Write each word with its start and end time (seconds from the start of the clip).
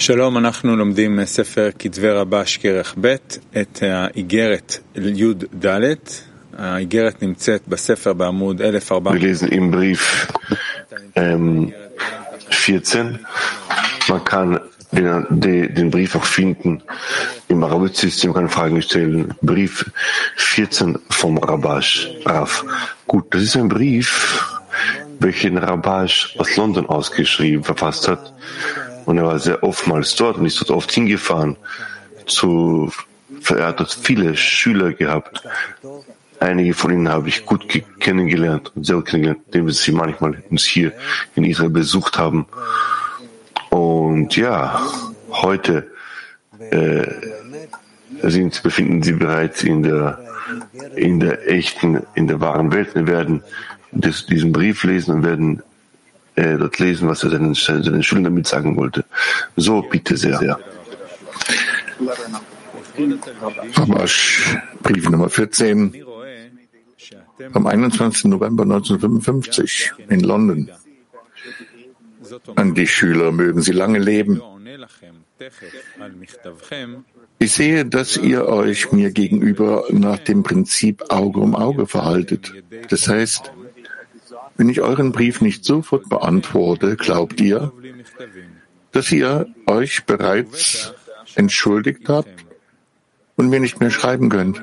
שלום, 0.00 0.38
אנחנו 0.38 0.76
לומדים 0.76 1.24
ספר 1.24 1.68
כתבי 1.78 2.10
רבש 2.10 2.56
כרך 2.56 2.94
ב', 3.00 3.14
את 3.60 3.82
האיגרת 3.82 4.78
י"ד. 4.96 5.66
האיגרת 6.58 7.22
נמצאת 7.22 7.68
בספר 7.68 8.12
בעמוד 8.12 8.62
1400. 8.62 9.14
Wir 9.14 9.20
lesen 9.20 9.48
im 9.52 9.70
Brief 9.70 10.28
ähm, 11.16 11.72
14. 12.50 13.18
Man 14.08 14.24
kann 14.24 14.60
den, 14.92 15.26
den, 15.30 15.74
den 15.74 15.90
Brief 15.90 16.16
auch 16.16 16.24
finden 16.24 16.82
im 17.48 17.62
Arabit-System, 17.62 18.32
kann 18.32 18.48
Fragen 18.48 18.80
stellen. 18.82 19.34
Brief 19.42 19.90
14 20.36 20.98
vom 21.10 21.38
Rabash, 21.38 22.10
Raf. 22.24 22.64
Gut, 23.06 23.26
das 23.34 23.42
ist 23.42 23.56
ein 23.56 23.68
Brief, 23.68 24.10
welchen 25.20 25.58
Rabash 25.58 26.34
aus 26.38 26.56
London 26.56 26.86
ausgeschrieben, 26.86 27.64
verfasst 27.64 28.08
hat. 28.08 28.32
Und 29.05 29.17
er 29.17 29.25
war 29.25 29.39
sehr 29.39 29.63
oftmals 29.63 30.15
dort 30.15 30.37
und 30.37 30.45
ist 30.45 30.59
dort 30.61 30.71
oft 30.71 30.91
hingefahren. 30.91 31.57
Zu, 32.25 32.91
er 33.49 33.67
hat 33.67 33.79
dort 33.79 33.93
viele 33.93 34.35
Schüler 34.35 34.93
gehabt. 34.93 35.43
Einige 36.39 36.73
von 36.73 36.91
ihnen 36.91 37.09
habe 37.09 37.29
ich 37.29 37.45
gut 37.45 37.67
kennengelernt 37.99 38.71
und 38.75 38.85
sehr 38.85 38.95
gut 38.95 39.05
kennengelernt, 39.05 39.41
indem 39.47 39.67
wir 39.67 39.73
sie 39.73 39.91
manchmal 39.91 40.43
uns 40.49 40.65
hier 40.65 40.91
in 41.35 41.43
Israel 41.43 41.69
besucht 41.69 42.17
haben. 42.17 42.47
Und 43.69 44.35
ja, 44.35 44.81
heute 45.29 45.91
äh, 46.71 47.07
sind, 48.23 48.61
befinden 48.63 49.01
sie 49.03 49.13
bereits 49.13 49.63
in 49.63 49.83
der, 49.83 50.19
in 50.95 51.19
der 51.19 51.49
echten, 51.49 52.03
in 52.15 52.27
der 52.27 52.41
wahren 52.41 52.71
Welt. 52.71 52.95
Wir 52.95 53.07
werden 53.07 53.43
das, 53.91 54.25
diesen 54.25 54.51
Brief 54.51 54.83
lesen 54.83 55.15
und 55.15 55.23
werden 55.23 55.63
äh, 56.41 56.57
dort 56.57 56.79
lesen, 56.79 57.07
was 57.07 57.23
er 57.23 57.29
seinen, 57.29 57.53
seinen 57.53 58.03
Schülern 58.03 58.25
damit 58.25 58.47
sagen 58.47 58.75
wollte. 58.75 59.05
So, 59.55 59.81
bitte 59.81 60.17
sehr. 60.17 60.37
sehr. 60.37 60.59
Ramasch, 63.75 64.57
Brief 64.83 65.09
Nummer 65.09 65.29
14 65.29 66.03
am 67.53 67.67
21. 67.67 68.25
November 68.25 68.63
1955 68.63 69.93
in 70.09 70.21
London. 70.21 70.69
An 72.55 72.73
die 72.73 72.87
Schüler 72.87 73.31
mögen 73.31 73.61
sie 73.61 73.71
lange 73.71 73.99
leben. 73.99 74.41
Ich 77.39 77.53
sehe, 77.53 77.85
dass 77.85 78.17
ihr 78.17 78.47
euch 78.47 78.91
mir 78.91 79.11
gegenüber 79.11 79.85
nach 79.89 80.19
dem 80.19 80.43
Prinzip 80.43 81.03
Auge 81.09 81.39
um 81.39 81.55
Auge 81.55 81.87
verhaltet. 81.87 82.53
Das 82.89 83.07
heißt, 83.07 83.51
wenn 84.57 84.69
ich 84.69 84.81
euren 84.81 85.11
Brief 85.11 85.41
nicht 85.41 85.65
sofort 85.65 86.09
beantworte, 86.09 86.95
glaubt 86.95 87.41
ihr, 87.41 87.71
dass 88.91 89.11
ihr 89.11 89.47
euch 89.65 90.05
bereits 90.05 90.93
entschuldigt 91.35 92.09
habt 92.09 92.45
und 93.35 93.49
mir 93.49 93.59
nicht 93.59 93.79
mehr 93.79 93.91
schreiben 93.91 94.29
könnt. 94.29 94.61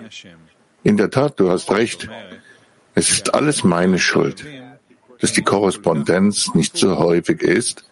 In 0.85 0.97
der 0.97 1.11
Tat, 1.11 1.41
du 1.41 1.51
hast 1.51 1.71
recht. 1.71 2.09
Es 2.95 3.11
ist 3.11 3.35
alles 3.35 3.65
meine 3.65 3.99
Schuld, 3.99 4.45
dass 5.21 5.33
die 5.33 5.43
Korrespondenz 5.43 6.55
nicht 6.55 6.77
so 6.77 6.99
häufig 6.99 7.43
ist. 7.43 7.89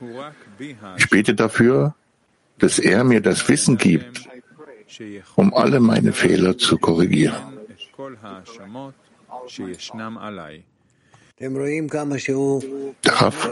Ich 0.96 1.10
bete 1.10 1.34
dafür, 1.34 1.94
dass 2.58 2.78
er 2.78 3.04
mir 3.04 3.20
das 3.20 3.48
Wissen 3.48 3.76
gibt, 3.76 4.28
um 5.34 5.54
alle 5.54 5.80
meine 5.80 6.12
Fehler 6.12 6.56
zu 6.56 6.78
korrigieren. 6.78 7.34
Raff, 13.04 13.50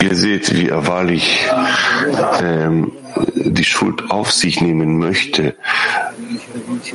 ihr 0.00 0.16
seht, 0.16 0.54
wie 0.56 0.68
er 0.70 0.86
wahrlich 0.86 1.46
ähm, 2.40 2.92
die 3.34 3.64
Schuld 3.64 4.10
auf 4.10 4.32
sich 4.32 4.62
nehmen 4.62 4.98
möchte, 4.98 5.56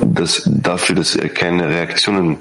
dass 0.00 0.42
dafür, 0.44 0.96
dass 0.96 1.14
er 1.14 1.28
keine 1.28 1.68
Reaktionen 1.68 2.38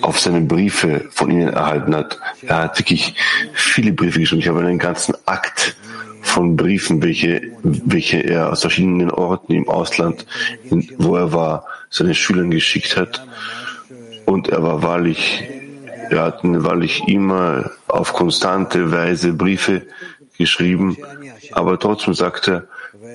auf 0.00 0.18
seine 0.18 0.40
Briefe 0.40 1.04
von 1.10 1.30
ihnen 1.30 1.48
erhalten 1.48 1.94
hat. 1.94 2.18
Er 2.40 2.62
hat 2.62 2.78
wirklich 2.78 3.14
viele 3.52 3.92
Briefe 3.92 4.20
geschrieben. 4.20 4.40
Ich 4.40 4.48
habe 4.48 4.60
einen 4.60 4.78
ganzen 4.78 5.14
Akt 5.26 5.76
von 6.22 6.56
Briefen, 6.56 7.02
welche, 7.02 7.42
welche 7.62 8.20
er 8.20 8.52
aus 8.52 8.62
verschiedenen 8.62 9.10
Orten 9.10 9.52
im 9.52 9.68
Ausland, 9.68 10.24
wo 10.96 11.16
er 11.16 11.34
war, 11.34 11.66
seinen 11.90 12.14
Schülern 12.14 12.50
geschickt 12.50 12.96
hat. 12.96 13.22
Und 14.24 14.48
er 14.48 14.62
war 14.62 14.82
wahrlich 14.82 15.44
wir 16.08 16.22
hatten 16.22 16.64
wahrlich 16.64 17.06
immer 17.06 17.70
auf 17.88 18.12
konstante 18.12 18.90
Weise 18.90 19.32
Briefe 19.32 19.82
geschrieben, 20.38 20.96
aber 21.52 21.78
trotzdem 21.78 22.14
sagte 22.14 22.50
er, 22.52 22.68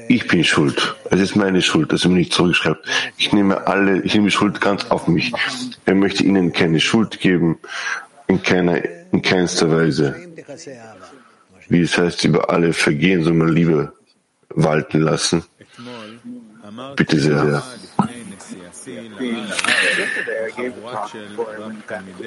ich 0.07 0.27
bin 0.27 0.43
schuld. 0.43 0.95
Es 1.09 1.19
ist 1.19 1.35
meine 1.35 1.61
Schuld, 1.61 1.91
dass 1.91 2.03
er 2.03 2.09
mir 2.09 2.17
nicht 2.17 2.33
zurückschreibt. 2.33 2.85
Ich 3.17 3.33
nehme 3.33 3.67
alle, 3.67 4.01
ich 4.01 4.13
nehme 4.13 4.31
Schuld 4.31 4.61
ganz 4.61 4.85
auf 4.89 5.07
mich. 5.07 5.31
Er 5.85 5.95
möchte 5.95 6.23
ihnen 6.23 6.53
keine 6.53 6.79
Schuld 6.79 7.19
geben, 7.19 7.59
in 8.27 8.41
keiner, 8.41 8.81
in 9.11 9.21
keinster 9.21 9.71
Weise. 9.71 10.15
Wie 11.69 11.81
es 11.81 11.97
heißt, 11.97 12.25
über 12.25 12.49
alle 12.49 12.73
Vergehen 12.73 13.23
soll 13.23 13.33
man 13.33 13.49
Liebe 13.49 13.93
walten 14.49 15.01
lassen. 15.01 15.43
Bitte 16.95 17.19
sehr. 17.19 17.63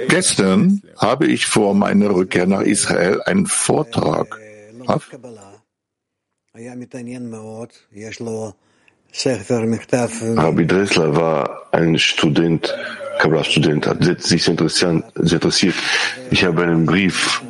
Gestern 0.09 0.82
habe 0.98 1.26
ich 1.26 1.47
vor 1.47 1.75
meiner 1.75 2.10
Rückkehr 2.10 2.47
nach 2.47 2.62
Israel 2.62 3.20
einen 3.22 3.47
Vortrag. 3.47 4.38
Auf? 4.87 5.10
Rabbi 10.37 10.66
Dressler 10.66 11.16
war 11.16 11.69
ein 11.72 11.98
Student, 11.98 12.75
Kabbalah-Student, 13.19 13.87
hat 13.87 14.22
sich 14.22 14.44
sehr 14.44 14.53
interessiert. 14.54 15.75
Ich 16.31 16.44
habe 16.44 16.62
einen 16.62 16.84
Brief 16.87 17.43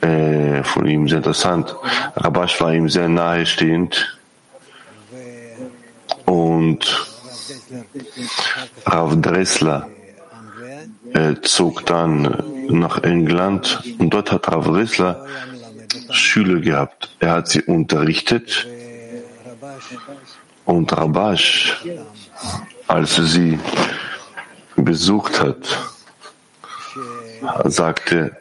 äh, 0.00 0.62
von 0.62 0.86
ihm, 0.86 1.08
sehr 1.08 1.18
interessant. 1.18 1.74
Rabash 2.16 2.60
war 2.60 2.74
ihm 2.74 2.88
sehr 2.88 3.08
nahestehend 3.08 4.18
und 6.26 7.15
Rav 8.84 9.20
Dressler 9.20 9.88
zog 11.42 11.86
dann 11.86 12.42
nach 12.68 13.02
England 13.02 13.82
und 13.98 14.10
dort 14.10 14.32
hat 14.32 14.48
Rav 14.48 14.66
Dressler 14.66 15.26
Schüler 16.10 16.60
gehabt. 16.60 17.16
Er 17.20 17.32
hat 17.32 17.48
sie 17.48 17.62
unterrichtet 17.62 18.66
und 20.64 20.92
Rabash, 20.92 21.84
als 22.86 23.18
er 23.18 23.24
sie 23.24 23.58
besucht 24.76 25.40
hat, 25.40 25.78
sagte, 27.64 28.36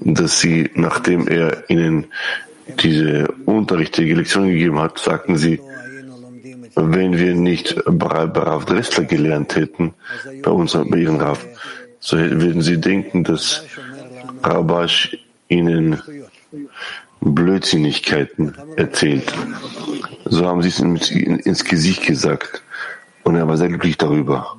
dass 0.00 0.40
sie, 0.40 0.70
nachdem 0.74 1.28
er 1.28 1.68
ihnen 1.68 2.06
diese 2.80 3.28
unterrichtige 3.44 4.14
Lektion 4.14 4.48
gegeben 4.48 4.78
hat, 4.78 4.98
sagten 4.98 5.36
sie, 5.36 5.60
wenn 6.76 7.18
wir 7.18 7.34
nicht 7.34 7.80
bei 7.86 8.24
Rav 8.24 8.64
Dressler 8.64 9.04
gelernt 9.04 9.56
hätten, 9.56 9.94
bei 10.42 10.50
uns, 10.50 10.72
bei 10.72 10.98
ihren 10.98 11.20
Rav, 11.20 11.44
so 12.00 12.18
würden 12.18 12.62
sie 12.62 12.80
denken, 12.80 13.24
dass 13.24 13.64
Rabash 14.42 15.16
ihnen 15.48 16.02
Blödsinnigkeiten 17.20 18.54
erzählt. 18.76 19.32
So 20.26 20.46
haben 20.46 20.62
sie 20.62 20.68
es 20.68 20.80
ins 20.80 21.64
Gesicht 21.64 22.02
gesagt. 22.06 22.62
Und 23.22 23.36
er 23.36 23.48
war 23.48 23.56
sehr 23.56 23.68
glücklich 23.68 23.96
darüber. 23.96 24.54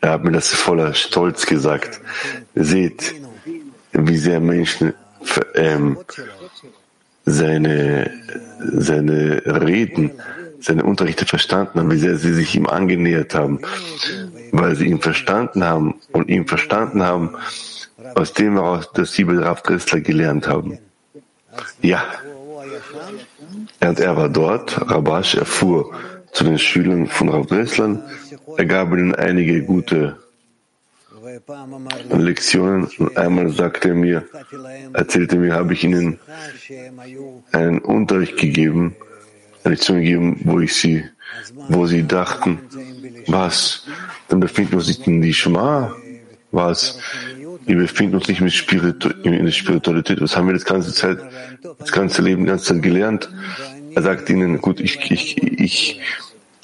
Er 0.00 0.10
hat 0.12 0.24
mir 0.24 0.32
das 0.32 0.54
voller 0.54 0.94
Stolz 0.94 1.46
gesagt. 1.46 2.00
Seht, 2.54 3.14
wie 3.92 4.16
sehr 4.16 4.40
Menschen 4.40 4.94
ähm, 5.54 5.98
seine, 7.26 8.10
seine 8.60 9.42
Reden, 9.44 10.12
seine 10.60 10.84
Unterrichte 10.84 11.26
verstanden 11.26 11.80
haben, 11.80 11.90
wie 11.90 11.98
sehr 11.98 12.16
sie 12.16 12.32
sich 12.32 12.54
ihm 12.54 12.66
angenähert 12.66 13.34
haben, 13.34 13.60
weil 14.52 14.74
sie 14.76 14.86
ihn 14.86 15.00
verstanden 15.00 15.64
haben 15.64 15.96
und 16.12 16.28
ihn 16.28 16.46
verstanden 16.46 17.02
haben, 17.02 17.36
aus 18.14 18.32
dem 18.32 18.54
heraus, 18.54 18.90
dass 18.94 19.12
sie 19.12 19.24
bei 19.24 19.38
Rav 19.38 19.62
Dressler 19.62 20.00
gelernt 20.00 20.48
haben. 20.48 20.78
Ja. 21.82 22.04
Und 23.80 24.00
er 24.00 24.16
war 24.16 24.28
dort, 24.28 24.80
Rabash 24.90 25.34
erfuhr 25.34 25.92
zu 26.32 26.44
den 26.44 26.58
Schülern 26.58 27.06
von 27.06 27.28
Rav 27.28 27.46
Dressler, 27.46 28.02
er 28.56 28.66
gab 28.66 28.92
ihnen 28.92 29.14
einige 29.14 29.62
gute 29.62 30.16
Lektionen. 32.10 32.88
Und 32.98 33.16
einmal 33.16 33.50
sagte 33.50 33.88
er 33.88 33.94
mir, 33.94 34.24
erzählte 34.92 35.36
mir, 35.36 35.54
habe 35.54 35.72
ich 35.74 35.84
ihnen 35.84 36.18
einen 37.52 37.78
Unterricht 37.80 38.36
gegeben, 38.36 38.96
eine 39.64 39.74
Lektion 39.74 40.00
gegeben, 40.00 40.40
wo 40.44 40.60
ich 40.60 40.74
sie, 40.74 41.04
wo 41.68 41.86
sie 41.86 42.06
dachten, 42.06 42.60
was? 43.26 43.86
Dann 44.28 44.40
befinden 44.40 44.72
wir 44.72 44.78
uns 44.78 44.88
nicht 44.88 45.06
in 45.06 45.20
die 45.22 45.34
Schma, 45.34 45.94
was? 46.52 46.98
wir 47.66 47.76
befinden 47.76 48.14
uns 48.14 48.28
nicht 48.28 48.40
in 48.40 48.46
der 49.44 49.50
Spiritualität. 49.52 50.20
Was 50.20 50.36
haben 50.36 50.46
wir 50.46 50.54
das 50.54 50.64
ganze 50.64 50.92
Zeit, 50.92 51.18
das 51.78 51.90
ganze 51.90 52.22
Leben, 52.22 52.44
die 52.44 52.48
ganze 52.48 52.74
Zeit 52.74 52.82
gelernt? 52.82 53.28
Er 53.94 54.02
sagt 54.02 54.30
ihnen, 54.30 54.60
gut, 54.60 54.78
ich, 54.78 55.10
ich, 55.10 55.42
ich, 55.42 56.00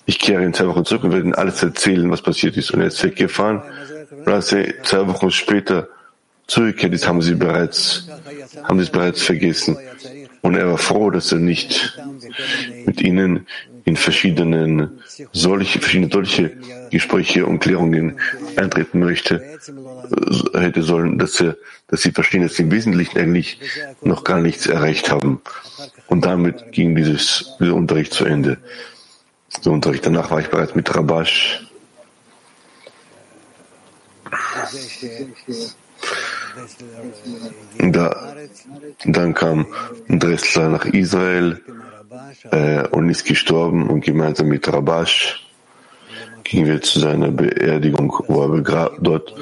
ich 0.07 0.19
kehre 0.19 0.45
in 0.45 0.55
zwei 0.55 0.69
Wochen 0.69 0.85
zurück 0.85 1.05
und 1.05 1.11
werde 1.11 1.25
ihnen 1.25 1.35
alles 1.35 1.63
erzählen, 1.63 2.09
was 2.11 2.23
passiert 2.23 2.57
ist. 2.57 2.71
Und 2.71 2.81
er 2.81 2.87
ist 2.87 3.03
weggefahren. 3.03 3.63
Als 4.27 4.53
er 4.53 4.83
zwei 4.83 5.07
Wochen 5.07 5.31
später 5.31 5.89
zurückkehrt 6.47 6.93
ist, 6.93 7.07
haben 7.07 7.23
sie 7.23 7.35
bereits, 7.35 8.09
haben 8.65 8.79
sie 8.79 8.85
es 8.85 8.91
bereits 8.91 9.23
vergessen. 9.23 9.77
Und 10.43 10.57
er 10.57 10.69
war 10.69 10.79
froh, 10.79 11.11
dass 11.11 11.33
er 11.33 11.39
nicht 11.39 11.99
mit 12.85 13.01
ihnen 13.01 13.47
in 13.85 13.97
verschiedenen 13.97 15.01
solche, 15.33 15.81
verschiedene 15.81 16.11
solche 16.13 16.57
Gespräche 16.91 17.47
und 17.47 17.61
Klärungen 17.61 18.19
eintreten 18.57 19.01
möchte, 19.01 19.43
hätte 20.55 20.83
sollen, 20.83 21.19
dass 21.19 21.41
er, 21.41 21.57
dass 21.89 22.03
sie 22.03 22.13
verstehen, 22.13 22.43
dass 22.43 22.57
sie 22.57 22.63
im 22.63 22.71
Wesentlichen 22.71 23.19
eigentlich 23.19 23.59
noch 24.03 24.25
gar 24.25 24.41
nichts 24.41 24.67
erreicht 24.67 25.11
haben. 25.11 25.41
Und 26.07 26.25
damit 26.25 26.73
ging 26.73 26.95
dieses, 26.95 27.57
dieser 27.59 27.75
Unterricht 27.75 28.13
zu 28.13 28.25
Ende. 28.25 28.59
Der 29.65 29.73
Unterricht 29.73 30.07
danach 30.07 30.31
war 30.31 30.41
ich 30.41 30.49
bereits 30.49 30.75
mit 30.75 30.95
Rabash. 30.95 31.67
Da, 37.79 38.35
dann 39.05 39.35
kam 39.35 39.67
Dressler 40.09 40.69
nach 40.69 40.85
Israel 40.87 41.61
äh, 42.51 42.87
und 42.89 43.09
ist 43.09 43.25
gestorben 43.25 43.89
und 43.89 44.05
gemeinsam 44.05 44.49
mit 44.49 44.67
Rabash 44.73 45.47
gingen 46.45 46.67
wir 46.67 46.83
zu 46.83 47.01
seiner 47.01 47.31
Beerdigung, 47.31 48.13
wo 48.27 48.43
er 48.43 48.91
dort, 49.01 49.35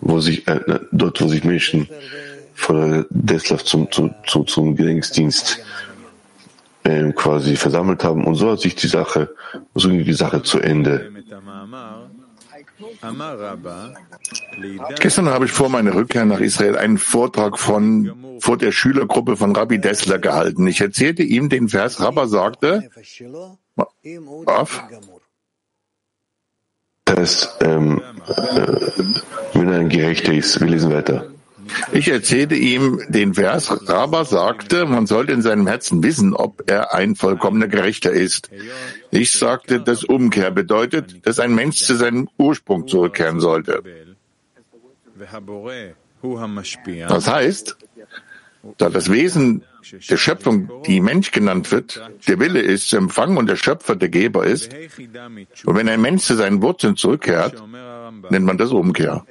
wo 0.00 0.20
sich, 0.20 0.46
äh, 0.48 0.80
dort, 0.92 1.20
wo 1.20 1.28
sich 1.28 1.44
Menschen 1.44 1.88
von 2.54 3.06
Deslav 3.10 3.64
zum, 3.64 3.90
zum, 3.90 4.14
zum, 4.26 4.46
zum 4.46 4.76
Gedenkdienst 4.76 5.60
äh, 6.84 7.12
quasi 7.12 7.56
versammelt 7.56 8.02
haben. 8.02 8.24
Und 8.24 8.34
so 8.34 8.50
hat 8.50 8.60
sich 8.60 8.74
die 8.74 8.88
Sache, 8.88 9.34
so 9.74 9.88
ging 9.88 10.04
die 10.04 10.12
Sache 10.12 10.42
zu 10.42 10.58
Ende. 10.58 11.10
Gestern 15.00 15.28
habe 15.28 15.46
ich 15.46 15.52
vor 15.52 15.68
meiner 15.68 15.94
Rückkehr 15.94 16.24
nach 16.24 16.40
Israel 16.40 16.76
einen 16.76 16.98
Vortrag 16.98 17.58
von, 17.58 18.38
vor 18.40 18.56
der 18.56 18.72
Schülergruppe 18.72 19.36
von 19.36 19.54
Rabbi 19.54 19.80
Dessler 19.80 20.18
gehalten. 20.18 20.66
Ich 20.66 20.80
erzählte 20.80 21.22
ihm 21.22 21.48
den 21.48 21.68
Vers, 21.68 22.00
Rabba 22.00 22.26
sagte, 22.26 22.90
auf, 24.46 24.82
dass 27.04 27.56
ähm, 27.60 28.02
äh, 28.28 28.90
wenn 29.54 29.68
er 29.68 29.80
ein 29.80 29.88
Gerechter 29.88 30.32
ist, 30.32 30.60
wir 30.60 30.68
lesen 30.68 30.92
weiter. 30.92 31.30
Ich 31.92 32.08
erzählte 32.08 32.54
ihm 32.54 33.02
den 33.08 33.34
Vers, 33.34 33.88
Rabba 33.88 34.24
sagte, 34.24 34.86
man 34.86 35.06
sollte 35.06 35.32
in 35.32 35.42
seinem 35.42 35.66
Herzen 35.66 36.02
wissen, 36.02 36.34
ob 36.34 36.62
er 36.66 36.94
ein 36.94 37.14
vollkommener 37.16 37.68
Gerechter 37.68 38.10
ist. 38.10 38.50
Ich 39.10 39.32
sagte, 39.32 39.80
dass 39.80 40.04
Umkehr 40.04 40.50
bedeutet, 40.50 41.26
dass 41.26 41.38
ein 41.38 41.54
Mensch 41.54 41.78
zu 41.78 41.96
seinem 41.96 42.28
Ursprung 42.36 42.86
zurückkehren 42.86 43.40
sollte. 43.40 43.82
Das 47.08 47.26
heißt, 47.26 47.76
da 48.76 48.90
das 48.90 49.10
Wesen 49.10 49.64
der 50.10 50.16
Schöpfung, 50.16 50.70
die 50.86 51.00
Mensch 51.00 51.30
genannt 51.30 51.70
wird, 51.70 52.02
der 52.26 52.38
Wille 52.40 52.60
ist 52.60 52.90
zu 52.90 52.96
empfangen 52.96 53.38
und 53.38 53.48
der 53.48 53.56
Schöpfer 53.56 53.96
der 53.96 54.08
Geber 54.08 54.44
ist, 54.44 54.74
und 55.64 55.76
wenn 55.76 55.88
ein 55.88 56.00
Mensch 56.00 56.24
zu 56.24 56.34
seinen 56.34 56.60
Wurzeln 56.62 56.96
zurückkehrt, 56.96 57.62
nennt 58.30 58.44
man 58.44 58.58
das 58.58 58.70
Umkehr. 58.70 59.24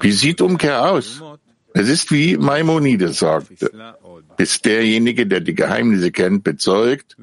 Wie 0.00 0.12
sieht 0.12 0.40
Umkehr 0.40 0.90
aus? 0.90 1.22
Es 1.76 1.88
ist 1.88 2.12
wie 2.12 2.36
Maimonides 2.36 3.18
sagte, 3.18 3.70
bis 4.36 4.62
derjenige, 4.62 5.26
der 5.26 5.40
die 5.40 5.54
Geheimnisse 5.54 6.12
kennt, 6.12 6.44
bezeugt, 6.44 7.16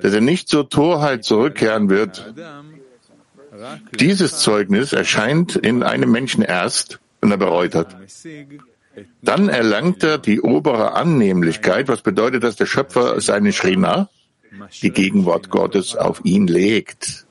dass 0.00 0.12
er 0.12 0.20
nicht 0.20 0.48
zur 0.48 0.68
Torheit 0.68 1.24
zurückkehren 1.24 1.88
wird. 1.88 2.34
Dieses 3.98 4.40
Zeugnis 4.40 4.92
erscheint 4.92 5.56
in 5.56 5.82
einem 5.82 6.12
Menschen 6.12 6.42
erst, 6.42 7.00
wenn 7.20 7.30
er 7.30 7.38
bereut 7.38 7.74
hat. 7.74 7.96
Dann 9.22 9.48
erlangt 9.48 10.02
er 10.02 10.18
die 10.18 10.42
obere 10.42 10.92
Annehmlichkeit, 10.92 11.88
was 11.88 12.02
bedeutet, 12.02 12.42
dass 12.42 12.56
der 12.56 12.66
Schöpfer 12.66 13.20
seine 13.22 13.52
Shrina, 13.52 14.10
die 14.82 14.90
Gegenwart 14.90 15.48
Gottes, 15.48 15.96
auf 15.96 16.20
ihn 16.24 16.46
legt. 16.46 17.26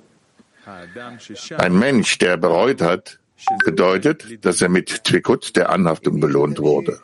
Ein 1.58 1.78
Mensch, 1.78 2.18
der 2.18 2.38
bereut 2.38 2.82
hat, 2.82 3.20
bedeutet, 3.64 4.46
dass 4.46 4.62
er 4.62 4.70
mit 4.70 5.04
Twikut 5.04 5.56
der 5.56 5.70
Anhaftung 5.70 6.20
belohnt 6.20 6.60
wurde. 6.60 7.00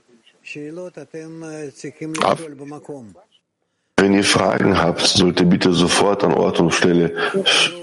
Ab. 2.22 2.40
Wenn 3.96 4.14
ihr 4.16 4.24
Fragen 4.24 4.78
habt, 4.78 5.02
sollt 5.02 5.40
ihr 5.40 5.46
bitte 5.46 5.72
sofort 5.72 6.24
an 6.24 6.34
Ort 6.34 6.60
und 6.60 6.74
Stelle 6.74 7.14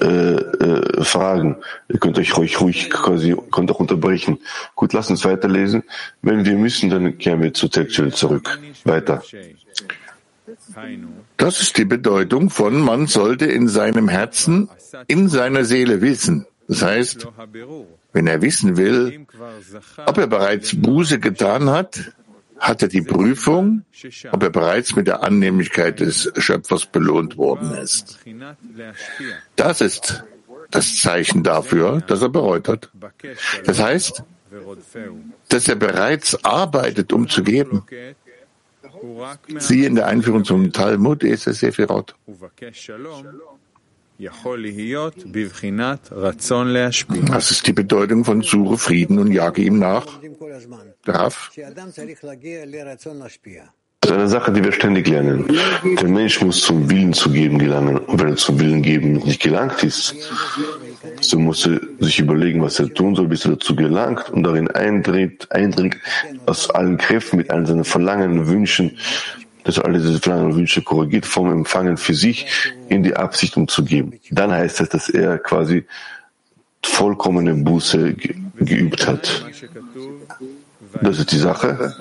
äh, 0.03 0.07
äh, 0.07 1.05
fragen. 1.05 1.57
Ihr 1.89 1.99
könnt 1.99 2.19
euch 2.19 2.37
ruhig, 2.37 2.61
ruhig 2.61 2.91
quasi, 2.91 3.37
könnt 3.51 3.71
auch 3.71 3.81
unterbrechen. 3.81 4.39
Gut, 4.75 4.93
lasst 4.93 5.11
uns 5.11 5.25
weiterlesen. 5.25 5.85
Wenn 6.21 6.45
wir 6.45 6.57
müssen, 6.57 6.91
dann 6.91 7.17
kehren 7.17 7.41
wir 7.41 7.55
zur 7.55 7.71
Textstelle 7.71 8.11
zurück. 8.11 8.59
Weiter. 8.85 9.23
Das 11.37 11.61
ist 11.61 11.79
die 11.79 11.85
Bedeutung 11.85 12.51
von, 12.51 12.81
man 12.81 13.07
sollte 13.07 13.47
in 13.47 13.69
seinem 13.69 14.09
Herzen, 14.09 14.69
in 15.07 15.29
seiner 15.29 15.65
Seele 15.65 16.03
wissen. 16.03 16.47
Das 16.69 16.83
heißt, 16.83 17.29
wenn 18.13 18.27
er 18.27 18.43
wissen 18.43 18.77
will, 18.77 19.27
ob 20.07 20.19
er 20.19 20.27
bereits 20.27 20.81
Buße 20.81 21.19
getan 21.21 21.71
hat, 21.71 22.13
hat 22.59 22.83
er 22.83 22.89
die 22.89 23.03
Prüfung, 23.03 23.85
ob 24.33 24.43
er 24.43 24.51
bereits 24.51 24.95
mit 24.95 25.07
der 25.07 25.23
Annehmlichkeit 25.23 26.01
des 26.01 26.31
Schöpfers 26.37 26.87
belohnt 26.87 27.37
worden 27.37 27.73
ist. 27.75 28.19
Das 29.57 29.81
ist 29.81 30.25
das 30.71 30.99
Zeichen 30.99 31.43
dafür, 31.43 32.01
dass 32.03 32.23
er 32.23 32.29
bereut 32.29 32.69
hat. 32.69 32.91
Das 33.65 33.81
heißt, 33.81 34.23
dass 35.49 35.69
er 35.69 35.77
bereits 35.77 36.45
arbeitet, 36.45 37.13
um 37.13 37.29
zu 37.29 37.43
geben. 37.43 37.83
Siehe 39.59 39.87
in 39.87 39.95
der 39.95 40.07
Einführung 40.07 40.45
zum 40.45 40.73
Talmud 40.73 41.23
ist 41.23 41.47
es 41.47 41.61
Sephirot. 41.61 42.15
Was 47.23 47.51
ist 47.51 47.67
die 47.67 47.73
Bedeutung 47.73 48.25
von 48.25 48.43
Suche 48.43 48.77
Frieden 48.77 49.19
und 49.19 49.33
jage 49.33 49.63
ihm 49.63 49.79
nach? 49.79 50.07
Darf? 51.05 51.51
Das 54.03 54.11
ist 54.11 54.17
eine 54.17 54.29
Sache, 54.29 54.53
die 54.53 54.65
wir 54.65 54.73
ständig 54.73 55.09
lernen. 55.09 55.47
Der 56.01 56.09
Mensch 56.09 56.41
muss 56.41 56.63
zum 56.63 56.89
Willen 56.91 57.13
zu 57.13 57.31
geben 57.31 57.59
gelangen. 57.59 57.99
Und 57.99 58.21
wenn 58.21 58.29
er 58.29 58.37
zum 58.37 58.59
Willen 58.59 58.83
geben 58.83 59.13
nicht 59.13 59.43
gelangt 59.43 59.83
ist, 59.85 60.15
so 61.21 61.39
muss 61.39 61.67
er 61.67 61.81
sich 61.99 62.19
überlegen, 62.19 62.63
was 62.63 62.79
er 62.79 62.93
tun 62.93 63.15
soll, 63.15 63.29
bis 63.29 63.45
er 63.45 63.53
dazu 63.53 63.77
gelangt 63.77 64.31
und 64.31 64.43
darin 64.43 64.71
eindringt, 64.71 65.53
eindringt 65.53 65.99
aus 66.47 66.71
allen 66.71 66.97
Kräften, 66.97 67.37
mit 67.37 67.51
allen 67.51 67.67
seinen 67.67 67.85
Verlangen 67.85 68.39
und 68.39 68.49
Wünschen, 68.49 68.99
dass 69.65 69.79
alle 69.79 69.99
diese 69.99 70.21
Verlangen 70.21 70.47
und 70.47 70.57
Wünsche 70.57 70.83
korrigiert 70.83 71.27
vom 71.27 71.51
Empfangen 71.51 71.97
für 71.97 72.15
sich 72.15 72.47
in 72.89 73.03
die 73.03 73.17
Absicht 73.17 73.57
umzugeben. 73.57 74.19
Dann 74.31 74.51
heißt 74.51 74.81
das, 74.81 74.89
dass 74.89 75.09
er 75.09 75.39
quasi 75.39 75.85
vollkommene 76.85 77.55
Buße 77.55 78.15
geübt 78.59 79.07
hat. 79.07 79.47
Das 81.03 81.19
ist 81.19 81.33
die 81.33 81.39
Sache. 81.39 81.95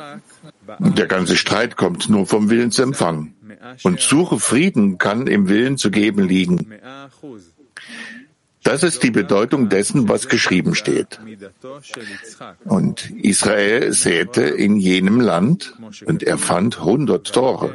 Der 0.79 1.07
ganze 1.07 1.35
Streit 1.35 1.75
kommt 1.75 2.09
nur 2.09 2.25
vom 2.25 2.49
Willen 2.49 2.71
zu 2.71 2.83
empfangen. 2.83 3.33
Und 3.83 3.99
Suche 3.99 4.39
Frieden 4.39 4.97
kann 4.97 5.27
im 5.27 5.49
Willen 5.49 5.77
zu 5.77 5.91
geben 5.91 6.27
liegen. 6.27 6.73
Das 8.63 8.83
ist 8.83 9.03
die 9.03 9.11
Bedeutung 9.11 9.69
dessen, 9.69 10.09
was 10.09 10.27
geschrieben 10.27 10.75
steht. 10.75 11.19
Und 12.65 13.09
Israel 13.11 13.93
säte 13.93 14.41
in 14.41 14.77
jenem 14.77 15.21
Land 15.21 15.73
und 16.05 16.23
er 16.23 16.37
fand 16.37 16.79
100 16.79 17.33
Tore, 17.33 17.73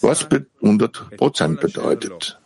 was 0.00 0.28
100 0.60 1.16
Prozent 1.16 1.60
bedeutet. 1.60 2.38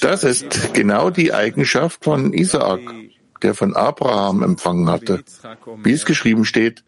Das 0.00 0.24
ist 0.24 0.74
genau 0.74 1.10
die 1.10 1.32
Eigenschaft 1.32 2.04
von 2.04 2.32
Isaak, 2.32 2.80
der 3.42 3.54
von 3.54 3.74
Abraham 3.76 4.42
empfangen 4.42 4.88
hatte, 4.88 5.22
wie 5.82 5.92
es 5.92 6.04
geschrieben 6.04 6.44
steht. 6.44 6.84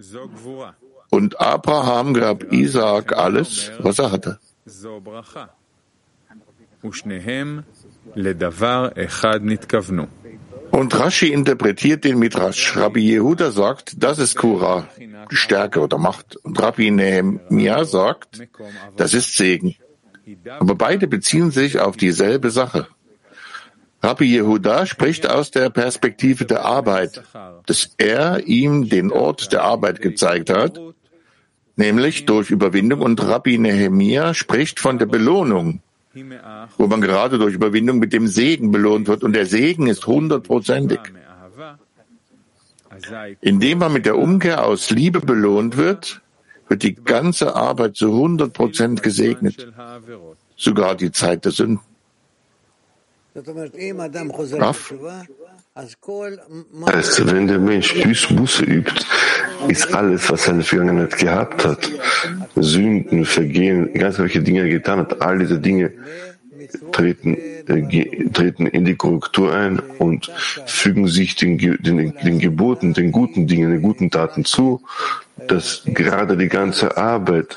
Und 1.10 1.40
Abraham 1.40 2.14
gab 2.14 2.52
Isaak 2.52 3.16
alles, 3.16 3.70
was 3.78 3.98
er 3.98 4.10
hatte. 4.10 4.38
Und 10.70 10.98
Rashi 10.98 11.28
interpretiert 11.28 12.04
den 12.04 12.18
Midrash. 12.18 12.76
Rabbi 12.76 13.00
Yehuda 13.00 13.52
sagt, 13.52 14.02
das 14.02 14.18
ist 14.18 14.36
Kura, 14.36 14.88
Stärke 15.30 15.80
oder 15.80 15.98
Macht. 15.98 16.36
Und 16.36 16.60
Rabbi 16.60 16.90
Nehemiah 16.90 17.84
sagt, 17.84 18.42
das 18.96 19.14
ist 19.14 19.36
Segen. 19.36 19.76
Aber 20.58 20.74
beide 20.74 21.06
beziehen 21.06 21.52
sich 21.52 21.78
auf 21.78 21.96
dieselbe 21.96 22.50
Sache. 22.50 22.88
Rabbi 24.02 24.24
Yehuda 24.24 24.84
spricht 24.86 25.30
aus 25.30 25.52
der 25.52 25.70
Perspektive 25.70 26.44
der 26.44 26.64
Arbeit, 26.64 27.22
dass 27.66 27.94
er 27.96 28.46
ihm 28.46 28.88
den 28.88 29.12
Ort 29.12 29.52
der 29.52 29.62
Arbeit 29.62 30.02
gezeigt 30.02 30.50
hat, 30.50 30.78
nämlich 31.76 32.26
durch 32.26 32.50
Überwindung, 32.50 33.00
und 33.00 33.22
Rabbi 33.22 33.58
Nehemiah 33.58 34.34
spricht 34.34 34.80
von 34.80 34.98
der 34.98 35.06
Belohnung, 35.06 35.80
wo 36.78 36.86
man 36.86 37.00
gerade 37.00 37.38
durch 37.38 37.54
Überwindung 37.54 37.98
mit 37.98 38.12
dem 38.12 38.26
Segen 38.26 38.70
belohnt 38.70 39.08
wird, 39.08 39.24
und 39.24 39.34
der 39.34 39.46
Segen 39.46 39.86
ist 39.86 40.06
hundertprozentig. 40.06 41.00
Indem 43.40 43.78
man 43.78 43.92
mit 43.92 44.06
der 44.06 44.16
Umkehr 44.16 44.64
aus 44.64 44.90
Liebe 44.90 45.20
belohnt 45.20 45.76
wird, 45.76 46.22
wird 46.68 46.82
die 46.82 46.94
ganze 46.94 47.54
Arbeit 47.54 47.96
zu 47.96 48.06
100 48.06 48.52
Prozent 48.52 49.02
gesegnet, 49.02 49.72
sogar 50.56 50.94
die 50.94 51.10
Zeit 51.10 51.44
der 51.44 51.52
Sünden. 51.52 51.80
Raff? 54.60 54.94
Heißt, 56.86 57.26
wenn 57.26 57.48
der 57.48 57.58
Mensch 57.58 57.92
Buße 58.28 58.64
übt, 58.64 59.04
ist 59.68 59.94
alles, 59.94 60.30
was 60.30 60.46
er 60.46 60.52
in 60.52 60.58
der 60.58 60.66
Vergangenheit 60.66 61.16
gehabt 61.18 61.64
hat, 61.64 61.90
Sünden, 62.56 63.24
Vergehen, 63.24 63.92
ganz 63.94 64.18
welche 64.18 64.40
Dinge 64.40 64.68
getan 64.68 65.00
hat, 65.00 65.20
all 65.20 65.38
diese 65.38 65.58
Dinge 65.58 65.92
treten, 66.92 67.36
äh, 67.36 68.28
treten 68.32 68.66
in 68.66 68.84
die 68.84 68.94
Korrektur 68.94 69.54
ein 69.54 69.80
und 69.98 70.30
fügen 70.66 71.08
sich 71.08 71.36
den, 71.36 71.58
den, 71.58 72.14
den 72.14 72.38
Geboten, 72.38 72.94
den 72.94 73.12
guten 73.12 73.46
Dingen, 73.46 73.70
den 73.70 73.82
guten 73.82 74.10
Taten 74.10 74.44
zu, 74.44 74.82
dass 75.48 75.82
gerade 75.84 76.36
die 76.36 76.48
ganze 76.48 76.96
Arbeit 76.96 77.56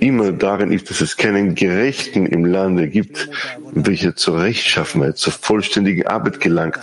immer 0.00 0.32
darin 0.32 0.70
ist, 0.70 0.90
dass 0.90 1.00
es 1.00 1.16
keinen 1.16 1.54
Gerechten 1.54 2.26
im 2.26 2.44
Lande 2.44 2.88
gibt, 2.88 3.30
welcher 3.72 4.14
zur 4.14 4.42
Rechtschaffenheit, 4.42 5.16
zur 5.16 5.32
vollständigen 5.32 6.06
Arbeit 6.06 6.40
gelangt, 6.40 6.78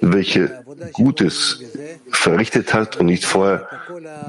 welche 0.00 0.62
Gutes 0.92 1.62
verrichtet 2.10 2.74
hat 2.74 2.96
und 2.96 3.06
nicht 3.06 3.24
vorher 3.24 3.68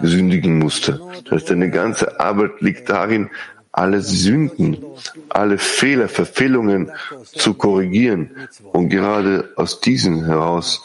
sündigen 0.01 0.59
musste. 0.59 0.99
Das 1.23 1.31
heißt, 1.31 1.49
deine 1.49 1.69
ganze 1.69 2.19
Arbeit 2.19 2.61
liegt 2.61 2.89
darin, 2.89 3.29
alle 3.71 4.01
Sünden, 4.01 4.83
alle 5.29 5.57
Fehler, 5.59 6.09
Verfehlungen 6.09 6.91
zu 7.25 7.53
korrigieren. 7.53 8.31
Und 8.71 8.89
gerade 8.89 9.51
aus 9.55 9.81
diesen 9.81 10.25
heraus 10.25 10.83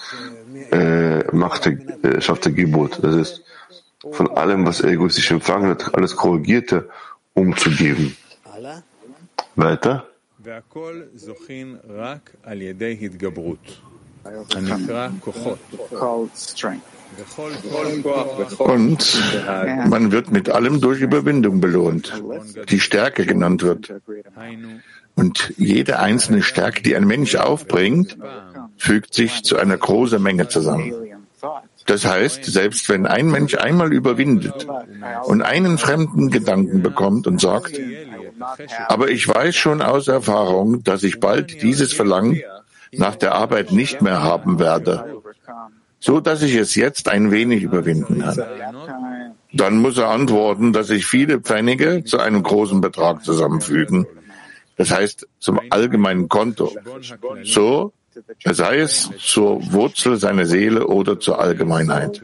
äh, 0.70 1.24
macht 1.34 1.66
er, 1.66 1.72
äh, 2.04 2.20
schafft 2.20 2.46
er 2.46 2.52
Gebot. 2.52 2.98
Das 3.02 3.14
ist 3.14 3.42
von 4.10 4.28
allem, 4.36 4.66
was 4.66 4.80
er 4.80 4.90
egoistisch 4.90 5.30
empfangen 5.30 5.70
hat, 5.70 5.94
alles 5.94 6.16
Korrigierte 6.16 6.88
umzugeben. 7.34 8.16
Weiter. 9.56 10.06
Und 18.58 19.22
man 19.88 20.12
wird 20.12 20.30
mit 20.30 20.48
allem 20.48 20.80
durch 20.80 21.00
Überwindung 21.00 21.60
belohnt, 21.60 22.22
die 22.68 22.80
Stärke 22.80 23.26
genannt 23.26 23.62
wird. 23.62 23.92
Und 25.14 25.52
jede 25.58 25.98
einzelne 25.98 26.42
Stärke, 26.42 26.82
die 26.82 26.96
ein 26.96 27.06
Mensch 27.06 27.34
aufbringt, 27.34 28.16
fügt 28.78 29.12
sich 29.12 29.42
zu 29.42 29.58
einer 29.58 29.76
großen 29.76 30.22
Menge 30.22 30.48
zusammen. 30.48 30.94
Das 31.86 32.06
heißt, 32.06 32.44
selbst 32.44 32.88
wenn 32.88 33.06
ein 33.06 33.30
Mensch 33.30 33.56
einmal 33.56 33.92
überwindet 33.92 34.66
und 35.24 35.42
einen 35.42 35.76
fremden 35.78 36.30
Gedanken 36.30 36.82
bekommt 36.82 37.26
und 37.26 37.40
sagt, 37.40 37.78
aber 38.88 39.10
ich 39.10 39.28
weiß 39.28 39.54
schon 39.54 39.82
aus 39.82 40.08
Erfahrung, 40.08 40.82
dass 40.84 41.02
ich 41.02 41.20
bald 41.20 41.62
dieses 41.62 41.92
Verlangen 41.92 42.40
nach 42.92 43.16
der 43.16 43.34
Arbeit 43.34 43.72
nicht 43.72 44.02
mehr 44.02 44.22
haben 44.22 44.58
werde, 44.58 45.22
so 45.98 46.20
dass 46.20 46.42
ich 46.42 46.54
es 46.54 46.74
jetzt 46.74 47.08
ein 47.08 47.30
wenig 47.30 47.62
überwinden 47.62 48.20
kann. 48.20 49.32
Dann 49.52 49.76
muss 49.78 49.98
er 49.98 50.08
antworten, 50.08 50.72
dass 50.72 50.88
sich 50.88 51.06
viele 51.06 51.40
Pfennige 51.40 52.04
zu 52.04 52.18
einem 52.18 52.42
großen 52.42 52.80
Betrag 52.80 53.24
zusammenfügen. 53.24 54.06
Das 54.76 54.90
heißt, 54.90 55.26
zum 55.38 55.60
allgemeinen 55.70 56.28
Konto. 56.28 56.72
So, 57.44 57.92
sei 58.44 58.78
es 58.78 59.10
zur 59.18 59.72
Wurzel 59.72 60.16
seiner 60.16 60.46
Seele 60.46 60.86
oder 60.86 61.20
zur 61.20 61.38
Allgemeinheit. 61.38 62.22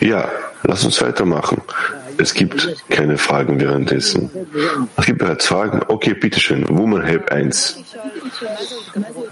Ja, 0.00 0.30
lass 0.64 0.84
uns 0.84 1.00
weitermachen. 1.00 1.60
Es 2.18 2.34
gibt 2.34 2.76
keine 2.90 3.18
Fragen 3.18 3.60
währenddessen. 3.60 4.30
Es 4.96 5.06
gibt 5.06 5.18
bereits 5.18 5.46
Fragen. 5.46 5.80
Okay, 5.88 6.14
bitteschön. 6.14 6.68
Woman 6.68 7.02
Help 7.02 7.30
1. 7.30 7.78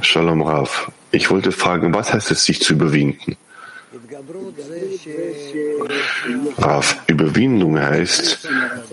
Shalom 0.00 0.42
Rav. 0.42 0.90
Ich 1.10 1.30
wollte 1.30 1.52
fragen, 1.52 1.92
was 1.92 2.12
heißt 2.12 2.30
es, 2.30 2.44
sich 2.44 2.60
zu 2.60 2.74
überwinden? 2.74 3.36
Rav, 6.58 6.96
Überwindung 7.08 7.80
heißt, 7.80 8.48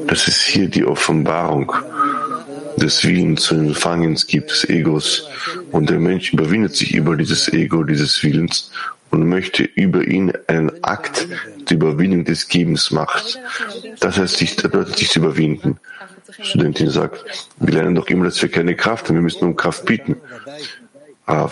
dass 0.07 0.27
es 0.27 0.41
hier 0.41 0.67
die 0.69 0.83
Offenbarung 0.85 1.71
des 2.77 3.05
Willens 3.05 3.43
zu 3.43 3.55
Empfangens 3.55 4.25
gibt, 4.25 4.49
des 4.49 4.67
Egos. 4.69 5.29
Und 5.71 5.89
der 5.89 5.99
Mensch 5.99 6.33
überwindet 6.33 6.75
sich 6.75 6.93
über 6.95 7.15
dieses 7.15 7.51
Ego, 7.53 7.83
dieses 7.83 8.23
Willens 8.23 8.71
und 9.17 9.27
möchte 9.27 9.63
über 9.63 10.05
ihn 10.07 10.31
einen 10.47 10.83
Akt 10.83 11.27
der 11.69 11.77
Überwindung 11.77 12.23
des 12.23 12.47
Gebens 12.47 12.91
macht. 12.91 13.39
Das 13.99 14.17
heißt, 14.17 14.37
sich, 14.37 14.55
sich 14.95 15.09
zu 15.09 15.19
überwinden. 15.19 15.77
Studentin 16.41 16.89
sagt, 16.89 17.25
wir 17.59 17.73
lernen 17.73 17.95
doch 17.95 18.07
immer, 18.07 18.25
dass 18.25 18.41
wir 18.41 18.49
keine 18.49 18.75
Kraft 18.75 19.07
haben, 19.07 19.15
wir 19.15 19.23
müssen 19.23 19.43
um 19.43 19.55
Kraft 19.55 19.85
bieten. 19.85 20.17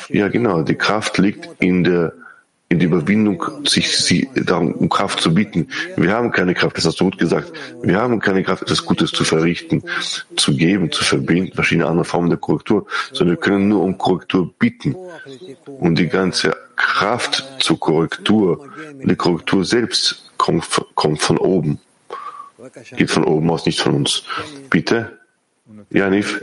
Ja, 0.10 0.28
genau, 0.28 0.62
die 0.62 0.76
Kraft 0.76 1.18
liegt 1.18 1.50
in 1.60 1.84
der 1.84 2.14
in 2.68 2.80
die 2.80 2.86
Überwindung, 2.88 3.44
sich 3.68 3.96
sie 3.96 4.28
darum 4.34 4.72
um 4.74 4.90
Kraft 4.90 5.20
zu 5.22 5.34
bieten. 5.34 5.68
Wir 5.98 6.12
haben 6.12 6.32
keine 6.32 6.56
Kraft, 6.56 6.78
das 6.78 6.86
hast 6.86 7.00
du 7.00 7.06
gut 7.06 7.20
gesagt. 7.20 7.54
Wir 7.84 8.02
haben 8.02 8.20
keine 8.20 8.44
Kraft, 8.44 8.64
etwas 8.64 8.84
Gutes 8.84 9.12
zu 9.12 9.24
verrichten, 9.24 9.84
zu 10.36 10.58
geben, 10.58 10.92
zu 10.92 11.04
verbinden, 11.04 11.54
verschiedene 11.54 11.86
andere 11.86 12.06
Formen 12.06 12.30
der 12.30 12.40
Korrektur, 12.40 12.88
sondern 13.12 13.38
wir 13.38 13.42
können 13.42 13.68
nur 13.68 13.84
um 13.84 14.00
Korrektur 14.00 14.52
bitten. 14.58 14.96
Und 15.80 16.00
die 16.00 16.08
ganze 16.08 16.58
Kraft 16.76 17.46
zur 17.60 17.80
Korrektur, 17.80 18.70
die 19.04 19.16
Korrektur 19.16 19.66
selbst 19.66 20.32
kommt, 20.38 20.66
kommt 20.96 21.22
von 21.22 21.38
oben. 21.38 21.80
Geht 22.96 23.12
von 23.12 23.24
oben 23.24 23.50
aus, 23.50 23.66
nicht 23.66 23.80
von 23.80 23.94
uns. 23.94 24.24
Bitte? 24.70 25.20
Ja, 25.90 26.10
Nif? 26.10 26.42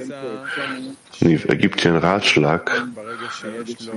Nif, 1.20 1.44
er 1.48 1.56
gibt 1.56 1.80
hier 1.80 1.92
einen 1.92 2.00
Ratschlag 2.00 2.84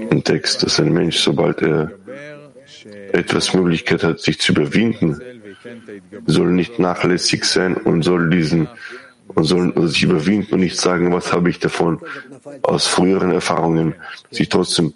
im 0.09 0.23
Text, 0.23 0.63
dass 0.63 0.79
ein 0.79 0.93
Mensch, 0.93 1.19
sobald 1.19 1.61
er 1.61 1.91
etwas 3.11 3.53
Möglichkeit 3.53 4.03
hat, 4.03 4.19
sich 4.19 4.39
zu 4.39 4.51
überwinden, 4.51 5.19
soll 6.25 6.51
nicht 6.51 6.79
nachlässig 6.79 7.45
sein 7.45 7.75
und 7.75 8.03
soll 8.03 8.29
diesen 8.29 8.67
und 9.27 9.43
soll 9.43 9.73
sich 9.87 10.03
überwinden 10.03 10.53
und 10.53 10.59
nicht 10.59 10.79
sagen, 10.79 11.11
was 11.11 11.33
habe 11.33 11.49
ich 11.49 11.59
davon 11.59 11.99
aus 12.61 12.87
früheren 12.87 13.31
Erfahrungen, 13.31 13.95
dass 14.29 14.39
ich 14.39 14.49
trotzdem 14.49 14.93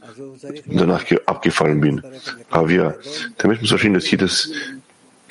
danach 0.66 1.04
abgefallen 1.26 1.82
bin. 1.82 2.02
Aber 2.50 2.70
ja, 2.70 2.94
der 3.42 3.48
Mensch 3.48 3.62
muss 3.62 3.70
verstehen, 3.70 3.94
dass 3.94 4.10
jedes 4.10 4.52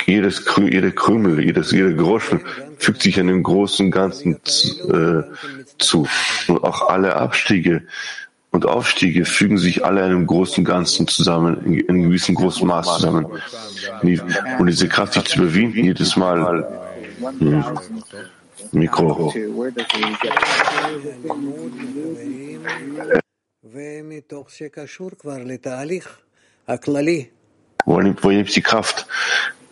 jedes, 0.06 0.42
jeder 0.56 0.90
Krümel, 0.90 1.44
jedes, 1.44 1.70
jeder 1.70 1.92
Groschen 1.92 2.40
fügt 2.78 3.02
sich 3.02 3.20
einem 3.20 3.42
großen 3.42 3.90
Ganzen 3.90 4.36
äh, 4.36 5.22
zu. 5.78 6.08
Und 6.46 6.64
auch 6.64 6.88
alle 6.88 7.16
Abstiege 7.16 7.82
und 8.50 8.64
Aufstiege 8.64 9.24
fügen 9.26 9.58
sich 9.58 9.84
alle 9.84 10.02
einem 10.02 10.26
großen 10.26 10.64
Ganzen 10.64 11.06
zusammen, 11.06 11.62
in 11.66 11.88
einem 11.88 12.02
gewissen 12.04 12.34
großen 12.34 12.66
Maß 12.66 12.96
zusammen. 12.96 13.26
Und 14.58 14.66
diese 14.66 14.88
Kraft, 14.88 15.12
sich 15.14 15.24
zu 15.24 15.42
überwinden, 15.42 15.84
jedes 15.84 16.16
Mal. 16.16 16.66
Hm. 17.38 17.64
Mikro. 18.72 19.32
Wo 27.84 28.00
nimmt 28.30 28.56
die 28.56 28.62
Kraft? 28.62 29.06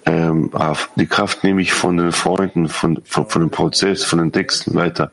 ähm, 0.07 0.51
die 0.95 1.07
Kraft 1.07 1.45
nehme 1.45 1.61
ich 1.61 1.73
von 1.73 1.97
den 1.97 2.13
Freunden, 2.13 2.69
von, 2.69 3.03
von, 3.05 3.29
von 3.29 3.43
dem 3.43 3.51
Prozess, 3.51 4.05
von 4.05 4.21
den 4.21 4.33
Texten 4.33 4.75
weiter. 4.75 5.11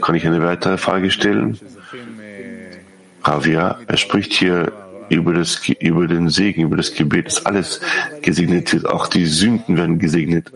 Kann 0.00 0.14
ich 0.14 0.26
eine 0.26 0.42
weitere 0.42 0.78
Frage 0.78 1.10
stellen? 1.10 1.58
Ravia, 3.22 3.80
er 3.86 3.96
spricht 3.96 4.32
hier 4.32 4.72
über, 5.10 5.34
das, 5.34 5.60
über 5.80 6.06
den 6.06 6.28
Segen, 6.28 6.62
über 6.62 6.76
das 6.76 6.94
Gebet, 6.94 7.26
dass 7.26 7.44
alles 7.44 7.80
gesegnet 8.22 8.86
auch 8.86 9.06
die 9.08 9.26
Sünden 9.26 9.76
werden 9.76 9.98
gesegnet. 9.98 10.52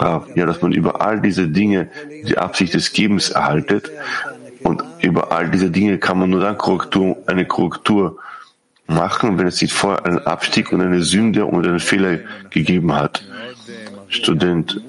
Ja, 0.00 0.46
dass 0.46 0.60
man 0.60 0.72
über 0.72 1.00
all 1.00 1.20
diese 1.20 1.48
Dinge 1.48 1.88
die 2.26 2.36
Absicht 2.36 2.74
des 2.74 2.92
Gebens 2.92 3.30
erhaltet 3.30 3.90
und 4.62 4.82
über 5.00 5.32
all 5.32 5.50
diese 5.50 5.70
Dinge 5.70 5.98
kann 5.98 6.18
man 6.18 6.30
nur 6.30 6.40
dann 6.40 6.58
Korrektur, 6.58 7.16
eine 7.26 7.46
Korrektur 7.46 8.18
machen, 8.86 9.38
wenn 9.38 9.46
es 9.46 9.58
sich 9.58 9.72
vorher 9.72 10.04
einen 10.04 10.18
Abstieg 10.18 10.72
und 10.72 10.80
eine 10.80 11.02
Sünde 11.02 11.46
und 11.46 11.66
einen 11.66 11.80
Fehler 11.80 12.18
gegeben 12.50 12.94
hat. 12.94 13.24
Student, 14.08 14.80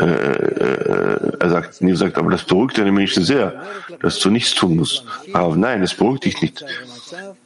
äh, 0.00 0.04
äh, 0.04 1.32
er 1.38 1.50
sagt, 1.50 1.82
Niv 1.82 1.98
sagt, 1.98 2.16
aber 2.18 2.30
das 2.30 2.44
beruhigt 2.44 2.78
deine 2.78 2.92
Menschen 2.92 3.22
sehr, 3.22 3.62
dass 4.00 4.18
du 4.18 4.30
nichts 4.30 4.54
tun 4.54 4.76
musst. 4.76 5.04
Aber 5.32 5.56
nein, 5.56 5.82
es 5.82 5.94
beruhigt 5.94 6.24
dich 6.24 6.40
nicht. 6.40 6.64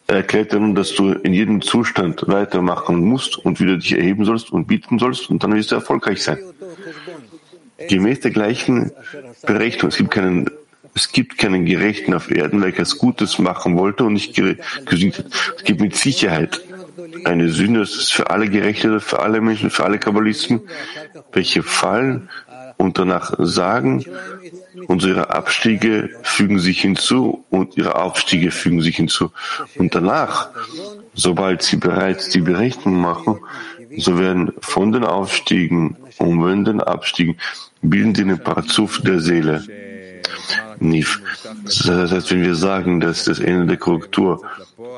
Er 0.09 0.17
erklärt 0.17 0.53
nun, 0.53 0.75
dass 0.75 0.95
du 0.95 1.13
in 1.13 1.33
jedem 1.33 1.63
Zustand 1.63 2.29
weitermachen 2.29 3.01
musst 3.01 3.39
und 3.39 3.59
wieder 3.61 3.77
dich 3.77 3.93
erheben 3.97 4.25
sollst 4.25 4.53
und 4.53 4.67
bieten 4.67 4.99
sollst 4.99 5.31
und 5.31 5.43
dann 5.43 5.55
wirst 5.55 5.73
du 5.73 5.75
erfolgreich 5.75 6.23
sein. 6.23 6.39
Gemäß 7.89 8.21
der 8.21 8.31
gleichen 8.31 8.93
Berechnung, 9.43 9.91
es 9.91 9.97
gibt 9.97 10.11
keinen 10.11 10.51
es 10.95 11.13
gibt 11.13 11.37
keinen 11.37 11.67
Gerechten 11.67 12.15
auf 12.15 12.31
Erden, 12.31 12.63
welcher 12.63 12.83
es 12.83 12.97
Gutes 12.97 13.39
machen 13.39 13.77
wollte 13.77 14.05
und 14.05 14.15
nicht 14.15 14.35
gesündigt 14.35 15.19
hat. 15.19 15.27
Es 15.59 15.65
gibt 15.65 15.83
mit 15.83 15.95
Sicherheit 15.95 16.63
eine 17.25 17.51
Sünde, 17.51 17.81
das 17.81 17.97
ist 17.97 18.15
für 18.15 18.31
alle 18.31 18.49
Gerechte, 18.49 19.01
für 19.01 19.21
alle 19.21 19.43
Menschen, 19.43 19.69
für 19.69 19.85
alle 19.85 19.99
Kabbalisten, 19.99 20.63
welche 21.33 21.63
fallen 21.63 22.31
und 22.77 22.99
danach 22.99 23.35
sagen, 23.39 24.05
unsere 24.87 25.31
Abstiege 25.31 26.11
fügen 26.23 26.59
sich 26.59 26.81
hinzu 26.81 27.45
und 27.51 27.77
ihre 27.77 27.97
Aufstiege 27.97 28.51
fügen 28.51 28.83
sich 28.83 28.97
hinzu. 28.97 29.31
Und 29.77 29.95
danach, 29.95 30.51
sobald 31.15 31.63
sie 31.63 31.77
bereits 31.77 32.29
die 32.31 32.41
Berechnung 32.41 33.01
machen, 33.01 33.41
so 33.97 34.19
werden 34.19 34.53
von 34.61 34.93
den 34.93 35.05
Aufstiegen 35.05 35.97
und 36.19 36.41
von 36.41 36.65
den 36.65 36.81
Abstiegen 36.81 37.39
bilden 37.83 38.15
sie 38.15 38.25
den 38.25 38.39
Parazuf 38.39 39.01
der 39.03 39.21
Seele. 39.21 39.65
Nif. 40.79 41.21
Das 41.65 42.11
heißt, 42.11 42.31
wenn 42.31 42.43
wir 42.43 42.55
sagen, 42.55 43.01
dass 43.01 43.25
das 43.25 43.39
Ende 43.39 43.67
der 43.67 43.77
Korrektur 43.77 44.43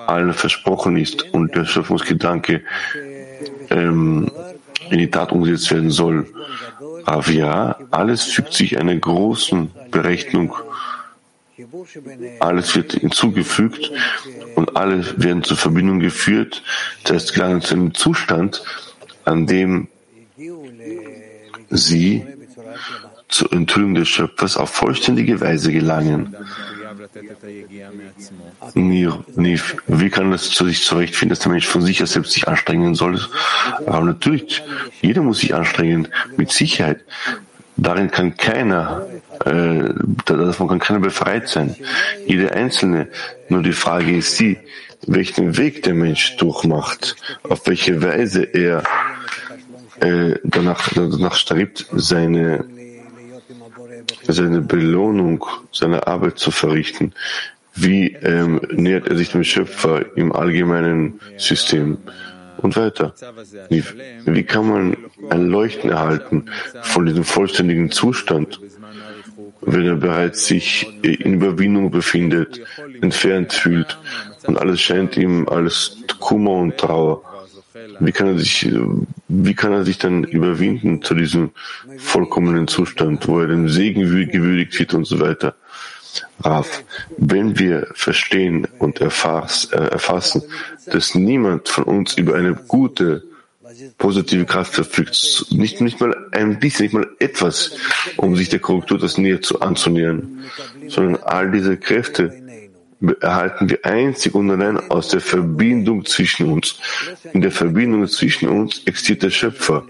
allen 0.07 0.33
versprochen 0.33 0.97
ist 0.97 1.23
und 1.33 1.55
der 1.55 1.65
Schöpfungsgedanke 1.65 2.63
ähm, 3.71 4.31
in 4.91 4.99
die 4.99 5.11
Tat 5.11 5.33
umgesetzt 5.33 5.71
werden 5.71 5.91
soll, 5.91 6.27
ja, 7.33 7.79
alles 7.91 8.25
fügt 8.25 8.53
sich 8.53 8.79
einer 8.79 8.95
großen 8.95 9.71
Berechnung. 9.91 10.55
Alles 12.39 12.77
wird 12.77 12.93
hinzugefügt 12.93 13.91
und 14.57 14.77
alle 14.77 15.03
werden 15.17 15.43
zur 15.43 15.57
Verbindung 15.57 16.01
geführt. 16.01 16.63
Das 17.05 17.15
heißt, 17.15 17.35
gelangen 17.35 17.63
zu 17.63 17.75
einem 17.75 17.95
Zustand, 17.95 18.63
an 19.25 19.47
dem 19.47 19.89
sie 21.71 22.27
zur 23.29 23.53
Enthüllung 23.55 23.95
des 23.95 24.09
Schöpfers 24.09 24.59
auf 24.59 24.69
vollständige 24.71 25.41
Weise 25.41 25.73
gelangen. 25.73 26.37
Wie 29.87 30.11
kann 30.11 30.31
das 30.31 30.51
zu 30.51 30.67
sich 30.67 30.83
zurechtfinden, 30.85 31.31
dass 31.31 31.41
der 31.41 31.53
Mensch 31.53 31.67
von 31.67 31.83
sich 31.83 32.03
aus 32.03 32.13
selbst 32.13 32.33
sich 32.33 32.47
anstrengen 32.49 32.95
soll? 32.95 33.21
Aber 33.87 34.05
natürlich, 34.05 34.63
jeder 35.01 35.23
muss 35.23 35.39
sich 35.41 35.55
anstrengen, 35.55 36.09
mit 36.37 36.51
Sicherheit. 36.53 37.01
Darin 37.77 38.11
kann 38.11 38.37
keiner, 38.37 39.07
äh, 39.45 39.95
davon 40.25 40.69
kann 40.69 40.81
keiner 40.81 41.01
befreit 41.01 41.49
sein. 41.49 41.77
Jeder 42.27 42.53
Einzelne. 42.53 43.09
Nur 43.49 43.63
die 43.63 43.73
Frage 43.73 44.17
ist 44.17 44.39
die, 44.41 44.59
welchen 45.07 45.57
Weg 45.57 45.85
der 45.85 45.95
Mensch 45.95 46.37
durchmacht, 46.37 47.15
auf 47.45 47.67
welche 47.67 48.03
Weise 48.03 48.43
er 48.43 48.83
äh, 50.01 50.35
danach, 50.43 50.91
danach 50.95 51.35
strebt, 51.35 51.87
seine 51.93 52.65
seine 54.27 54.61
Belohnung, 54.61 55.45
seine 55.73 56.07
Arbeit 56.07 56.39
zu 56.39 56.51
verrichten. 56.51 57.13
Wie 57.75 58.13
ähm, 58.23 58.61
nähert 58.71 59.09
er 59.09 59.17
sich 59.17 59.31
dem 59.31 59.45
Schöpfer 59.45 60.17
im 60.17 60.33
allgemeinen 60.33 61.21
System? 61.37 61.99
Und 62.61 62.77
weiter. 62.77 63.15
Wie, 63.69 63.85
wie 64.25 64.43
kann 64.43 64.69
man 64.69 64.97
ein 65.31 65.47
Leuchten 65.47 65.91
erhalten 65.91 66.47
von 66.83 67.07
diesem 67.07 67.23
vollständigen 67.23 67.93
Zustand, 67.93 68.61
wenn 69.61 69.87
er 69.87 69.95
bereits 69.95 70.47
sich 70.47 70.89
in 71.03 71.35
Überwindung 71.35 71.93
befindet, 71.93 72.61
entfernt 73.01 73.53
fühlt 73.53 73.97
und 74.49 74.59
alles 74.59 74.81
scheint 74.81 75.17
ihm 75.17 75.49
als 75.49 75.99
Kummer 76.19 76.55
und 76.55 76.77
Trauer? 76.79 77.23
Wie 78.01 78.13
kann 78.13 78.29
er 78.29 78.39
sich, 78.39 78.69
wie 79.29 79.55
kann 79.55 79.73
er 79.73 79.85
sich 79.85 79.99
dann 79.99 80.25
überwinden 80.25 81.03
zu 81.03 81.15
diesem 81.15 81.51
vollkommenen 81.99 82.69
Zustand, 82.69 83.27
wo 83.29 83.41
er 83.41 83.49
dem 83.49 83.69
Segen 83.69 84.03
gewürdigt 84.03 84.79
wird 84.79 84.95
und 84.95 85.05
so 85.05 85.21
weiter? 85.21 85.55
Raf, 86.41 86.85
wenn 87.17 87.59
wir 87.59 87.89
verstehen 87.95 88.67
und 88.79 89.01
äh, 89.01 89.05
erfassen, 89.05 90.43
dass 90.87 91.15
niemand 91.15 91.69
von 91.69 91.85
uns 91.85 92.15
über 92.17 92.35
eine 92.35 92.55
gute, 92.55 93.25
positive 93.99 94.45
Kraft 94.45 94.75
verfügt, 94.75 95.47
nicht, 95.51 95.81
nicht 95.81 96.01
mal 96.01 96.15
ein 96.33 96.59
bisschen, 96.59 96.85
nicht 96.85 96.95
mal 96.95 97.09
etwas, 97.19 97.77
um 98.17 98.37
sich 98.37 98.49
der 98.49 98.61
Korrektur 98.61 98.99
das 98.99 99.19
näher 99.19 99.43
zu 99.43 99.61
anzunähern, 99.61 100.45
sondern 100.89 101.23
all 101.23 101.51
diese 101.51 101.77
Kräfte 101.77 102.33
erhalten 103.21 103.71
wir 103.71 103.85
einzig 103.85 104.35
und 104.35 104.51
allein 104.51 104.79
aus 104.91 105.09
der 105.09 105.21
Verbindung 105.21 106.05
zwischen 106.05 106.51
uns. 106.51 106.81
In 107.33 107.41
der 107.41 107.53
Verbindung 107.53 108.07
zwischen 108.09 108.49
uns 108.49 108.83
existiert 108.87 109.23
der 109.23 109.31
Schöpfer. 109.31 109.85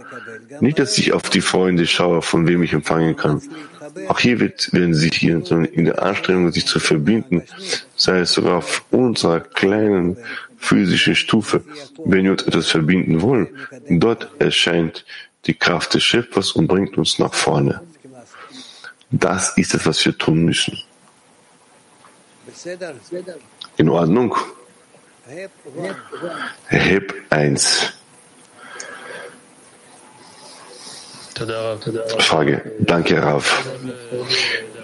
Nicht, 0.61 0.79
dass 0.79 0.99
ich 0.99 1.12
auf 1.12 1.31
die 1.31 1.40
Freunde 1.40 1.87
schaue, 1.87 2.23
von 2.23 2.47
wem 2.47 2.62
ich 2.62 2.73
empfangen 2.73 3.16
kann. 3.16 3.40
Auch 4.09 4.21
hier 4.21 4.38
wird, 4.40 4.73
werden 4.73 4.94
sie 4.94 5.11
hier 5.11 5.42
in 5.73 5.85
der 5.85 6.03
Anstrengung, 6.03 6.53
sich 6.53 6.66
zu 6.66 6.79
verbinden, 6.79 7.42
sei 7.97 8.21
es 8.21 8.33
sogar 8.33 8.59
auf 8.59 8.85
unserer 8.90 9.40
kleinen 9.40 10.16
physischen 10.59 11.14
Stufe, 11.14 11.62
wenn 12.05 12.25
wir 12.25 12.33
uns 12.33 12.42
etwas 12.42 12.68
verbinden 12.68 13.23
wollen. 13.23 13.49
Dort 13.88 14.29
erscheint 14.38 15.05
die 15.47 15.55
Kraft 15.55 15.94
des 15.94 16.03
Schöpfers 16.03 16.53
und 16.53 16.66
bringt 16.66 16.99
uns 16.99 17.18
nach 17.18 17.33
vorne. 17.33 17.81
Das 19.11 19.57
ist 19.57 19.75
es, 19.75 19.87
was 19.87 20.05
wir 20.05 20.16
tun 20.16 20.44
müssen. 20.44 20.77
In 23.77 23.88
Ordnung. 23.88 24.35
Heb 26.66 27.14
1. 27.31 27.92
Frage. 32.18 32.73
Danke, 32.81 33.23
Rav. 33.23 33.64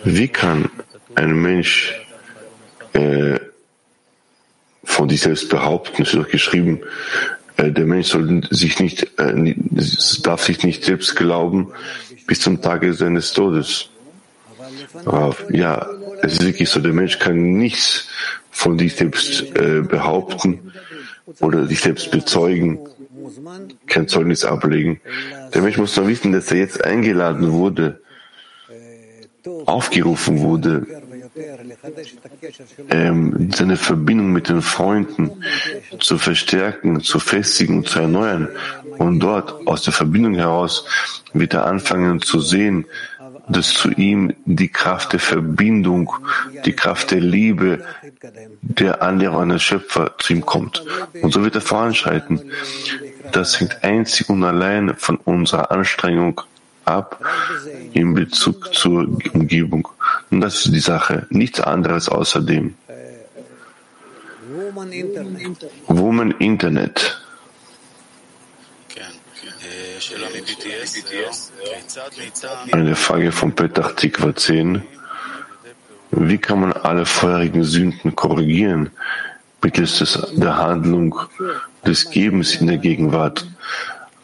Wie 0.05 0.29
kann 0.29 0.71
ein 1.17 1.35
Mensch 1.35 2.01
äh, 2.93 3.41
von 4.85 5.09
sich 5.09 5.23
selbst 5.23 5.49
behaupten, 5.49 6.03
es 6.03 6.09
ist 6.09 6.15
doch 6.15 6.29
geschrieben, 6.29 6.81
äh, 7.57 7.73
der 7.73 7.87
Mensch 7.87 8.09
soll 8.09 8.43
sich 8.51 8.79
nicht, 8.79 9.19
äh, 9.19 9.55
darf 10.23 10.45
sich 10.45 10.63
nicht 10.63 10.85
selbst 10.85 11.17
glauben 11.17 11.73
bis 12.27 12.41
zum 12.41 12.63
Tage 12.63 12.95
seines 12.95 13.33
Todes. 13.33 13.89
Rav, 15.07 15.45
ja, 15.51 15.89
es 16.25 16.35
ist 16.35 16.45
wirklich 16.45 16.69
so, 16.69 16.81
der 16.81 16.93
Mensch 16.93 17.19
kann 17.19 17.55
nichts 17.55 18.09
von 18.51 18.79
sich 18.79 18.95
selbst 18.95 19.57
äh, 19.57 19.81
behaupten 19.81 20.73
oder 21.41 21.67
sich 21.67 21.81
selbst 21.81 22.11
bezeugen, 22.11 22.79
kein 23.87 24.09
Zeugnis 24.09 24.45
ablegen. 24.45 25.01
Der 25.53 25.63
Mensch 25.63 25.77
muss 25.77 25.97
nur 25.97 26.09
wissen, 26.09 26.33
dass 26.33 26.51
er 26.51 26.59
jetzt 26.59 26.85
eingeladen 26.85 27.53
wurde, 27.53 28.01
aufgerufen 29.67 30.41
wurde, 30.41 30.87
ähm, 32.91 33.51
seine 33.55 33.77
Verbindung 33.77 34.33
mit 34.33 34.49
den 34.49 34.63
Freunden 34.63 35.43
zu 35.99 36.19
verstärken, 36.19 37.01
zu 37.01 37.19
festigen, 37.19 37.85
zu 37.85 38.01
erneuern. 38.01 38.49
Und 38.99 39.21
dort 39.21 39.67
aus 39.67 39.83
der 39.83 39.93
Verbindung 39.93 40.35
heraus 40.35 40.87
wird 41.33 41.55
er 41.55 41.67
anfangen 41.67 42.23
zu 42.23 42.41
sehen, 42.41 42.87
dass 43.49 43.75
zu 43.75 43.91
ihm 43.91 44.33
die 44.45 44.69
Kraft 44.69 45.13
der 45.13 45.21
Verbindung, 45.21 46.11
die 46.65 46.73
Kraft 46.73 47.11
der 47.11 47.21
Liebe, 47.21 47.85
der 48.63 49.03
Annäherung 49.03 49.43
an 49.43 49.49
den 49.51 49.59
Schöpfer 49.61 50.15
zu 50.19 50.33
ihm 50.33 50.47
kommt. 50.47 50.85
Und 51.23 51.33
so 51.33 51.43
wird 51.43 51.55
er 51.55 51.61
voranschreiten. 51.61 52.41
Das 53.33 53.61
hängt 53.61 53.83
einzig 53.85 54.29
und 54.29 54.45
allein 54.45 54.95
von 54.97 55.17
unserer 55.17 55.71
Anstrengung 55.71 56.41
ab 56.85 57.21
in 57.93 58.15
Bezug 58.15 58.75
zur 58.75 59.09
Umgebung. 59.33 59.89
Und 60.31 60.41
das 60.41 60.65
ist 60.67 60.75
die 60.75 60.81
Sache. 60.81 61.27
Nichts 61.31 61.61
anderes 61.61 62.09
außerdem. 62.09 62.75
Woman 65.89 66.31
Internet. 66.39 67.24
Eine 72.73 72.97
Frage 72.97 73.33
von 73.33 73.55
Petach 73.55 73.93
Tikva 73.93 74.35
10. 74.35 74.83
Wie 76.11 76.39
kann 76.39 76.61
man 76.61 76.73
alle 76.73 77.07
vorherigen 77.07 77.65
Sünden 77.65 78.15
korrigieren 78.15 78.91
mittels 79.63 80.19
der 80.33 80.57
Handlung 80.59 81.19
des 81.87 82.11
Gebens 82.11 82.57
in 82.57 82.67
der 82.67 82.79
Gegenwart? 82.79 83.47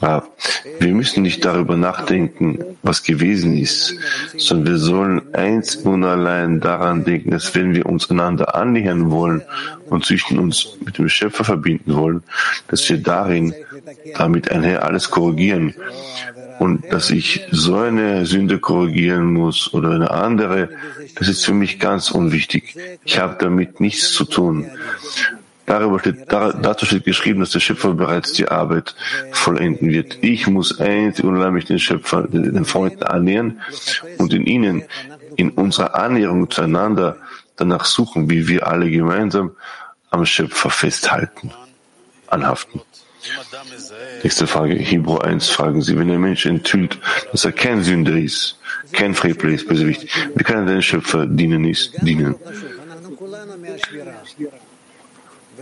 Wir 0.00 0.94
müssen 0.94 1.22
nicht 1.22 1.44
darüber 1.44 1.76
nachdenken, 1.76 2.58
was 2.82 3.02
gewesen 3.02 3.56
ist, 3.56 3.94
sondern 4.36 4.74
wir 4.74 4.78
sollen 4.78 5.34
eins 5.34 5.76
und 5.76 6.04
allein 6.04 6.60
daran 6.60 7.04
denken, 7.04 7.32
dass 7.32 7.54
wenn 7.54 7.74
wir 7.74 7.84
uns 7.84 8.10
einander 8.10 8.54
annähern 8.54 9.10
wollen 9.10 9.42
und 9.90 10.06
zwischen 10.06 10.38
uns 10.38 10.78
mit 10.84 10.96
dem 10.96 11.08
Schöpfer 11.10 11.44
verbinden 11.44 11.94
wollen, 11.94 12.22
dass 12.68 12.88
wir 12.88 12.96
darin 12.96 13.54
damit 14.16 14.50
einher 14.50 14.84
alles 14.84 15.10
korrigieren 15.10 15.74
und 16.60 16.90
dass 16.90 17.10
ich 17.10 17.46
so 17.50 17.76
eine 17.76 18.24
Sünde 18.24 18.58
korrigieren 18.58 19.32
muss 19.32 19.72
oder 19.74 19.90
eine 19.90 20.10
andere, 20.10 20.70
das 21.16 21.28
ist 21.28 21.44
für 21.44 21.54
mich 21.54 21.78
ganz 21.78 22.10
unwichtig. 22.10 22.76
Ich 23.04 23.18
habe 23.18 23.36
damit 23.38 23.80
nichts 23.80 24.12
zu 24.12 24.24
tun. 24.24 24.66
Darüber 25.70 26.00
steht, 26.00 26.32
da, 26.32 26.52
dazu 26.52 26.84
steht 26.84 27.04
geschrieben, 27.04 27.38
dass 27.38 27.50
der 27.50 27.60
Schöpfer 27.60 27.94
bereits 27.94 28.32
die 28.32 28.48
Arbeit 28.48 28.96
vollenden 29.30 29.88
wird. 29.90 30.18
Ich 30.20 30.48
muss 30.48 30.80
einzig 30.80 31.24
und 31.24 31.36
allein 31.36 31.52
mich 31.52 31.64
den 31.64 31.78
Schöpfer, 31.78 32.22
den, 32.24 32.42
den 32.42 32.64
Freunden 32.64 33.04
annähern 33.04 33.60
und 34.18 34.32
in 34.32 34.46
ihnen, 34.46 34.82
in 35.36 35.50
unserer 35.50 35.94
Annäherung 35.94 36.50
zueinander 36.50 37.18
danach 37.54 37.84
suchen, 37.84 38.28
wie 38.28 38.48
wir 38.48 38.66
alle 38.66 38.90
gemeinsam 38.90 39.52
am 40.10 40.26
Schöpfer 40.26 40.70
festhalten, 40.70 41.52
anhaften. 42.26 42.80
Nächste 44.24 44.48
Frage, 44.48 44.74
Hebräu 44.74 45.18
1, 45.18 45.50
fragen 45.50 45.82
Sie, 45.82 45.96
wenn 45.96 46.08
der 46.08 46.18
Mensch 46.18 46.46
enthüllt, 46.46 46.98
dass 47.30 47.44
er 47.44 47.52
kein 47.52 47.84
Sünder 47.84 48.16
ist, 48.16 48.58
kein 48.90 49.14
Frevler 49.14 49.50
ist, 49.50 49.68
Bösewicht, 49.68 50.08
wie 50.34 50.42
kann 50.42 50.66
er 50.66 50.74
den 50.74 50.82
Schöpfer 50.82 51.26
dienen? 51.26 51.64
Ist, 51.64 51.92
dienen? 52.02 52.34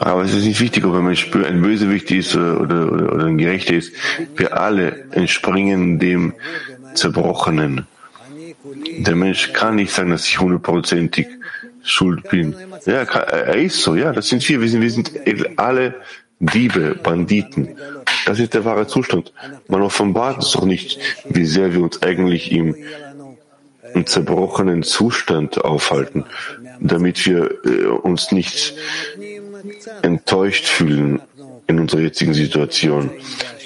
Aber 0.00 0.22
es 0.22 0.34
ist 0.34 0.44
nicht 0.44 0.60
wichtig, 0.60 0.84
ob 0.84 0.94
ein 0.94 1.62
Bösewicht 1.62 2.10
ist 2.10 2.34
oder, 2.36 2.60
oder, 2.92 3.12
oder 3.12 3.24
ein 3.26 3.38
Gerechter 3.38 3.74
ist. 3.74 3.92
Wir 4.36 4.58
alle 4.60 5.04
entspringen 5.12 5.98
dem 5.98 6.34
Zerbrochenen. 6.94 7.86
Der 8.98 9.16
Mensch 9.16 9.52
kann 9.52 9.76
nicht 9.76 9.92
sagen, 9.92 10.10
dass 10.10 10.26
ich 10.26 10.40
hundertprozentig 10.40 11.26
schuld 11.82 12.28
bin. 12.28 12.54
Ja, 12.86 13.02
er 13.02 13.56
ist 13.56 13.82
so, 13.82 13.94
ja, 13.94 14.12
das 14.12 14.28
sind 14.28 14.46
wir. 14.48 14.60
Wir 14.60 14.68
sind, 14.68 14.82
wir 14.82 14.90
sind 14.90 15.58
alle 15.58 15.94
Diebe, 16.40 16.94
Banditen. 16.94 17.76
Das 18.26 18.38
ist 18.38 18.54
der 18.54 18.64
wahre 18.64 18.86
Zustand. 18.86 19.32
Man 19.68 19.82
offenbart 19.82 20.36
uns 20.36 20.52
doch 20.52 20.64
nicht, 20.64 20.98
wie 21.28 21.46
sehr 21.46 21.72
wir 21.72 21.82
uns 21.82 22.02
eigentlich 22.02 22.52
im, 22.52 22.76
im 23.94 24.06
zerbrochenen 24.06 24.82
Zustand 24.82 25.64
aufhalten, 25.64 26.24
damit 26.80 27.24
wir 27.26 27.50
äh, 27.64 27.86
uns 27.86 28.32
nicht 28.32 28.74
enttäuscht 30.02 30.66
fühlen 30.66 31.20
in 31.66 31.80
unserer 31.80 32.00
jetzigen 32.00 32.34
Situation, 32.34 33.10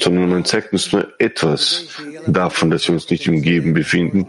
sondern 0.00 0.28
man 0.28 0.44
zeigt 0.44 0.72
uns 0.72 0.92
nur 0.92 1.12
etwas 1.18 1.86
davon, 2.26 2.70
dass 2.70 2.88
wir 2.88 2.94
uns 2.94 3.08
nicht 3.10 3.26
im 3.26 3.42
Geben 3.42 3.74
befinden, 3.74 4.26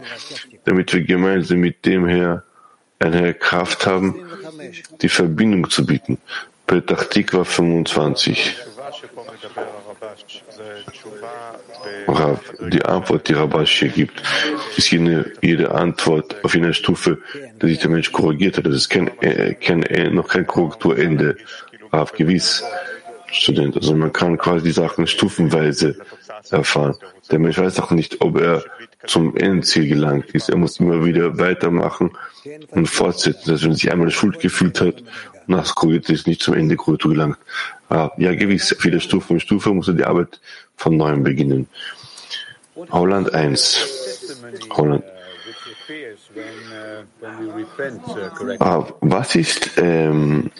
damit 0.64 0.92
wir 0.92 1.02
gemeinsam 1.02 1.58
mit 1.58 1.84
dem 1.84 2.06
Herr 2.06 2.44
eine 2.98 3.34
Kraft 3.34 3.86
haben, 3.86 4.14
die 5.02 5.08
Verbindung 5.08 5.68
zu 5.68 5.84
bieten. 5.84 6.18
Petach 6.66 7.04
Tikva 7.04 7.44
25. 7.44 8.56
Rav, 12.06 12.40
die 12.70 12.84
Antwort, 12.84 13.28
die 13.28 13.34
Rabash 13.34 13.80
hier 13.80 13.88
gibt, 13.88 14.22
ist 14.76 14.90
jene, 14.90 15.32
jede 15.40 15.70
Antwort 15.70 16.36
auf 16.44 16.54
jene 16.54 16.74
Stufe, 16.74 17.18
die 17.60 17.68
sich 17.68 17.78
der 17.78 17.90
Mensch 17.90 18.12
korrigiert 18.12 18.58
hat. 18.58 18.66
Das 18.66 18.74
ist 18.74 18.88
kein, 18.88 19.08
äh, 19.20 19.54
kein, 19.54 19.82
äh, 19.84 20.10
noch 20.10 20.28
kein 20.28 20.46
Korrekturende. 20.46 21.36
Rav, 21.92 22.12
gewiss, 22.12 22.62
Student. 23.34 23.76
Also 23.76 23.94
man 23.94 24.12
kann 24.12 24.38
quasi 24.38 24.66
die 24.66 24.72
Sachen 24.72 25.06
stufenweise 25.06 25.96
erfahren. 26.50 26.94
Der 27.30 27.38
Mensch 27.38 27.58
weiß 27.58 27.80
auch 27.80 27.90
nicht, 27.90 28.20
ob 28.20 28.40
er 28.40 28.64
zum 29.06 29.36
Endziel 29.36 29.88
gelangt 29.88 30.30
ist. 30.30 30.48
Er 30.48 30.56
muss 30.56 30.80
immer 30.80 31.04
wieder 31.04 31.38
weitermachen 31.38 32.12
und 32.70 32.88
fortsetzen, 32.88 33.50
dass 33.50 33.62
wenn 33.62 33.70
er 33.72 33.76
sich 33.76 33.92
einmal 33.92 34.10
Schuld 34.10 34.40
gefühlt 34.40 34.80
hat, 34.80 35.02
nach 35.46 35.74
korrigiert 35.74 36.08
ist, 36.10 36.26
nicht 36.26 36.42
zum 36.42 36.54
Ende 36.54 36.76
Korrektur 36.76 37.12
gelangt. 37.12 37.38
Ja, 37.90 38.34
gewiss, 38.34 38.74
auf 38.74 38.84
jeder 38.84 39.00
Stufe 39.00 39.34
und 39.34 39.40
Stufe 39.40 39.72
muss 39.72 39.88
er 39.88 39.94
die 39.94 40.04
Arbeit 40.04 40.40
von 40.76 40.96
neuem 40.96 41.22
beginnen. 41.22 41.68
Holland 42.90 43.32
1. 43.32 44.30
Holland. 44.70 45.04
Ah, 48.58 48.86
was 49.00 49.34
ist 49.34 49.72
ähm, 49.76 50.50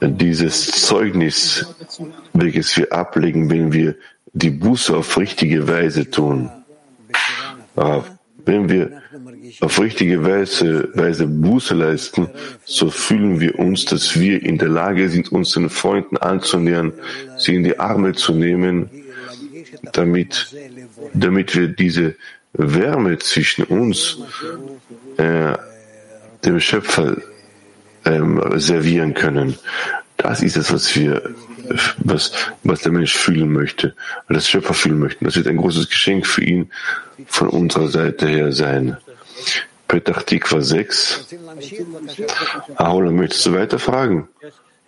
dieses 0.00 0.66
Zeugnis, 0.86 1.66
welches 2.32 2.76
wir 2.76 2.92
ablegen, 2.92 3.50
wenn 3.50 3.72
wir 3.72 3.94
die 4.32 4.50
Buße 4.50 4.96
auf 4.96 5.16
richtige 5.16 5.66
Weise 5.66 6.10
tun? 6.10 6.50
Ah, 7.76 8.02
wenn 8.44 8.68
wir 8.68 9.02
auf 9.60 9.80
richtige 9.80 10.22
Weise, 10.24 10.90
Weise 10.94 11.26
Buße 11.26 11.74
leisten, 11.74 12.28
so 12.64 12.90
fühlen 12.90 13.40
wir 13.40 13.58
uns, 13.58 13.86
dass 13.86 14.18
wir 14.18 14.42
in 14.42 14.58
der 14.58 14.68
Lage 14.68 15.08
sind, 15.08 15.32
uns 15.32 15.52
den 15.52 15.70
Freunden 15.70 16.18
anzunähern, 16.18 16.92
sie 17.38 17.54
in 17.54 17.64
die 17.64 17.78
Arme 17.78 18.12
zu 18.12 18.34
nehmen, 18.34 18.90
damit, 19.92 20.54
damit 21.12 21.54
wir 21.54 21.68
diese 21.68 22.16
Wärme 22.52 23.18
zwischen 23.18 23.64
uns, 23.64 24.18
äh, 25.16 25.54
dem 26.44 26.60
Schöpfer, 26.60 27.16
ähm, 28.04 28.42
servieren 28.56 29.14
können. 29.14 29.58
Das 30.16 30.42
ist 30.42 30.56
es, 30.56 30.72
was 30.72 30.94
wir, 30.94 31.34
was, 31.98 32.32
was 32.62 32.82
der 32.82 32.92
Mensch 32.92 33.14
fühlen 33.14 33.52
möchte, 33.52 33.94
was 34.28 34.36
das 34.36 34.48
Schöpfer 34.48 34.74
fühlen 34.74 34.98
möchte. 34.98 35.24
Das 35.24 35.36
wird 35.36 35.48
ein 35.48 35.56
großes 35.56 35.88
Geschenk 35.88 36.26
für 36.26 36.44
ihn 36.44 36.70
von 37.26 37.48
unserer 37.48 37.88
Seite 37.88 38.28
her 38.28 38.52
sein. 38.52 38.96
Petach 39.88 40.22
Tikva 40.22 40.60
6. 40.60 41.26
Ah, 42.76 42.92
Holland, 42.92 43.16
möchtest 43.16 43.46
du 43.46 43.54
weiter 43.54 43.78
fragen? 43.78 44.28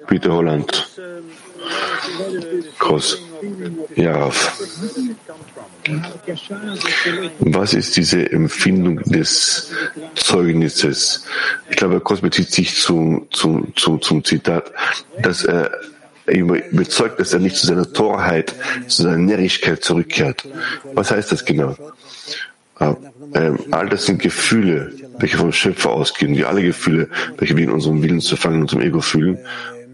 Bitte, 0.08 0.32
Holland. 0.32 0.88
Groß. 2.78 3.18
Ja, 3.96 4.16
Raf. 4.16 4.60
Was 7.40 7.74
ist 7.74 7.96
diese 7.96 8.30
Empfindung 8.30 8.98
des 9.04 9.72
Zeugnisses? 10.14 11.24
Ich 11.70 11.76
glaube, 11.76 12.00
Kos 12.00 12.20
bezieht 12.20 12.50
sich 12.52 12.76
zu, 12.76 13.26
zu, 13.30 13.68
zu, 13.76 13.98
zum 13.98 14.24
Zitat, 14.24 14.72
dass 15.22 15.44
er 15.44 15.70
überzeugt, 16.26 17.20
dass 17.20 17.32
er 17.32 17.40
nicht 17.40 17.56
zu 17.56 17.66
seiner 17.66 17.90
Torheit, 17.92 18.54
zu 18.88 19.04
seiner 19.04 19.18
Närrigkeit 19.18 19.82
zurückkehrt. 19.82 20.46
Was 20.94 21.10
heißt 21.10 21.30
das 21.32 21.44
genau? 21.44 21.76
Ähm, 23.34 23.58
all 23.70 23.88
das 23.88 24.04
sind 24.04 24.20
Gefühle, 24.20 24.92
welche 25.18 25.38
vom 25.38 25.52
Schöpfer 25.52 25.90
ausgehen, 25.90 26.36
wie 26.36 26.44
alle 26.44 26.62
Gefühle, 26.62 27.08
welche 27.38 27.56
wir 27.56 27.64
in 27.64 27.70
unserem 27.70 28.02
Willen 28.02 28.20
zu 28.20 28.36
fangen, 28.36 28.56
in 28.56 28.62
unserem 28.62 28.82
Ego 28.82 29.00
fühlen. 29.00 29.38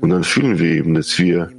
Und 0.02 0.10
dann 0.10 0.24
fühlen 0.24 0.58
wir 0.58 0.68
eben, 0.72 0.94
dass 0.94 1.16
wir 1.20 1.52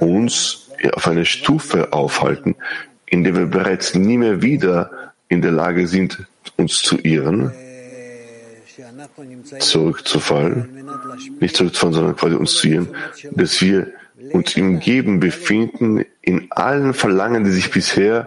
uns 0.00 0.70
auf 0.94 1.06
einer 1.06 1.26
Stufe 1.26 1.92
aufhalten, 1.92 2.56
in 3.04 3.22
der 3.22 3.36
wir 3.36 3.44
bereits 3.44 3.94
nie 3.94 4.16
mehr 4.16 4.40
wieder 4.40 5.12
in 5.28 5.42
der 5.42 5.52
Lage 5.52 5.86
sind, 5.86 6.26
uns 6.56 6.80
zu 6.80 6.96
irren, 6.96 7.52
zurückzufallen, 9.58 10.88
nicht 11.38 11.54
zurückzufallen, 11.54 11.94
sondern 11.94 12.16
quasi 12.16 12.34
uns 12.34 12.54
zu 12.54 12.66
irren, 12.66 12.88
dass 13.32 13.60
wir 13.60 13.92
uns 14.32 14.56
im 14.56 14.80
Geben 14.80 15.20
befinden, 15.20 16.06
in 16.22 16.46
allen 16.50 16.94
Verlangen, 16.94 17.44
die 17.44 17.50
sich 17.50 17.70
bisher 17.70 18.26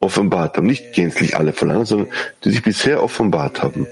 offenbart 0.00 0.56
haben. 0.56 0.66
Nicht 0.66 0.94
gänzlich 0.94 1.36
alle 1.36 1.52
Verlangen, 1.52 1.84
sondern 1.84 2.08
die 2.42 2.50
sich 2.50 2.62
bisher 2.62 3.04
offenbart 3.04 3.62
haben. 3.62 3.86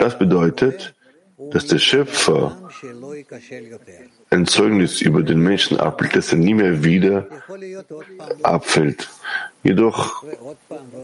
Das 0.00 0.18
bedeutet, 0.18 0.94
dass 1.52 1.66
der 1.66 1.78
Schöpfer 1.78 2.56
ein 4.30 4.46
Zeugnis 4.46 5.00
über 5.00 5.22
den 5.22 5.40
Menschen 5.40 5.78
ablegt, 5.78 6.16
dass 6.16 6.32
er 6.32 6.38
nie 6.38 6.54
mehr 6.54 6.82
wieder 6.82 7.26
abfällt. 8.42 9.08
Jedoch 9.62 10.24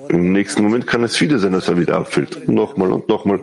im 0.08 0.32
nächsten 0.32 0.62
Moment 0.62 0.86
kann 0.86 1.04
es 1.04 1.20
wieder 1.20 1.38
sein, 1.38 1.52
dass 1.52 1.68
er 1.68 1.78
wieder 1.78 1.96
abfällt. 1.96 2.48
Nochmal 2.48 2.92
und 2.92 3.08
nochmal, 3.08 3.40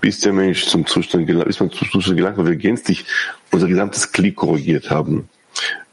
bis 0.00 0.20
der 0.20 0.32
Mensch 0.32 0.66
zum 0.66 0.86
Zustand 0.86 1.26
gelangt, 1.26 1.48
bis 1.48 1.58
man 1.58 1.70
zum 1.70 1.90
Zustand 1.90 2.16
gelangt, 2.16 2.38
wo 2.38 2.46
wir 2.46 2.56
gänzlich 2.56 3.04
unser 3.50 3.66
gesamtes 3.66 4.12
Glied 4.12 4.36
korrigiert 4.36 4.90
haben. 4.90 5.28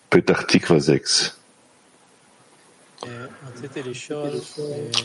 Petach 0.09 0.43
Tikva 0.43 0.79
6. 0.79 1.39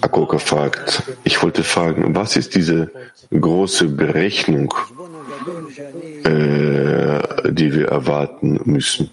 Akoka 0.00 0.38
fragt, 0.38 1.02
ich 1.24 1.42
wollte 1.42 1.62
fragen, 1.62 2.14
was 2.14 2.36
ist 2.36 2.54
diese 2.54 2.90
große 3.30 3.88
Berechnung, 3.88 4.74
äh, 6.24 7.52
die 7.52 7.74
wir 7.74 7.88
erwarten 7.88 8.60
müssen? 8.64 9.10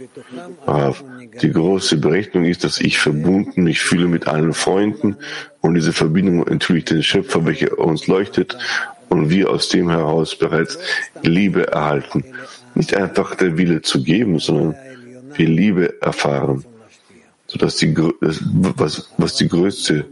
Die 1.42 1.52
große 1.52 1.98
Berechnung 1.98 2.46
ist, 2.46 2.64
dass 2.64 2.80
ich 2.80 2.98
verbunden 2.98 3.64
mich 3.64 3.82
fühle 3.82 4.08
mit 4.08 4.28
allen 4.28 4.54
Freunden 4.54 5.18
und 5.62 5.76
diese 5.76 5.94
Verbindung 5.94 6.48
enthüllt 6.48 6.90
den 6.90 7.04
Schöpfer, 7.04 7.46
welcher 7.46 7.78
uns 7.78 8.08
leuchtet 8.08 8.58
und 9.10 9.30
wir 9.30 9.50
aus 9.50 9.70
dem 9.70 9.90
heraus 9.90 10.36
bereits 10.36 10.80
Liebe 11.22 11.68
erhalten. 11.68 12.24
Nicht 12.74 12.96
einfach 12.96 13.36
der 13.36 13.58
Wille 13.58 13.82
zu 13.82 14.04
geben, 14.04 14.40
sondern 14.40 14.76
wir 15.36 15.48
Liebe 15.48 16.02
erfahren 16.02 16.66
sodass 17.48 17.78
die, 17.78 17.96
was, 17.96 19.10
was 19.18 19.36
die 19.36 19.48
größte 19.48 20.06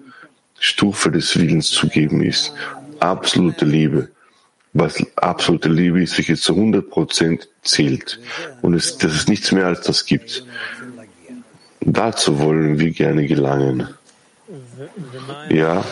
Stufe 0.60 1.12
des 1.12 1.38
Willens 1.38 1.70
zu 1.70 1.88
geben 1.88 2.24
ist. 2.24 2.54
Absolute 3.00 3.66
Liebe. 3.66 4.10
Was 4.74 5.06
absolute 5.18 5.70
Liebe 5.70 6.02
ist, 6.02 6.18
welche 6.18 6.36
zu 6.36 6.56
100 6.56 6.90
Prozent 6.90 7.50
zählt. 7.64 8.20
Und 8.62 8.74
es, 8.74 8.98
dass 8.98 9.14
es 9.14 9.28
nichts 9.28 9.52
mehr 9.52 9.68
als 9.68 9.82
das 9.82 10.06
gibt. 10.06 10.46
Dazu 11.82 12.40
wollen 12.40 12.80
wir 12.80 12.92
gerne 12.92 13.28
gelangen. 13.28 13.90
Ja, 15.50 15.84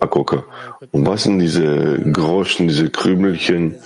Akoka. 0.00 0.44
Und 0.90 1.06
was 1.06 1.24
sind 1.24 1.38
diese 1.38 1.98
Groschen, 2.12 2.68
diese 2.68 2.90
Krümelchen, 2.90 3.76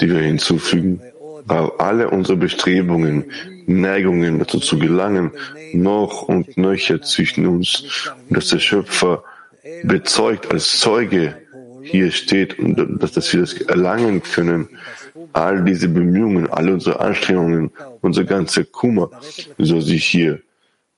die 0.00 0.10
wir 0.10 0.20
hinzufügen? 0.20 1.00
Alle 1.48 2.10
unsere 2.10 2.36
Bestrebungen, 2.36 3.24
Neigungen 3.66 4.38
dazu 4.38 4.60
zu 4.60 4.78
gelangen, 4.78 5.32
noch 5.72 6.22
und 6.22 6.56
nöcher 6.56 7.02
zwischen 7.02 7.46
uns, 7.46 8.12
und 8.28 8.36
dass 8.36 8.48
der 8.48 8.58
Schöpfer 8.60 9.24
bezeugt 9.82 10.50
als 10.50 10.78
Zeuge 10.78 11.36
hier 11.82 12.10
steht 12.10 12.58
und 12.58 12.76
dass, 13.00 13.12
dass 13.12 13.32
wir 13.32 13.40
das 13.40 13.54
erlangen 13.54 14.22
können, 14.22 14.68
all 15.32 15.64
diese 15.64 15.88
Bemühungen, 15.88 16.50
alle 16.50 16.74
unsere 16.74 17.00
Anstrengungen, 17.00 17.70
unser 18.00 18.24
ganzer 18.24 18.64
Kummer 18.64 19.10
soll 19.58 19.82
sich 19.82 20.04
hier 20.06 20.40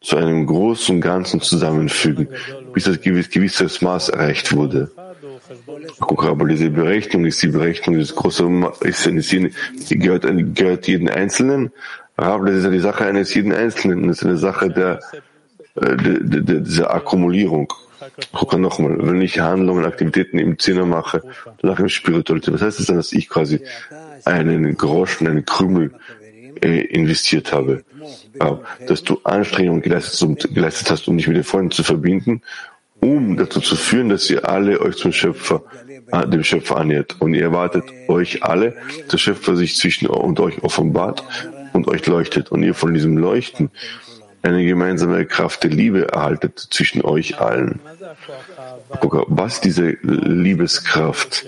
zu 0.01 0.17
einem 0.17 0.47
großen 0.47 1.01
Ganzen 1.01 1.41
zusammenfügen, 1.41 2.29
bis 2.73 2.85
das 2.85 3.01
gewiss, 3.01 3.29
gewisses 3.29 3.83
Maß 3.83 4.09
erreicht 4.11 4.55
wurde. 4.55 4.91
Aber 5.99 6.47
diese 6.47 6.71
Berechnung 6.71 7.25
ist 7.25 7.43
die 7.43 7.49
Berechnung 7.49 7.99
des 7.99 8.15
großen, 8.15 8.67
ist, 8.81 9.07
ist, 9.07 9.33
die 9.91 9.99
gehört, 9.99 10.27
gehört 10.55 10.87
jeden 10.87 11.09
Einzelnen. 11.09 11.73
Das 12.17 12.55
ist 12.55 12.67
eine 12.67 12.81
Sache 12.81 13.07
eines 13.07 13.35
jeden 13.35 13.53
Einzelnen. 13.53 14.09
Das 14.09 14.19
ist 14.19 14.25
eine 14.25 14.37
Sache 14.37 14.71
der, 14.71 15.01
äh, 15.75 15.97
der, 15.97 16.21
der, 16.21 16.61
dieser 16.61 16.95
Akkumulierung. 16.95 17.73
Guck 18.33 18.59
nochmal, 18.59 18.97
wenn 18.99 19.21
ich 19.21 19.41
Handlungen, 19.41 19.85
Aktivitäten 19.85 20.39
im 20.39 20.59
Zimmer 20.59 20.87
mache, 20.87 21.23
danach 21.61 21.79
im 21.81 21.89
Spiritualität, 21.89 22.55
was 22.55 22.63
heißt 22.63 22.79
das 22.79 22.87
dann, 22.87 22.97
dass 22.97 23.13
ich 23.13 23.29
quasi 23.29 23.61
einen 24.25 24.77
Groschen, 24.77 25.27
einen 25.27 25.45
Krümel 25.45 25.93
äh, 26.63 26.81
investiert 26.87 27.53
habe? 27.53 27.85
dass 28.87 29.03
du 29.03 29.21
Anstrengungen 29.25 29.83
geleistet, 29.83 30.55
geleistet 30.55 30.91
hast, 30.91 31.09
um 31.09 31.17
dich 31.17 31.29
mit 31.29 31.37
den 31.37 31.45
Freunden 31.45 31.71
zu 31.71 31.83
verbinden, 31.83 32.43
um 33.01 33.37
dazu 33.37 33.61
zu 33.61 33.77
führen, 33.77 34.09
dass 34.09 34.29
ihr 34.31 34.49
alle 34.49 34.81
euch 34.81 34.97
zum 34.97 35.13
Schöpfer, 35.13 35.63
äh, 36.13 36.27
dem 36.27 36.45
Schöpfer 36.45 36.77
annähert. 36.77 37.17
Und 37.19 37.35
ihr 37.35 37.43
erwartet 37.43 37.85
euch 38.09 38.43
alle, 38.43 38.77
dass 38.99 39.09
der 39.09 39.19
Schöpfer 39.19 39.57
sich 39.57 39.77
zwischen 39.77 40.07
und 40.07 40.39
euch 40.41 40.63
offenbart 40.63 41.25
und 41.73 41.89
euch 41.89 42.07
leuchtet. 42.07 42.51
Und 42.51 42.63
ihr 42.63 42.75
von 42.75 42.95
diesem 42.95 43.17
Leuchten 43.17 43.71
eine 44.43 44.65
gemeinsame 44.65 45.27
Kraft 45.27 45.65
der 45.65 45.71
Liebe 45.71 46.09
erhaltet 46.09 46.59
zwischen 46.59 47.03
euch 47.03 47.41
allen. 47.41 47.81
Was 49.29 49.61
diese 49.61 49.97
Liebeskraft? 50.03 51.47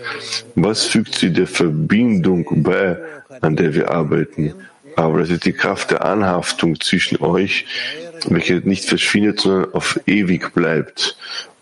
Was 0.55 0.85
fügt 0.85 1.15
sie 1.15 1.33
der 1.33 1.47
Verbindung 1.47 2.63
bei, 2.63 2.99
an 3.41 3.57
der 3.57 3.75
wir 3.75 3.91
arbeiten? 3.91 4.55
Aber 4.97 5.21
das 5.21 5.31
ist 5.31 5.47
die 5.47 5.55
Kraft 5.55 5.91
der 5.91 6.05
Anhaftung 6.05 6.79
zwischen 6.81 7.17
euch, 7.23 7.65
welche 8.31 8.57
nicht 8.57 8.85
verschwindet, 8.85 9.41
sondern 9.41 9.73
auf 9.75 10.01
ewig 10.07 10.53
bleibt 10.55 11.17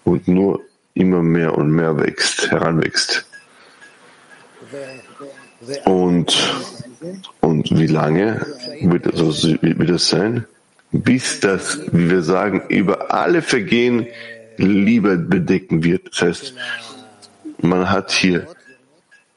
und 0.05 0.29
nur 0.29 0.61
immer 0.94 1.23
mehr 1.23 1.57
und 1.57 1.70
mehr 1.70 1.96
wächst, 1.99 2.51
heranwächst. 2.51 3.27
Und, 5.85 6.55
und 7.40 7.79
wie 7.79 7.87
lange 7.87 8.46
wird, 8.83 9.07
also 9.07 9.57
wird 9.61 9.90
das 9.90 10.09
sein? 10.09 10.46
Bis 10.92 11.40
das, 11.40 11.81
wie 11.92 12.11
wir 12.11 12.23
sagen, 12.23 12.62
über 12.68 13.12
alle 13.12 13.42
Vergehen 13.42 14.07
Liebe 14.57 15.16
bedecken 15.16 15.85
wird. 15.85 16.09
Das 16.12 16.23
heißt, 16.23 16.55
man 17.62 17.90
hat 17.90 18.11
hier 18.11 18.46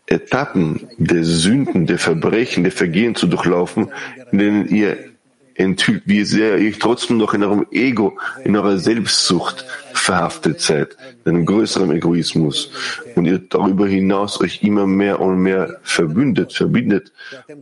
Etappen 0.08 0.88
der 0.98 1.24
Sünden, 1.24 1.86
der 1.86 2.00
Verbrechen, 2.00 2.64
der 2.64 2.72
Vergehen 2.72 3.16
zu 3.16 3.28
durchlaufen, 3.28 3.92
in 4.32 4.38
denen 4.38 4.68
ihr 4.68 5.12
enthüllt, 5.56 6.04
wie 6.06 6.24
sehr 6.24 6.58
ihr 6.58 6.78
trotzdem 6.78 7.18
noch 7.18 7.34
in 7.34 7.44
eurem 7.44 7.66
Ego, 7.72 8.18
in 8.44 8.56
eurer 8.56 8.78
Selbstsucht 8.78 9.66
verhaftet 9.94 10.62
seid, 10.62 10.98
in 11.26 11.36
einem 11.36 11.46
größeren 11.46 11.92
Egoismus. 11.92 12.72
Und 13.16 13.26
ihr 13.26 13.39
darüber 13.39 13.88
hinaus 13.88 14.42
euch 14.42 14.63
immer 14.63 14.88
mehr 14.88 15.20
und 15.20 15.42
mehr 15.42 15.80
verbündet, 15.84 16.54
verbindet 16.54 17.12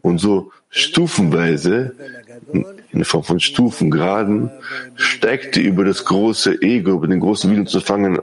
und 0.02 0.20
so 0.20 0.52
stufenweise, 0.70 1.96
in 2.92 3.04
Form 3.04 3.24
von 3.24 3.40
Stufengraden, 3.40 4.50
steigt 4.96 5.58
ihr 5.58 5.64
über 5.64 5.84
das 5.86 6.06
große 6.06 6.62
Ego, 6.62 6.94
über 6.94 7.08
den 7.08 7.20
großen 7.20 7.52
Willen 7.52 7.68
zu 7.68 7.82
fangen, 7.82 8.20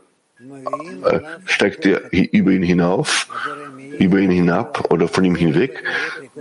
äh, 1.04 1.20
steigt 1.44 1.84
ihr 1.84 2.02
über 2.10 2.50
ihn 2.52 2.62
hinauf 2.62 3.28
über 3.98 4.18
ihn 4.18 4.30
hinab 4.30 4.90
oder 4.90 5.08
von 5.08 5.24
ihm 5.24 5.34
hinweg 5.34 5.82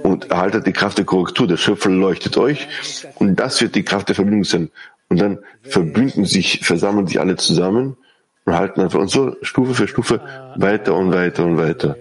und 0.04 0.32
erhaltet 0.32 0.68
die 0.68 0.74
Kraft 0.74 0.98
der 0.98 1.06
Korrektur. 1.06 1.48
Der 1.48 1.58
Schöpfer 1.58 1.90
leuchtet 1.90 2.38
euch 2.38 2.68
und 3.16 3.36
das 3.36 3.62
wird 3.62 3.76
die 3.76 3.84
Kraft 3.84 4.10
der 4.10 4.16
Verbindung 4.16 4.44
sein. 4.44 4.70
Und 5.10 5.22
dann 5.22 5.40
verbünden 5.62 6.26
sich, 6.26 6.60
versammeln 6.66 7.08
sich 7.08 7.20
alle 7.20 7.36
zusammen 7.38 7.96
und 8.46 8.54
halten 8.54 8.82
einfach 8.82 9.00
und 9.00 9.10
so 9.10 9.36
Stufe 9.42 9.74
für 9.74 9.88
Stufe 9.88 10.22
weiter 10.56 10.96
und 10.96 11.14
weiter 11.14 11.46
und 11.46 11.58
weiter. 11.58 11.96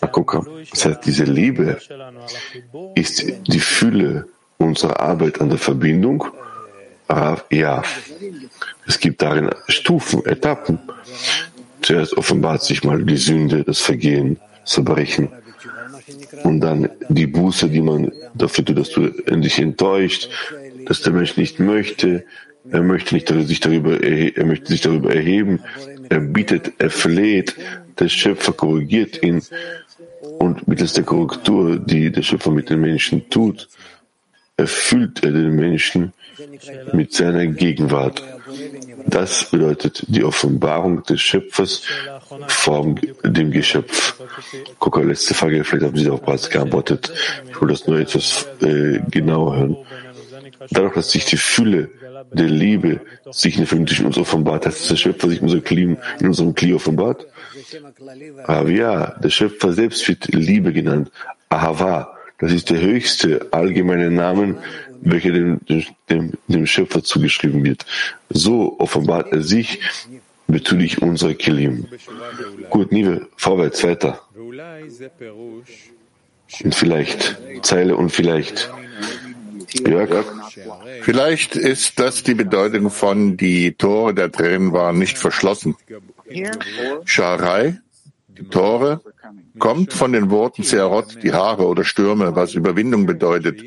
Akuka. 0.00 0.44
Das 0.70 0.86
heißt, 0.86 1.04
diese 1.04 1.24
Liebe 1.24 1.78
ist 2.94 3.24
die 3.46 3.60
Fülle 3.60 4.26
unserer 4.58 5.00
Arbeit 5.00 5.40
an 5.40 5.50
der 5.50 5.58
Verbindung. 5.58 6.26
Ja, 7.50 7.82
es 8.86 8.98
gibt 8.98 9.20
darin 9.20 9.50
Stufen, 9.68 10.24
Etappen. 10.24 10.78
Zuerst 11.82 12.16
offenbart 12.16 12.62
sich 12.62 12.82
mal 12.82 13.02
die 13.04 13.18
Sünde, 13.18 13.62
das 13.62 13.80
Vergehen, 13.80 14.40
das 14.64 14.74
Verbrechen. 14.74 15.28
Und 16.42 16.60
dann 16.60 16.88
die 17.08 17.26
Buße, 17.26 17.68
die 17.68 17.80
man 17.80 18.12
dafür 18.34 18.64
tut, 18.64 18.78
dass 18.78 18.90
du 18.90 19.06
endlich 19.26 19.58
enttäuscht, 19.58 20.28
dass 20.86 21.02
der 21.02 21.12
Mensch 21.12 21.36
nicht 21.36 21.60
möchte. 21.60 22.24
Er 22.70 22.82
möchte 22.82 23.14
nicht 23.14 23.28
sich 23.28 23.60
darüber, 23.60 24.02
er 24.02 24.46
möchte 24.46 24.66
sich 24.66 24.80
darüber 24.80 25.14
erheben. 25.14 25.60
Er 26.08 26.20
bittet, 26.20 26.72
er 26.78 26.90
fleht. 26.90 27.54
Der 27.98 28.08
Schöpfer 28.08 28.52
korrigiert 28.52 29.22
ihn. 29.22 29.42
Und 30.38 30.66
mittels 30.66 30.94
der 30.94 31.04
Korrektur, 31.04 31.78
die 31.78 32.10
der 32.10 32.22
Schöpfer 32.22 32.50
mit 32.50 32.70
den 32.70 32.80
Menschen 32.80 33.28
tut, 33.30 33.68
erfüllt 34.56 35.22
er 35.22 35.32
den 35.32 35.54
Menschen 35.54 36.12
mit 36.92 37.12
seiner 37.12 37.46
Gegenwart. 37.46 38.22
Das 39.06 39.50
bedeutet 39.50 40.04
die 40.08 40.24
Offenbarung 40.24 41.02
des 41.04 41.20
Schöpfers 41.20 41.82
vor 42.48 42.94
dem 43.24 43.50
Geschöpf. 43.50 44.14
Guck, 44.78 45.02
letzte 45.04 45.34
Frage, 45.34 45.64
vielleicht 45.64 45.86
haben 45.86 45.96
Sie 45.96 46.04
darauf 46.04 46.22
bereits 46.22 46.50
geantwortet. 46.50 47.12
Ich 47.48 47.60
will 47.60 47.68
das 47.68 47.86
nur 47.86 47.98
etwas 47.98 48.46
äh, 48.60 49.00
genauer 49.10 49.56
hören. 49.56 49.76
Dadurch, 50.70 50.94
dass 50.94 51.10
sich 51.10 51.24
die 51.26 51.36
Fülle 51.36 51.90
der 52.32 52.48
Liebe 52.48 53.00
sich 53.30 53.58
in 53.58 53.66
der 53.66 54.06
uns 54.06 54.18
offenbart, 54.18 54.66
heißt 54.66 54.90
der 54.90 54.96
Schöpfer 54.96 55.28
sich 55.28 55.38
in 55.38 55.44
unserem 55.44 55.64
Kli, 55.64 55.96
in 56.20 56.26
unserem 56.26 56.54
Kli 56.54 56.74
offenbart? 56.74 57.26
Aber 58.44 58.70
ja, 58.70 59.18
der 59.18 59.30
Schöpfer 59.30 59.72
selbst 59.72 60.06
wird 60.08 60.26
Liebe 60.28 60.72
genannt. 60.72 61.10
Ahava, 61.48 62.16
das 62.38 62.52
ist 62.52 62.70
der 62.70 62.80
höchste 62.80 63.46
allgemeine 63.52 64.10
Name 64.10 64.56
welcher 65.00 65.32
dem, 65.32 65.60
dem, 66.08 66.32
dem 66.48 66.66
Schöpfer 66.66 67.02
zugeschrieben 67.02 67.64
wird. 67.64 67.86
So 68.28 68.78
offenbart 68.78 69.32
er 69.32 69.42
sich 69.42 69.80
bezüglich 70.46 71.02
unserer 71.02 71.34
Kilim. 71.34 71.86
Gut, 72.70 72.92
Nive, 72.92 73.28
vorwärts, 73.36 73.82
weiter. 73.84 74.20
Und 76.62 76.74
vielleicht, 76.74 77.40
Zeile 77.62 77.96
und 77.96 78.10
vielleicht. 78.10 78.70
Jörg? 79.86 80.24
Vielleicht 81.02 81.56
ist 81.56 81.98
das 81.98 82.22
die 82.22 82.34
Bedeutung 82.34 82.90
von 82.90 83.36
die 83.36 83.72
Tore 83.72 84.14
der 84.14 84.30
Tränen 84.30 84.72
waren 84.72 84.98
nicht 84.98 85.18
verschlossen. 85.18 85.76
Scharei, 87.04 87.80
Tore, 88.50 89.00
kommt 89.58 89.92
von 89.92 90.12
den 90.12 90.30
Worten 90.30 90.62
Searot, 90.62 91.22
die 91.22 91.32
Haare 91.32 91.66
oder 91.66 91.84
Stürme, 91.84 92.34
was 92.34 92.54
Überwindung 92.54 93.06
bedeutet. 93.06 93.62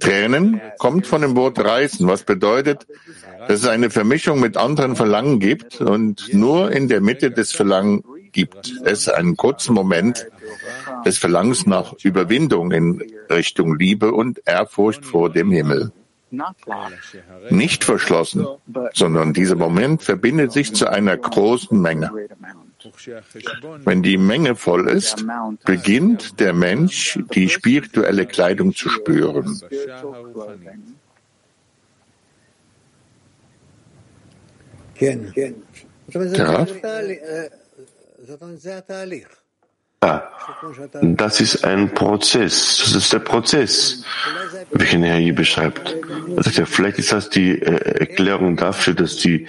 Tränen 0.00 0.60
kommt 0.78 1.06
von 1.06 1.22
dem 1.22 1.36
Wort 1.36 1.58
reißen, 1.58 2.06
was 2.06 2.24
bedeutet, 2.24 2.86
dass 3.46 3.60
es 3.60 3.68
eine 3.68 3.90
Vermischung 3.90 4.40
mit 4.40 4.56
anderen 4.56 4.96
Verlangen 4.96 5.38
gibt 5.38 5.80
und 5.80 6.32
nur 6.32 6.72
in 6.72 6.88
der 6.88 7.00
Mitte 7.00 7.30
des 7.30 7.52
Verlangen 7.52 8.02
gibt 8.32 8.72
es 8.84 9.08
einen 9.08 9.36
kurzen 9.36 9.74
Moment 9.74 10.28
des 11.04 11.18
Verlangens 11.18 11.66
nach 11.66 11.94
Überwindung 12.02 12.72
in 12.72 13.02
Richtung 13.30 13.76
Liebe 13.76 14.12
und 14.12 14.42
Ehrfurcht 14.44 15.04
vor 15.04 15.30
dem 15.30 15.50
Himmel. 15.50 15.92
Nicht 17.50 17.84
verschlossen, 17.84 18.46
sondern 18.92 19.32
dieser 19.32 19.56
Moment 19.56 20.02
verbindet 20.02 20.52
sich 20.52 20.74
zu 20.74 20.88
einer 20.88 21.16
großen 21.16 21.80
Menge. 21.80 22.10
Wenn 23.84 24.02
die 24.02 24.18
Menge 24.18 24.54
voll 24.54 24.88
ist, 24.88 25.24
beginnt 25.64 26.38
der 26.38 26.52
Mensch 26.52 27.18
die 27.34 27.48
spirituelle 27.48 28.26
Kleidung 28.26 28.74
zu 28.74 28.88
spüren. 28.88 29.60
Ja. 35.00 36.66
Ja, 40.02 40.30
das 41.02 41.40
ist 41.40 41.64
ein 41.64 41.92
Prozess. 41.92 42.78
Das 42.84 42.94
ist 42.94 43.12
der 43.12 43.18
Prozess, 43.18 44.04
welchen 44.70 45.02
er 45.02 45.16
hier 45.16 45.34
beschreibt. 45.34 45.96
Er 46.36 46.66
vielleicht 46.66 46.98
ist 46.98 47.12
das 47.12 47.30
die 47.30 47.60
äh, 47.60 48.00
Erklärung 48.00 48.56
dafür, 48.56 48.94
dass 48.94 49.16
die, 49.16 49.46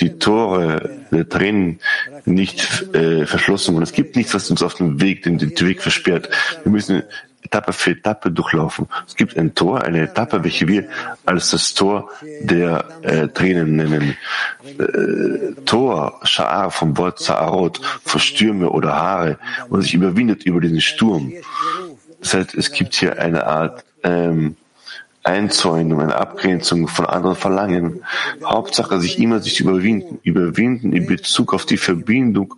die 0.00 0.18
Tore 0.18 0.90
der 1.12 1.28
Tränen 1.28 1.78
nicht 2.24 2.94
äh, 2.94 3.26
verschlossen 3.26 3.74
wurden. 3.74 3.84
Es 3.84 3.92
gibt 3.92 4.16
nichts, 4.16 4.34
was 4.34 4.50
uns 4.50 4.62
auf 4.62 4.74
dem 4.74 5.00
Weg, 5.00 5.22
den, 5.22 5.38
den 5.38 5.58
Weg 5.60 5.80
versperrt. 5.80 6.28
Wir 6.64 6.72
müssen 6.72 7.04
Etappe 7.52 7.74
für 7.74 7.90
Etappe 7.90 8.30
durchlaufen. 8.30 8.88
Es 9.06 9.14
gibt 9.14 9.36
ein 9.36 9.54
Tor, 9.54 9.82
eine 9.82 10.02
Etappe, 10.02 10.42
welche 10.42 10.66
wir 10.68 10.88
als 11.26 11.50
das 11.50 11.74
Tor 11.74 12.08
der 12.40 12.84
äh, 13.02 13.28
Tränen 13.28 13.76
nennen. 13.76 14.16
Äh, 14.64 15.52
Tor, 15.66 16.20
Sha'ar 16.24 16.70
vom 16.70 16.96
Wort 16.96 17.18
Sa'arot, 17.20 17.78
für 18.04 18.18
Stürme 18.18 18.70
oder 18.70 18.96
Haare, 18.96 19.38
und 19.68 19.82
sich 19.82 19.92
überwindet 19.92 20.44
über 20.44 20.60
diesen 20.62 20.80
Sturm. 20.80 21.32
Das 22.20 22.32
heißt, 22.32 22.54
es 22.54 22.72
gibt 22.72 22.94
hier 22.94 23.20
eine 23.20 23.46
Art 23.46 23.84
ähm, 24.02 24.56
Einzäunung, 25.22 26.00
eine 26.00 26.16
Abgrenzung 26.16 26.88
von 26.88 27.04
anderen 27.04 27.36
Verlangen. 27.36 28.02
Hauptsache 28.42 28.98
sich 28.98 29.18
immer 29.18 29.40
sich 29.40 29.60
überwinden, 29.60 30.20
überwinden 30.22 30.94
in 30.94 31.06
Bezug 31.06 31.52
auf 31.52 31.66
die 31.66 31.76
Verbindung 31.76 32.54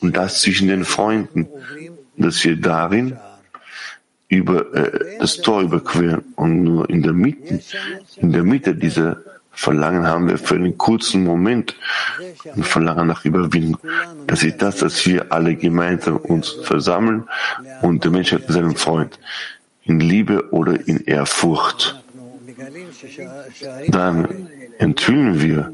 und 0.00 0.14
das 0.14 0.42
zwischen 0.42 0.68
den 0.68 0.84
Freunden, 0.84 1.48
dass 2.18 2.44
wir 2.44 2.56
darin 2.56 3.16
über 4.28 4.74
äh, 4.74 5.18
das 5.18 5.36
Tor 5.38 5.62
überqueren 5.62 6.22
und 6.36 6.62
nur 6.62 6.90
in 6.90 7.02
der 7.02 7.12
Mitte, 7.12 7.60
in 8.16 8.32
der 8.32 8.42
Mitte 8.42 8.74
dieser 8.74 9.18
Verlangen 9.52 10.06
haben 10.06 10.28
wir 10.28 10.36
für 10.36 10.54
einen 10.54 10.76
kurzen 10.76 11.24
Moment 11.24 11.74
ein 12.54 12.62
Verlangen 12.62 13.06
nach 13.06 13.24
Überwindung. 13.24 13.78
Das 14.26 14.42
ist 14.42 14.60
das, 14.60 14.78
dass 14.78 15.06
wir 15.06 15.32
alle 15.32 15.54
gemeinsam 15.54 16.18
uns 16.18 16.50
versammeln 16.50 17.24
und 17.80 18.04
der 18.04 18.10
Mensch 18.10 18.32
hat 18.32 18.46
seinen 18.48 18.76
Freund 18.76 19.18
in 19.84 20.00
Liebe 20.00 20.52
oder 20.52 20.78
in 20.86 21.00
Ehrfurcht. 21.04 22.02
Dann 23.88 24.48
enthüllen 24.78 25.40
wir, 25.40 25.72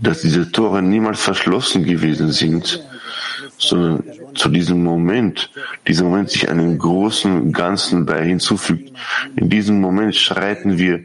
dass 0.00 0.20
diese 0.20 0.52
Tore 0.52 0.80
niemals 0.80 1.20
verschlossen 1.20 1.84
gewesen 1.84 2.30
sind, 2.30 2.84
sondern 3.58 4.04
zu 4.38 4.48
diesem 4.48 4.82
Moment, 4.82 5.50
dieser 5.86 6.04
Moment 6.04 6.30
sich 6.30 6.48
einem 6.48 6.78
großen 6.78 7.52
Ganzen 7.52 8.06
bei 8.06 8.24
hinzufügt. 8.24 8.92
In 9.36 9.50
diesem 9.50 9.80
Moment 9.80 10.14
schreiten 10.14 10.78
wir 10.78 11.04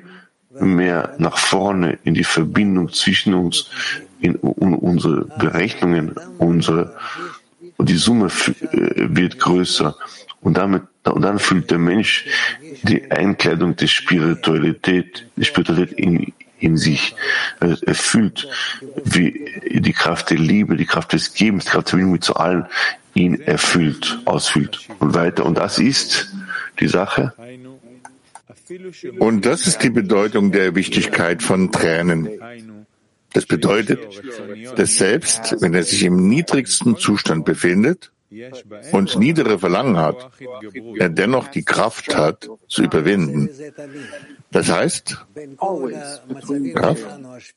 mehr 0.60 1.16
nach 1.18 1.38
vorne 1.38 1.98
in 2.04 2.14
die 2.14 2.24
Verbindung 2.24 2.92
zwischen 2.92 3.34
uns, 3.34 3.70
in, 4.22 4.36
unsere 4.36 5.26
Berechnungen, 5.38 6.16
unsere, 6.38 6.96
die 7.80 7.98
Summe 7.98 8.28
äh, 8.28 9.08
wird 9.10 9.40
größer. 9.40 9.96
Und 10.42 10.58
damit, 10.58 10.84
und 11.06 11.22
dann 11.22 11.40
fühlt 11.40 11.72
der 11.72 11.80
Mensch 11.80 12.26
die 12.84 13.10
Einkleidung 13.12 13.76
der 13.76 13.88
Spiritualität, 13.88 15.26
die 15.36 15.46
Spiritualität 15.46 15.98
in, 15.98 16.34
in 16.60 16.78
sich. 16.78 17.16
Also 17.60 17.86
er 17.86 17.96
fühlt, 17.96 18.48
wie 19.04 19.80
die 19.80 19.94
Kraft 19.94 20.30
der 20.30 20.38
Liebe, 20.38 20.78
die 20.78 20.86
Kraft 20.86 21.14
des 21.14 21.34
Gebens, 21.34 21.66
die 21.66 21.72
Kraft 21.72 21.88
der 21.88 21.92
Verbindung 21.92 22.22
zu 22.22 22.36
allen 22.36 22.68
ihn 23.14 23.40
erfüllt, 23.42 24.20
ausfüllt. 24.26 24.80
Und 25.00 25.14
weiter. 25.14 25.46
Und 25.46 25.58
das 25.58 25.80
ist 25.80 26.34
die 26.80 26.88
Sache. 26.88 27.34
Und 29.20 29.46
das 29.46 29.68
ist 29.68 29.84
die 29.84 29.90
Bedeutung 29.90 30.52
der 30.52 30.76
Wichtigkeit 30.76 31.44
von 31.44 31.72
Tränen. 31.72 32.30
Das 33.34 33.46
bedeutet, 33.46 34.00
dass 34.76 34.96
selbst 34.96 35.56
wenn 35.60 35.74
er 35.74 35.84
sich 35.84 36.04
im 36.04 36.28
niedrigsten 36.28 36.98
Zustand 36.98 37.46
befindet, 37.46 38.12
und 38.92 39.18
niedere 39.20 39.60
Verlangen 39.60 39.98
hat, 39.98 40.32
er 40.98 41.10
dennoch 41.10 41.50
die 41.50 41.64
Kraft 41.64 42.16
hat, 42.16 42.50
zu 42.68 42.84
überwinden. 42.84 43.50
Das 44.54 44.72
heißt, 44.72 45.18
Kraft 46.76 47.06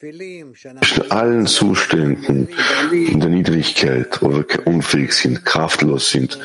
in 0.01 1.11
allen 1.11 1.47
Zuständen 1.47 2.49
in 2.91 3.21
der 3.21 3.29
Niedrigkeit, 3.29 4.21
wo 4.23 4.33
wir 4.33 4.67
unfähig 4.67 5.13
sind, 5.13 5.45
kraftlos 5.45 6.11
sind, 6.11 6.39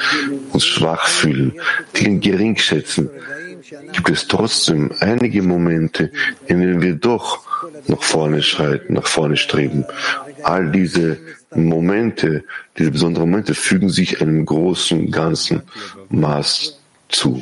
uns 0.52 0.66
schwach 0.66 1.08
fühlen, 1.08 1.60
die 1.96 2.06
ihn 2.06 2.20
gering 2.20 2.58
schätzen, 2.58 3.10
gibt 3.94 4.10
es 4.10 4.28
trotzdem 4.28 4.92
einige 5.00 5.42
Momente, 5.42 6.12
in 6.48 6.60
denen 6.60 6.82
wir 6.82 6.96
doch 6.96 7.46
nach 7.88 8.04
vorne 8.04 8.44
schreiten, 8.44 8.94
nach 8.94 9.08
vorne 9.08 9.38
streben. 9.38 9.86
All 10.44 10.70
diese 10.72 11.18
Momente, 11.56 12.44
diese 12.78 12.92
besonderen 12.92 13.30
Momente 13.30 13.56
fügen 13.56 13.90
sich 13.90 14.22
einem 14.22 14.46
großen, 14.46 15.12
ganzen 15.12 15.62
Maß 16.10 16.80
zu. 17.10 17.42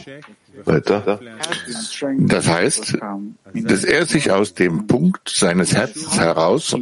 Weiter. 0.66 1.20
Das 2.18 2.48
heißt, 2.48 2.98
dass 3.54 3.84
er 3.84 4.06
sich 4.06 4.32
aus 4.32 4.54
dem 4.54 4.88
Punkt 4.88 5.30
seines 5.30 5.74
Herzens 5.74 6.20
heraus 6.20 6.76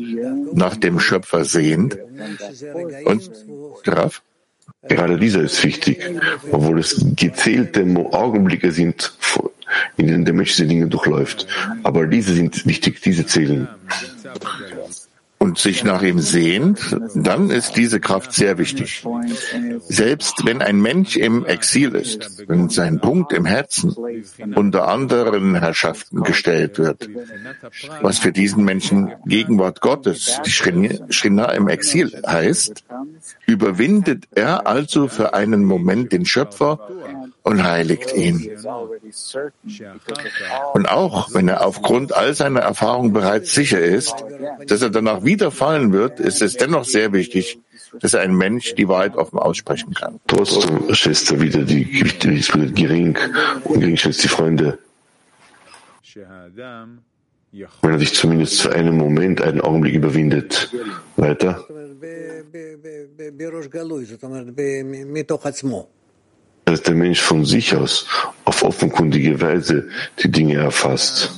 nach 0.53 0.75
dem 0.75 0.99
Schöpfer 0.99 1.45
sehnt 1.45 1.97
und 3.05 3.31
darauf 3.83 4.21
Gerade 4.87 5.17
dieser 5.17 5.41
ist 5.41 5.63
wichtig, 5.63 5.99
obwohl 6.51 6.79
es 6.79 7.03
gezählte 7.15 7.85
Augenblicke 8.11 8.71
sind, 8.71 9.13
in 9.97 10.07
denen 10.07 10.25
der 10.25 10.33
Mensch 10.33 10.55
diese 10.55 10.67
Dinge 10.67 10.87
durchläuft. 10.87 11.47
Aber 11.83 12.05
diese 12.05 12.33
sind 12.33 12.65
wichtig, 12.65 13.01
diese 13.01 13.25
zählen 13.25 13.67
und 15.39 15.57
sich 15.59 15.83
nach 15.83 16.01
ihm 16.01 16.19
sehnt, 16.19 16.97
dann 17.13 17.49
ist 17.49 17.77
diese 17.77 17.99
Kraft 17.99 18.33
sehr 18.33 18.57
wichtig. 18.57 19.05
Selbst 19.87 20.45
wenn 20.45 20.61
ein 20.61 20.81
Mensch 20.81 21.15
im 21.15 21.45
Exil 21.45 21.95
ist, 21.95 22.47
wenn 22.47 22.69
sein 22.69 22.99
Punkt 22.99 23.33
im 23.33 23.45
Herzen 23.45 23.95
unter 24.55 24.87
anderen 24.87 25.55
Herrschaften 25.55 26.23
gestellt 26.23 26.79
wird, 26.79 27.09
was 28.01 28.19
für 28.19 28.31
diesen 28.31 28.65
Menschen 28.65 29.11
Gegenwart 29.25 29.81
Gottes, 29.81 30.39
die 30.45 30.51
Schrina 30.51 31.51
im 31.51 31.67
Exil 31.67 32.11
heißt, 32.25 32.83
überwindet 33.45 34.25
er 34.33 34.65
also 34.65 35.07
für 35.07 35.33
einen 35.33 35.63
Moment 35.63 36.11
den 36.11 36.25
Schöpfer 36.25 36.89
und 37.47 37.63
heiligt 37.63 38.13
ihn. 38.13 38.57
Und 40.73 40.89
auch 40.89 41.33
wenn 41.33 41.47
er 41.47 41.65
aufgrund 41.65 42.13
all 42.13 42.33
seiner 42.33 42.59
Erfahrung 42.59 43.13
bereits 43.13 43.53
sicher 43.53 43.79
ist, 43.79 44.13
dass 44.67 44.81
er 44.81 44.89
danach 44.89 45.23
wieder 45.23 45.49
fallen 45.49 45.93
wird, 45.93 46.19
ist 46.19 46.41
es 46.41 46.57
dennoch 46.57 46.83
sehr 46.83 47.13
wichtig, 47.13 47.59
dass 48.01 48.15
ein 48.15 48.35
Mensch 48.35 48.75
die 48.75 48.87
Wahrheit 48.89 49.15
offen 49.15 49.39
aussprechen 49.39 49.93
kann. 49.93 50.19
Trotzdem 50.27 50.93
schätzt 50.93 51.31
er 51.31 51.39
wieder 51.39 51.63
die 51.63 51.85
Gewichte 51.85 52.71
gering 52.73 53.17
und 53.63 53.79
gering 53.79 53.95
schätzt 53.95 54.23
die 54.23 54.27
Freunde. 54.27 54.77
Wenn 57.81 57.91
er 57.91 57.99
sich 57.99 58.13
zumindest 58.13 58.61
für 58.61 58.73
einen 58.73 58.97
Moment, 58.97 59.41
einen 59.41 59.61
Augenblick 59.61 59.95
überwindet. 59.95 60.69
Weiter 61.15 61.65
dass 66.67 66.81
der 66.81 66.95
Mensch 66.95 67.21
von 67.21 67.45
sich 67.45 67.73
aus 67.75 68.05
auf 68.43 68.61
offenkundige 68.61 69.39
Weise 69.39 69.87
die 70.19 70.29
Dinge 70.29 70.55
erfasst. 70.55 71.31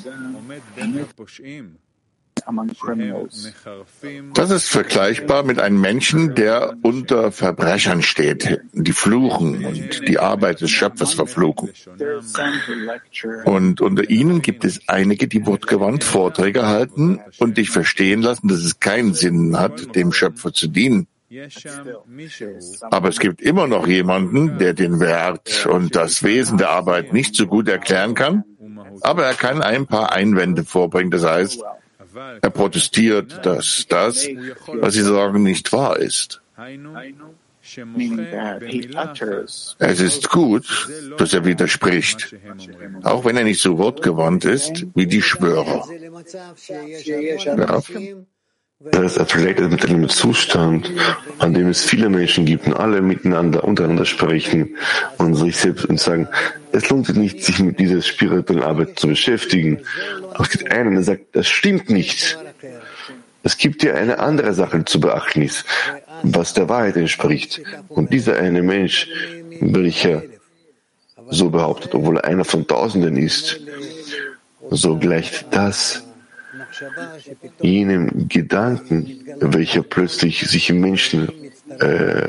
Das 4.33 4.49
ist 4.49 4.69
vergleichbar 4.69 5.43
mit 5.43 5.59
einem 5.59 5.79
Menschen, 5.79 6.33
der 6.33 6.73
unter 6.81 7.31
Verbrechern 7.31 8.01
steht, 8.01 8.61
die 8.73 8.91
fluchen 8.91 9.65
und 9.65 10.07
die 10.07 10.17
Arbeit 10.17 10.61
des 10.61 10.71
Schöpfers 10.71 11.13
verfluchen. 11.13 11.69
Und 13.45 13.81
unter 13.81 14.09
ihnen 14.09 14.41
gibt 14.41 14.65
es 14.65 14.81
einige, 14.87 15.27
die 15.27 15.45
wortgewandt 15.45 16.03
Vorträge 16.03 16.65
halten 16.65 17.19
und 17.37 17.57
dich 17.57 17.69
verstehen 17.69 18.23
lassen, 18.23 18.47
dass 18.47 18.59
es 18.59 18.79
keinen 18.79 19.13
Sinn 19.13 19.59
hat, 19.59 19.95
dem 19.95 20.11
Schöpfer 20.11 20.51
zu 20.51 20.69
dienen. 20.69 21.07
Aber 22.91 23.09
es 23.09 23.19
gibt 23.19 23.41
immer 23.41 23.67
noch 23.67 23.87
jemanden, 23.87 24.57
der 24.57 24.73
den 24.73 24.99
Wert 24.99 25.67
und 25.67 25.95
das 25.95 26.23
Wesen 26.23 26.57
der 26.57 26.71
Arbeit 26.71 27.13
nicht 27.13 27.35
so 27.35 27.45
gut 27.45 27.67
erklären 27.67 28.15
kann, 28.15 28.43
aber 29.01 29.25
er 29.25 29.35
kann 29.35 29.61
ein 29.61 29.85
paar 29.85 30.11
Einwände 30.11 30.63
vorbringen. 30.63 31.11
Das 31.11 31.23
heißt, 31.23 31.63
er 32.41 32.49
protestiert, 32.49 33.45
dass 33.45 33.85
das, 33.87 34.27
was 34.67 34.93
sie 34.93 35.01
sagen, 35.01 35.43
nicht 35.43 35.71
wahr 35.71 35.97
ist. 35.97 36.41
Es 39.77 39.99
ist 39.99 40.29
gut, 40.29 40.89
dass 41.17 41.33
er 41.33 41.45
widerspricht, 41.45 42.35
auch 43.03 43.25
wenn 43.25 43.37
er 43.37 43.43
nicht 43.43 43.61
so 43.61 43.77
wortgewandt 43.77 44.45
ist 44.45 44.87
wie 44.95 45.05
die 45.05 45.21
Schwörer. 45.21 45.87
Darauf 47.55 47.91
das 48.79 49.17
er 49.17 49.25
vergleicht 49.25 49.59
mit 49.59 49.85
einem 49.85 50.07
Zustand, 50.07 50.89
an 51.37 51.53
dem 51.53 51.67
es 51.67 51.83
viele 51.83 52.07
Menschen 52.07 52.45
gibt 52.45 52.65
und 52.65 52.73
alle 52.73 53.01
miteinander, 53.01 53.65
untereinander 53.65 54.05
sprechen 54.05 54.77
und 55.17 55.35
sich 55.35 55.57
selbst 55.57 55.85
und 55.85 55.99
sagen, 55.99 56.29
es 56.71 56.89
lohnt 56.89 57.07
sich 57.07 57.17
nicht, 57.17 57.43
sich 57.43 57.59
mit 57.59 57.77
dieser 57.77 58.01
spirituellen 58.01 58.63
Arbeit 58.63 58.97
zu 58.97 59.07
beschäftigen. 59.07 59.81
Aber 60.31 60.45
es 60.45 60.49
gibt 60.49 60.71
einen, 60.71 60.93
der 60.93 61.03
sagt, 61.03 61.23
das 61.33 61.49
stimmt 61.49 61.89
nicht. 61.89 62.37
Es 63.43 63.57
gibt 63.57 63.83
ja 63.83 63.95
eine 63.95 64.19
andere 64.19 64.53
Sache 64.53 64.85
zu 64.85 65.01
beachten 65.01 65.41
ist, 65.41 65.65
was 66.23 66.53
der 66.53 66.69
Wahrheit 66.69 66.95
entspricht. 66.95 67.61
Und 67.89 68.13
dieser 68.13 68.37
eine 68.37 68.61
Mensch 68.61 69.09
welcher 69.59 70.23
so 71.29 71.49
behauptet, 71.49 71.93
obwohl 71.93 72.17
er 72.17 72.23
einer 72.23 72.45
von 72.45 72.65
Tausenden 72.65 73.17
ist, 73.17 73.59
so 74.69 74.97
gleicht 74.97 75.47
das 75.51 76.03
jenem 77.61 78.27
Gedanken, 78.29 79.25
welcher 79.39 79.83
plötzlich 79.83 80.41
sich 80.47 80.69
im 80.69 80.81
Menschen 80.81 81.29
äh, 81.79 82.27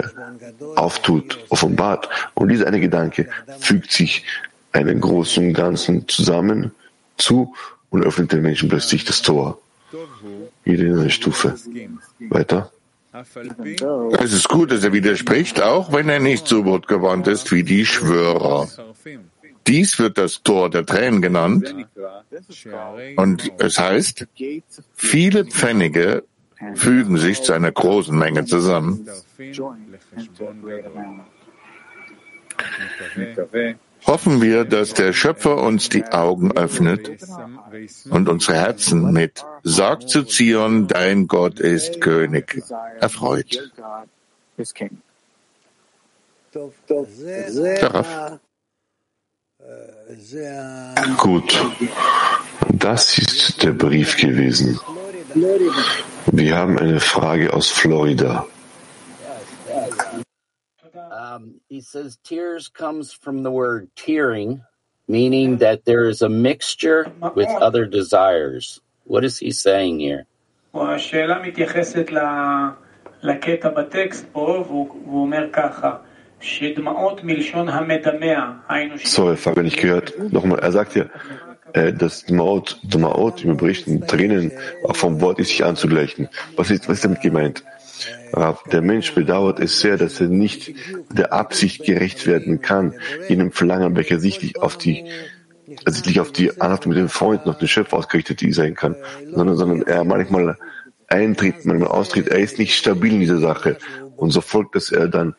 auftut, 0.76 1.38
offenbart. 1.48 2.08
Und 2.34 2.48
dieser 2.48 2.66
eine 2.66 2.80
Gedanke 2.80 3.28
fügt 3.58 3.92
sich 3.92 4.24
einem 4.72 5.00
großen 5.00 5.52
Ganzen 5.52 6.06
zusammen 6.08 6.72
zu 7.16 7.54
und 7.90 8.04
öffnet 8.04 8.32
den 8.32 8.42
Menschen 8.42 8.68
plötzlich 8.68 9.04
das 9.04 9.22
Tor. 9.22 9.58
Jede 10.64 10.84
neue 10.84 11.10
Stufe. 11.10 11.54
Weiter. 12.28 12.70
Es 13.12 14.32
ist 14.32 14.48
gut, 14.48 14.70
dass 14.70 14.84
er 14.84 14.92
widerspricht, 14.92 15.60
auch 15.60 15.92
wenn 15.92 16.08
er 16.08 16.20
nicht 16.20 16.46
so 16.46 16.64
wortgewandt 16.64 17.26
ist 17.26 17.50
wie 17.50 17.64
die 17.64 17.84
Schwörer. 17.84 18.68
Dies 19.66 19.98
wird 19.98 20.18
das 20.18 20.42
Tor 20.42 20.70
der 20.70 20.86
Tränen 20.86 21.22
genannt. 21.22 21.74
Und 23.16 23.52
es 23.58 23.78
heißt, 23.78 24.26
viele 24.94 25.44
Pfennige 25.44 26.24
fügen 26.74 27.16
sich 27.16 27.42
zu 27.42 27.52
einer 27.52 27.72
großen 27.72 28.16
Menge 28.16 28.44
zusammen. 28.44 29.08
Hoffen 34.06 34.40
wir, 34.40 34.64
dass 34.64 34.94
der 34.94 35.12
Schöpfer 35.12 35.62
uns 35.62 35.88
die 35.88 36.04
Augen 36.04 36.52
öffnet 36.52 37.10
und 38.10 38.28
unsere 38.28 38.56
Herzen 38.56 39.12
mit 39.12 39.44
Sag 39.62 40.08
zu 40.08 40.24
Zion, 40.24 40.88
dein 40.88 41.26
Gott 41.26 41.60
ist 41.60 42.00
König, 42.00 42.62
erfreut. 42.98 43.70
Darauf. 47.80 48.40
Gut, 51.17 51.51
das 52.71 53.17
ist 53.17 53.63
der 53.63 53.71
Brief 53.71 54.17
gewesen. 54.17 54.79
Wir 56.31 56.57
haben 56.57 56.77
eine 56.77 56.99
Frage 56.99 57.53
aus 57.53 57.71
Florida. 57.71 58.45
Um, 60.93 61.61
he 61.69 61.81
says 61.81 62.17
tears 62.23 62.69
comes 62.69 63.11
from 63.11 63.43
the 63.43 63.51
word 63.51 63.89
tearing, 63.95 64.61
meaning 65.07 65.57
that 65.57 65.85
there 65.85 66.07
is 66.07 66.21
a 66.21 66.29
mixture 66.29 67.11
with 67.35 67.49
other 67.49 67.85
desires. 67.85 68.81
What 69.05 69.23
is 69.23 69.39
he 69.39 69.51
saying 69.51 69.99
here? 69.99 70.25
השאלה 70.73 71.39
מתייחסת 71.39 72.09
לקטע 73.23 73.69
בטקסט 73.69 74.25
פה, 74.31 74.63
והוא 74.67 75.21
אומר 75.21 75.49
ככה, 75.53 75.97
Sorry, 79.04 79.36
Fab, 79.36 79.56
wenn 79.56 79.64
nicht 79.64 79.78
gehört. 79.78 80.14
Halt 80.18 80.32
Nochmal, 80.32 80.58
er 80.60 80.72
sagt 80.72 80.96
ja, 80.96 81.04
äh, 81.72 81.92
dass 81.92 82.28
Maot, 82.30 82.78
Maot 82.96 83.44
im 83.44 83.56
Berichten 83.56 84.06
Tränen 84.06 84.52
vom 84.92 85.20
Wort 85.20 85.38
ist 85.38 85.48
sich 85.48 85.64
anzugleichen. 85.64 86.28
Was 86.56 86.70
ist, 86.70 86.88
was 86.88 86.96
ist 86.96 87.04
damit 87.04 87.20
gemeint? 87.20 87.64
Der 88.72 88.80
Mensch 88.80 89.14
bedauert 89.14 89.60
es 89.60 89.80
sehr, 89.80 89.98
dass 89.98 90.20
er 90.20 90.28
nicht 90.28 90.72
der 91.10 91.32
Absicht 91.32 91.84
gerecht 91.84 92.26
werden 92.26 92.62
kann, 92.62 92.94
jenem 93.28 93.52
Verlangen, 93.52 93.94
welcher 93.96 94.18
sichtlich 94.18 94.58
auf 94.58 94.78
die 94.78 95.04
also 95.84 95.96
sichtlich 95.96 96.20
auf 96.20 96.32
die 96.32 96.60
Anhaft 96.60 96.86
mit 96.86 96.96
den 96.96 97.08
Freunden, 97.08 97.48
auf 97.48 97.58
den 97.58 97.68
Schöpfer 97.68 97.96
ausgerichtet 97.96 98.40
die 98.40 98.52
sein 98.52 98.74
kann, 98.74 98.96
sondern, 99.32 99.56
sondern 99.56 99.82
er 99.82 100.02
manchmal 100.04 100.56
eintritt, 101.06 101.64
manchmal 101.64 101.90
austritt, 101.90 102.28
er 102.28 102.40
ist 102.40 102.58
nicht 102.58 102.74
stabil 102.74 103.12
in 103.12 103.20
dieser 103.20 103.38
Sache. 103.38 103.78
Und 104.16 104.30
so 104.32 104.40
folgt, 104.40 104.74
dass 104.74 104.90
er 104.90 105.08
dann 105.08 105.34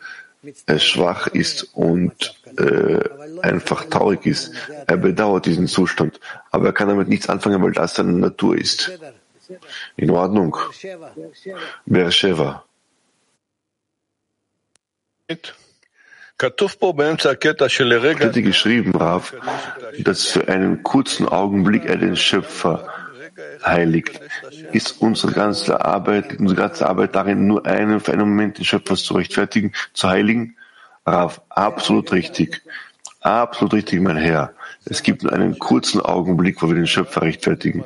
schwach 0.79 1.27
ist 1.27 1.63
und 1.73 2.35
äh, 2.57 2.99
einfach 3.41 3.85
traurig 3.85 4.25
ist. 4.25 4.53
Er 4.87 4.97
bedauert 4.97 5.45
diesen 5.45 5.67
Zustand, 5.67 6.19
aber 6.51 6.67
er 6.67 6.73
kann 6.73 6.87
damit 6.87 7.07
nichts 7.07 7.29
anfangen, 7.29 7.61
weil 7.61 7.71
das 7.71 7.95
seine 7.95 8.13
Natur 8.13 8.57
ist. 8.57 8.91
In 9.97 10.09
Ordnung. 10.11 10.57
Beersheva. 11.85 12.63
Steht 18.31 18.33
geschrieben, 18.41 18.95
Rav, 18.95 19.35
dass 19.99 20.25
für 20.25 20.47
einen 20.47 20.81
kurzen 20.81 21.27
Augenblick 21.27 21.85
er 21.85 21.97
den 21.97 22.15
Schöpfer 22.15 22.89
heiligt. 23.65 24.19
Ist 24.71 25.01
unsere 25.01 25.33
ganze 25.33 25.83
Arbeit, 25.83 26.39
unsere 26.39 26.59
ganze 26.59 26.87
Arbeit 26.87 27.15
darin, 27.15 27.47
nur 27.47 27.65
einen 27.65 27.99
für 27.99 28.13
einen 28.13 28.29
Moment 28.29 28.57
den 28.57 28.65
Schöpfer 28.65 28.95
zu 28.95 29.13
rechtfertigen, 29.15 29.73
zu 29.93 30.09
heiligen? 30.09 30.55
Rav, 31.05 31.41
absolut 31.49 32.11
richtig. 32.11 32.61
Absolut 33.21 33.73
richtig, 33.73 34.01
mein 34.01 34.17
Herr. 34.17 34.53
Es 34.85 35.03
gibt 35.03 35.23
nur 35.23 35.33
einen 35.33 35.57
kurzen 35.59 36.01
Augenblick, 36.01 36.61
wo 36.61 36.67
wir 36.67 36.75
den 36.75 36.87
Schöpfer 36.87 37.21
rechtfertigen. 37.21 37.85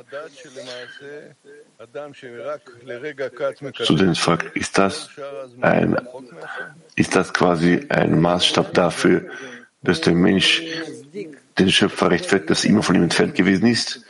Student 3.81 4.17
fragt, 4.17 4.55
ist 4.55 4.77
das 4.77 5.09
ein, 5.61 5.97
ist 6.95 7.15
das 7.15 7.33
quasi 7.33 7.85
ein 7.89 8.21
Maßstab 8.21 8.73
dafür, 8.73 9.25
dass 9.83 10.01
der 10.01 10.13
Mensch 10.13 10.63
den 11.59 11.71
Schöpfer 11.71 12.11
rechtfertigt, 12.11 12.49
dass 12.49 12.63
er 12.63 12.71
immer 12.71 12.83
von 12.83 12.95
ihm 12.95 13.03
entfernt 13.03 13.35
gewesen 13.35 13.67
ist? 13.67 14.05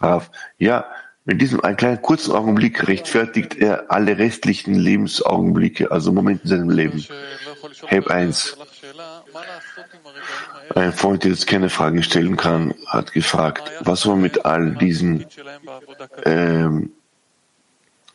Rav, 0.00 0.30
ja, 0.58 0.84
mit 1.24 1.40
diesem 1.40 1.60
einen 1.60 1.76
kleinen 1.76 2.02
kurzen 2.02 2.32
Augenblick 2.32 2.88
rechtfertigt 2.88 3.56
er 3.56 3.90
alle 3.90 4.18
restlichen 4.18 4.74
Lebensaugenblicke, 4.74 5.90
also 5.90 6.12
Momente 6.12 6.44
in 6.44 6.48
seinem 6.48 6.70
Leben. 6.70 7.04
Heb 7.86 8.08
1. 8.08 8.56
Ein 10.74 10.92
Freund, 10.92 11.24
der 11.24 11.32
jetzt 11.32 11.46
keine 11.46 11.68
Fragen 11.68 12.02
stellen 12.02 12.36
kann, 12.36 12.74
hat 12.86 13.12
gefragt, 13.12 13.70
was 13.80 14.00
soll 14.00 14.14
man 14.14 14.22
mit 14.22 14.44
all 14.44 14.74
diesen 14.76 15.26
ähm, 16.24 16.92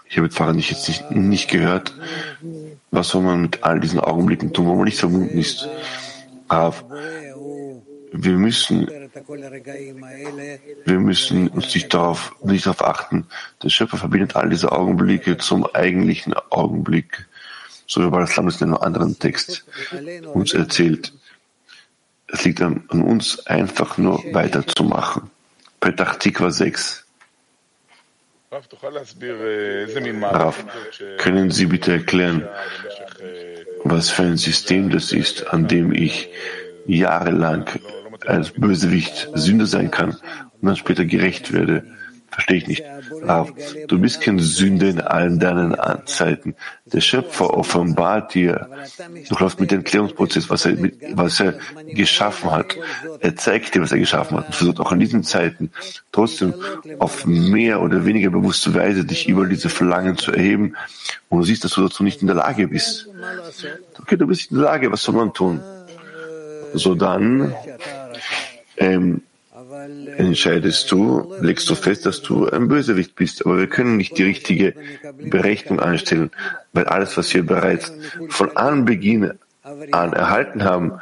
ich 0.07 0.17
habe 0.17 0.29
Pfarrer 0.29 0.53
nicht, 0.53 0.71
jetzt 0.71 0.87
nicht, 0.87 1.11
nicht 1.11 1.49
gehört, 1.49 1.93
was 2.91 3.09
soll 3.09 3.21
man 3.21 3.41
mit 3.41 3.63
all 3.63 3.79
diesen 3.79 3.99
Augenblicken 3.99 4.53
tun, 4.53 4.67
wo 4.67 4.75
man 4.75 4.85
nicht 4.85 4.99
verbunden 4.99 5.37
ist. 5.37 5.67
Aber 6.47 6.75
wir 8.11 8.33
müssen, 8.33 8.87
wir 10.85 10.99
müssen 10.99 11.47
uns 11.47 11.73
nicht 11.73 11.93
darauf, 11.93 12.35
nicht 12.43 12.65
darauf 12.65 12.83
achten. 12.83 13.27
Der 13.63 13.69
Schöpfer 13.69 13.97
verbindet 13.97 14.35
all 14.35 14.49
diese 14.49 14.71
Augenblicke 14.71 15.37
zum 15.37 15.65
eigentlichen 15.73 16.33
Augenblick. 16.49 17.25
So 17.87 18.03
wie 18.05 18.09
Balaslam 18.09 18.47
es 18.47 18.61
in 18.61 18.67
einem 18.67 18.77
anderen 18.77 19.17
Text 19.17 19.65
uns 20.33 20.53
erzählt. 20.53 21.13
Es 22.27 22.43
liegt 22.43 22.61
an, 22.61 22.83
an 22.89 23.03
uns, 23.03 23.45
einfach 23.47 23.97
nur 23.97 24.21
weiterzumachen. 24.33 25.29
Petach 25.79 26.15
Tikva 26.15 26.51
6. 26.51 27.05
Rav, 30.23 30.65
können 31.17 31.51
Sie 31.51 31.65
bitte 31.65 31.91
erklären, 31.91 32.47
was 33.83 34.09
für 34.09 34.23
ein 34.23 34.37
System 34.37 34.89
das 34.89 35.11
ist, 35.11 35.47
an 35.53 35.67
dem 35.67 35.93
ich 35.93 36.29
jahrelang 36.85 37.69
als 38.27 38.51
Bösewicht 38.51 39.29
Sünde 39.33 39.65
sein 39.65 39.91
kann 39.91 40.11
und 40.11 40.61
dann 40.61 40.75
später 40.75 41.05
gerecht 41.05 41.53
werde? 41.53 41.83
Verstehe 42.35 42.57
ich 42.57 42.67
nicht. 42.67 42.83
Rav, 43.21 43.53
du 43.87 43.97
bist 43.97 44.19
kein 44.19 44.39
Sünde 44.39 44.89
in 44.89 44.99
allen 44.99 45.39
deinen 45.39 45.73
Zeiten. 46.05 46.55
Der 46.85 46.99
Schöpfer 46.99 47.53
offenbart 47.53 48.33
dir, 48.33 48.69
du 49.29 49.35
läufst 49.39 49.61
mit 49.61 49.71
dem 49.71 49.85
Klärungsprozess, 49.85 50.49
was 50.49 50.65
er, 50.65 50.75
was 51.13 51.39
er 51.39 51.53
geschaffen 51.87 52.51
hat. 52.51 52.75
Er 53.21 53.37
zeigt 53.37 53.73
dir, 53.73 53.81
was 53.81 53.93
er 53.93 53.99
geschaffen 53.99 54.35
hat 54.35 54.47
und 54.47 54.55
versucht 54.55 54.81
auch 54.81 54.91
in 54.91 54.99
diesen 54.99 55.23
Zeiten 55.23 55.71
trotzdem 56.11 56.53
auf 56.99 57.25
mehr 57.25 57.81
oder 57.81 58.05
weniger 58.05 58.31
bewusste 58.31 58.73
Weise 58.73 59.05
dich 59.05 59.29
über 59.29 59.45
diese 59.45 59.69
Verlangen 59.69 60.17
zu 60.17 60.33
erheben. 60.33 60.75
Und 61.29 61.39
du 61.39 61.45
siehst, 61.45 61.63
dass 61.63 61.71
du 61.71 61.83
dazu 61.83 62.03
nicht 62.03 62.19
in 62.19 62.27
der 62.27 62.35
Lage 62.35 62.67
bist. 62.67 63.07
Okay, 64.01 64.17
du 64.17 64.27
bist 64.27 64.41
nicht 64.41 64.51
in 64.51 64.57
der 64.57 64.65
Lage, 64.65 64.91
was 64.91 65.03
soll 65.03 65.15
man 65.15 65.33
tun? 65.33 65.61
So 66.73 66.95
dann, 66.95 67.55
ähm, 68.77 69.21
entscheidest 70.17 70.91
du, 70.91 71.33
legst 71.41 71.69
du 71.69 71.75
fest, 71.75 72.05
dass 72.05 72.21
du 72.21 72.47
ein 72.49 72.67
Bösewicht 72.67 73.15
bist. 73.15 73.45
Aber 73.45 73.57
wir 73.57 73.67
können 73.67 73.97
nicht 73.97 74.17
die 74.17 74.23
richtige 74.23 74.73
Berechnung 75.17 75.79
anstellen, 75.79 76.31
weil 76.73 76.85
alles, 76.85 77.17
was 77.17 77.33
wir 77.33 77.45
bereits 77.45 77.91
von 78.29 78.55
Anbeginn 78.57 79.33
an 79.91 80.13
erhalten 80.13 80.63
haben, 80.63 80.93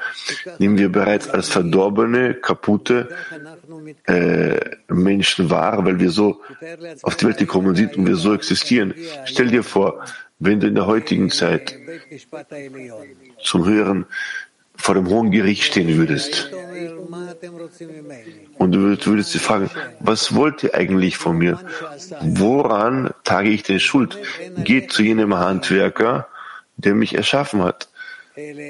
nehmen 0.57 0.77
wir 0.77 0.89
bereits 0.89 1.29
als 1.29 1.49
verdorbene, 1.49 2.33
kaputte 2.35 3.09
äh, 4.05 4.57
Menschen 4.87 5.49
wahr, 5.49 5.83
weil 5.85 5.99
wir 5.99 6.11
so 6.11 6.41
auf 7.01 7.17
die 7.17 7.25
Welt 7.25 7.37
gekommen 7.37 7.75
sind 7.75 7.97
und 7.97 8.07
wir 8.07 8.15
so 8.15 8.33
existieren. 8.33 8.93
Stell 9.25 9.47
dir 9.47 9.63
vor, 9.63 10.05
wenn 10.39 10.61
du 10.61 10.67
in 10.67 10.75
der 10.75 10.87
heutigen 10.87 11.29
Zeit 11.29 11.75
zum 13.41 13.65
höheren 13.65 14.05
vor 14.83 14.95
dem 14.95 15.07
Hohen 15.07 15.31
Gericht 15.31 15.63
stehen 15.63 15.95
würdest 15.97 16.51
und 18.57 18.71
du 18.73 18.79
würdest 19.05 19.31
sie 19.31 19.39
fragen, 19.39 19.69
was 20.01 20.35
wollt 20.35 20.61
ihr 20.63 20.75
eigentlich 20.75 21.15
von 21.17 21.37
mir? 21.37 21.57
Woran 22.21 23.11
trage 23.23 23.49
ich 23.49 23.63
denn 23.63 23.79
Schuld? 23.79 24.17
Geht 24.57 24.91
zu 24.91 25.01
jenem 25.01 25.35
Handwerker, 25.35 26.27
der 26.75 26.95
mich 26.95 27.15
erschaffen 27.15 27.63
hat. 27.63 27.87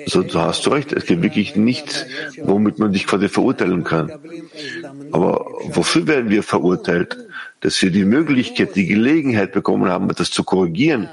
So, 0.07 0.23
du 0.23 0.39
hast 0.39 0.67
recht, 0.67 0.91
es 0.91 1.05
gibt 1.05 1.21
wirklich 1.21 1.55
nichts, 1.55 2.05
womit 2.41 2.79
man 2.79 2.91
dich 2.91 3.07
quasi 3.07 3.29
verurteilen 3.29 3.85
kann. 3.85 4.11
Aber 5.13 5.45
wofür 5.69 6.05
werden 6.05 6.29
wir 6.29 6.43
verurteilt? 6.43 7.17
Dass 7.61 7.81
wir 7.81 7.89
die 7.89 8.03
Möglichkeit, 8.03 8.75
die 8.75 8.87
Gelegenheit 8.87 9.53
bekommen 9.53 9.89
haben, 9.89 10.09
das 10.09 10.31
zu 10.31 10.43
korrigieren 10.43 11.07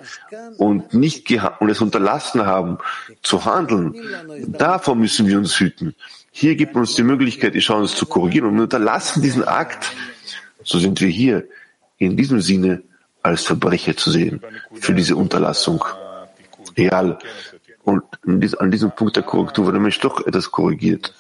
und 0.59 0.95
nicht 0.95 1.31
und 1.61 1.71
es 1.71 1.81
unterlassen 1.81 2.45
haben, 2.45 2.79
zu 3.23 3.45
handeln. 3.45 3.95
Davor 4.49 4.97
müssen 4.97 5.29
wir 5.29 5.39
uns 5.39 5.59
hüten. 5.61 5.95
Hier 6.33 6.57
gibt 6.57 6.75
uns 6.75 6.97
die 6.97 7.05
Möglichkeit, 7.05 7.55
die 7.55 7.61
Chance 7.61 7.95
zu 7.95 8.07
korrigieren 8.07 8.49
und 8.49 8.57
wir 8.57 8.63
unterlassen 8.63 9.23
diesen 9.23 9.45
Akt. 9.45 9.93
So 10.65 10.81
sind 10.81 11.01
wir 11.01 11.09
hier 11.09 11.45
in 11.99 12.17
diesem 12.17 12.41
Sinne 12.41 12.83
als 13.23 13.43
Verbrecher 13.43 13.97
zu 13.97 14.11
sehen 14.11 14.41
für 14.75 14.95
diese 14.95 15.15
Unterlassung. 15.15 15.85
Real. 16.77 17.19
Und 17.83 18.05
an 18.59 18.71
diesem 18.71 18.91
Punkt 18.91 19.17
der 19.17 19.23
Korrektur 19.23 19.67
wurde 19.67 19.79
Mensch 19.79 19.99
doch 20.01 20.27
etwas 20.27 20.51
korrigiert. 20.51 21.15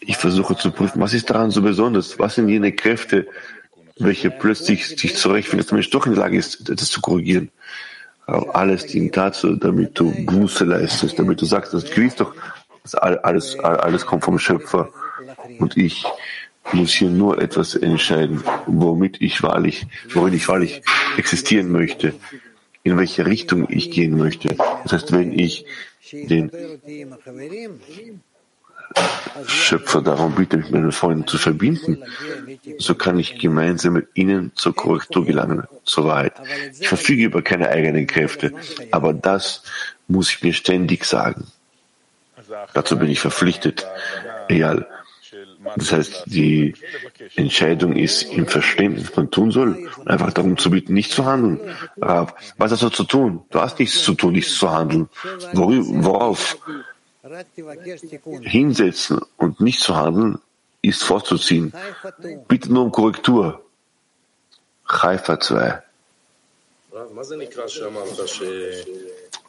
Ich 0.00 0.16
versuche 0.16 0.56
zu 0.56 0.70
prüfen, 0.70 1.00
was 1.00 1.14
ist 1.14 1.30
daran 1.30 1.50
so 1.50 1.62
besonders? 1.62 2.18
Was 2.18 2.36
sind 2.36 2.48
jene 2.48 2.72
Kräfte, 2.72 3.26
welche 3.98 4.30
plötzlich 4.30 4.86
sich 4.86 5.16
zurechtfinden, 5.16 5.58
dass 5.58 5.68
der 5.68 5.76
Mensch 5.76 5.90
doch 5.90 6.06
in 6.06 6.14
der 6.14 6.22
Lage 6.22 6.38
ist, 6.38 6.68
das 6.68 6.90
zu 6.90 7.00
korrigieren? 7.00 7.50
Aber 8.26 8.54
alles 8.56 8.86
dient 8.86 9.16
dazu, 9.16 9.56
damit 9.56 9.98
du 9.98 10.10
Buße 10.24 10.64
leistest, 10.64 11.18
damit 11.18 11.40
du 11.40 11.44
sagst, 11.44 11.74
das 11.74 11.90
gewiss 11.90 12.16
doch, 12.16 12.34
dass 12.82 12.94
alles, 12.94 13.58
alles 13.58 14.06
kommt 14.06 14.24
vom 14.24 14.38
Schöpfer. 14.38 14.90
Und 15.58 15.76
ich 15.76 16.04
muss 16.72 16.92
hier 16.92 17.10
nur 17.10 17.40
etwas 17.40 17.74
entscheiden, 17.74 18.42
womit 18.66 19.20
ich 19.20 19.42
wahrlich, 19.42 19.86
worin 20.14 20.32
ich 20.32 20.48
wahrlich 20.48 20.82
existieren 21.16 21.70
möchte 21.70 22.14
in 22.84 22.96
welche 22.96 23.26
Richtung 23.26 23.66
ich 23.68 23.90
gehen 23.90 24.16
möchte. 24.16 24.56
Das 24.84 24.92
heißt, 24.92 25.12
wenn 25.12 25.36
ich 25.36 25.66
den 26.12 26.50
Schöpfer 29.46 30.02
darum 30.02 30.34
bitte, 30.34 30.58
mich 30.58 30.66
mit 30.66 30.74
meinen 30.74 30.92
Freunden 30.92 31.26
zu 31.26 31.38
verbinden, 31.38 32.04
so 32.78 32.94
kann 32.94 33.18
ich 33.18 33.38
gemeinsam 33.38 33.94
mit 33.94 34.08
ihnen 34.14 34.52
zur 34.54 34.76
Korrektur 34.76 35.24
gelangen, 35.24 35.64
zur 35.84 36.04
Wahrheit. 36.04 36.34
Ich 36.78 36.86
verfüge 36.86 37.24
über 37.24 37.42
keine 37.42 37.70
eigenen 37.70 38.06
Kräfte, 38.06 38.52
aber 38.92 39.12
das 39.12 39.64
muss 40.06 40.30
ich 40.30 40.42
mir 40.42 40.52
ständig 40.52 41.04
sagen. 41.06 41.46
Dazu 42.74 42.98
bin 42.98 43.08
ich 43.08 43.20
verpflichtet. 43.20 43.86
Egal, 44.48 44.86
das 45.76 45.92
heißt, 45.92 46.22
die 46.26 46.74
Entscheidung 47.36 47.96
ist 47.96 48.22
im 48.22 48.46
Verständnis, 48.46 49.08
was 49.08 49.16
man 49.16 49.30
tun 49.30 49.50
soll, 49.50 49.88
einfach 50.06 50.32
darum 50.32 50.56
zu 50.56 50.70
bitten, 50.70 50.94
nicht 50.94 51.12
zu 51.12 51.24
handeln. 51.24 51.60
Rav, 52.00 52.34
was 52.58 52.72
hast 52.72 52.82
du 52.82 52.88
zu 52.90 53.04
tun? 53.04 53.42
Du 53.50 53.60
hast 53.60 53.78
nichts 53.78 54.02
zu 54.02 54.14
tun, 54.14 54.32
nichts 54.32 54.54
zu 54.54 54.70
handeln. 54.70 55.08
Worauf? 55.52 56.58
Hinsetzen 58.42 59.20
und 59.36 59.60
nicht 59.60 59.80
zu 59.80 59.96
handeln 59.96 60.38
ist 60.82 61.02
vorzuziehen. 61.02 61.72
Bitte 62.48 62.72
nur 62.72 62.84
um 62.84 62.92
Korrektur. 62.92 63.64
Haifa 64.86 65.40
2. 65.40 65.82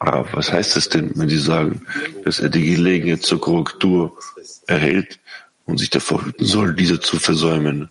Rav, 0.00 0.28
was 0.32 0.52
heißt 0.52 0.76
das 0.76 0.88
denn, 0.88 1.12
wenn 1.14 1.28
Sie 1.28 1.38
sagen, 1.38 1.86
dass 2.24 2.40
er 2.40 2.48
die 2.48 2.74
Gelegenheit 2.74 3.22
zur 3.22 3.40
Korrektur 3.40 4.16
erhält, 4.66 5.20
und 5.66 5.78
sich 5.78 5.90
davor 5.90 6.24
hüten 6.24 6.46
soll, 6.46 6.74
diese 6.74 7.00
zu 7.00 7.18
versäumen, 7.18 7.90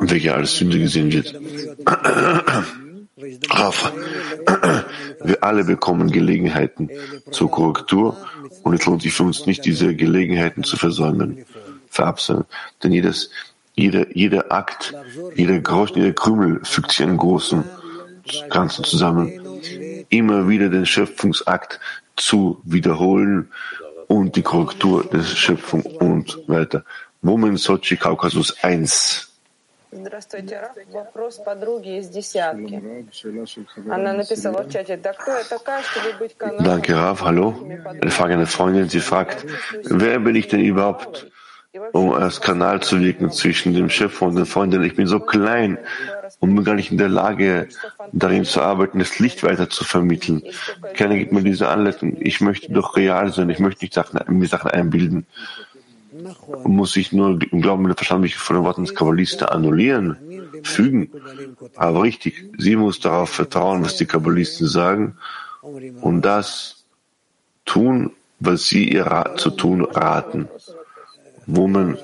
welche 0.00 0.34
als 0.34 0.56
Sünde 0.56 0.78
gesehen 0.78 1.12
wird. 1.12 1.34
Rafa, 3.50 3.92
wir 5.24 5.44
alle 5.44 5.64
bekommen 5.64 6.10
Gelegenheiten 6.10 6.90
zur 7.30 7.50
Korrektur 7.50 8.16
und 8.62 8.74
es 8.74 8.84
lohnt 8.86 9.02
sich 9.02 9.12
für 9.12 9.22
uns 9.22 9.46
nicht, 9.46 9.64
diese 9.64 9.94
Gelegenheiten 9.94 10.64
zu 10.64 10.76
versäumen, 10.76 11.44
verabsäumen. 11.88 12.46
Denn 12.82 12.92
jedes, 12.92 13.30
jeder, 13.74 14.14
jeder 14.16 14.50
Akt, 14.50 14.94
jeder 15.36 15.60
Groschen, 15.60 15.98
jeder 15.98 16.12
Krümel 16.12 16.60
fügt 16.64 16.90
sich 16.90 17.02
einen 17.02 17.18
großen 17.18 17.64
Ganzen 18.50 18.84
zusammen. 18.84 19.30
Immer 20.08 20.48
wieder 20.48 20.68
den 20.68 20.86
Schöpfungsakt 20.86 21.78
zu 22.16 22.60
wiederholen 22.64 23.50
und 24.07 24.35
die 24.35 24.41
Korrektur 24.41 25.05
der 25.05 25.23
Schöpfung 25.23 25.81
und 25.83 26.47
weiter. 26.47 26.83
Women 27.21 27.57
Sochi 27.57 27.97
Kaukasus 27.97 28.55
1. 28.63 29.29
Здравствуйте, 29.91 30.59
Раф. 30.59 30.77
Вопрос 30.93 31.37
подруги 31.37 31.97
из 31.97 32.09
десятки. 32.09 32.81
Она 33.89 34.13
написала 34.13 34.61
в 34.61 34.69
чате, 34.69 34.97
да 34.97 35.13
кто 35.13 35.31
я 35.31 35.43
такая, 35.43 35.81
чтобы 35.81 36.13
быть 36.19 36.37
каналом? 36.37 36.63
Danke, 36.63 36.93
Raf. 36.93 37.23
Hallo. 37.23 37.55
Eine 37.85 38.11
Frage 38.11 38.33
einer 38.35 38.45
Freundin. 38.45 38.87
Sie 38.87 38.99
fragt, 38.99 39.45
wer 39.83 40.19
bin 40.19 40.35
ich 40.35 40.47
denn 40.47 40.59
überhaupt, 40.61 41.31
um 41.92 42.12
als 42.12 42.40
Kanal 42.40 42.82
zu 42.82 43.00
wirken 43.00 43.30
zwischen 43.30 43.74
dem 43.74 43.90
Schöpfer 43.90 44.26
und 44.26 44.36
den 44.36 44.46
Freunden? 44.46 44.82
Ich 44.82 44.96
bin 44.96 45.06
so 45.06 45.20
klein 45.20 45.78
und 46.40 46.64
gar 46.64 46.74
nicht 46.74 46.90
in 46.90 46.98
der 46.98 47.08
Lage, 47.08 47.68
darin 48.12 48.44
zu 48.44 48.60
arbeiten, 48.60 48.98
das 48.98 49.18
Licht 49.18 49.42
weiter 49.42 49.68
zu 49.70 49.84
vermitteln. 49.84 50.42
Keiner 50.94 51.16
gibt 51.16 51.32
mir 51.32 51.42
diese 51.42 51.68
Anleitung. 51.68 52.16
Ich 52.20 52.40
möchte 52.40 52.72
doch 52.72 52.96
real 52.96 53.32
sein. 53.32 53.50
Ich 53.50 53.58
möchte 53.58 53.84
nicht 53.84 53.94
Sachen, 53.94 54.20
mir 54.28 54.48
Sachen 54.48 54.70
einbilden. 54.70 55.26
Muss 56.64 56.96
ich 56.96 57.12
nur 57.12 57.40
im 57.50 57.60
Glauben 57.60 57.84
und 57.84 57.94
Verstand 57.96 58.22
mich 58.22 58.36
von 58.36 58.56
den 58.56 58.64
Worten 58.64 58.84
des 58.84 58.94
Kabbalisten 58.94 59.48
annullieren, 59.48 60.16
fügen. 60.62 61.10
Aber 61.74 62.02
richtig, 62.02 62.50
sie 62.56 62.76
muss 62.76 63.00
darauf 63.00 63.30
vertrauen, 63.30 63.84
was 63.84 63.96
die 63.96 64.06
Kabbalisten 64.06 64.68
sagen 64.68 65.16
und 66.02 66.22
das 66.22 66.84
tun, 67.64 68.12
was 68.38 68.66
sie 68.66 68.88
ihr 68.88 69.34
zu 69.36 69.50
tun 69.50 69.84
raten. 69.84 70.48
Woman, 71.46 71.98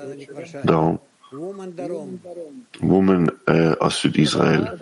darum. 0.63 0.99
Woman 2.81 3.31
äh, 3.47 3.73
aus 3.79 4.01
Südisrael. 4.01 4.77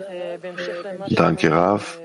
Danke, 1.10 1.50
Rav. 1.50 2.00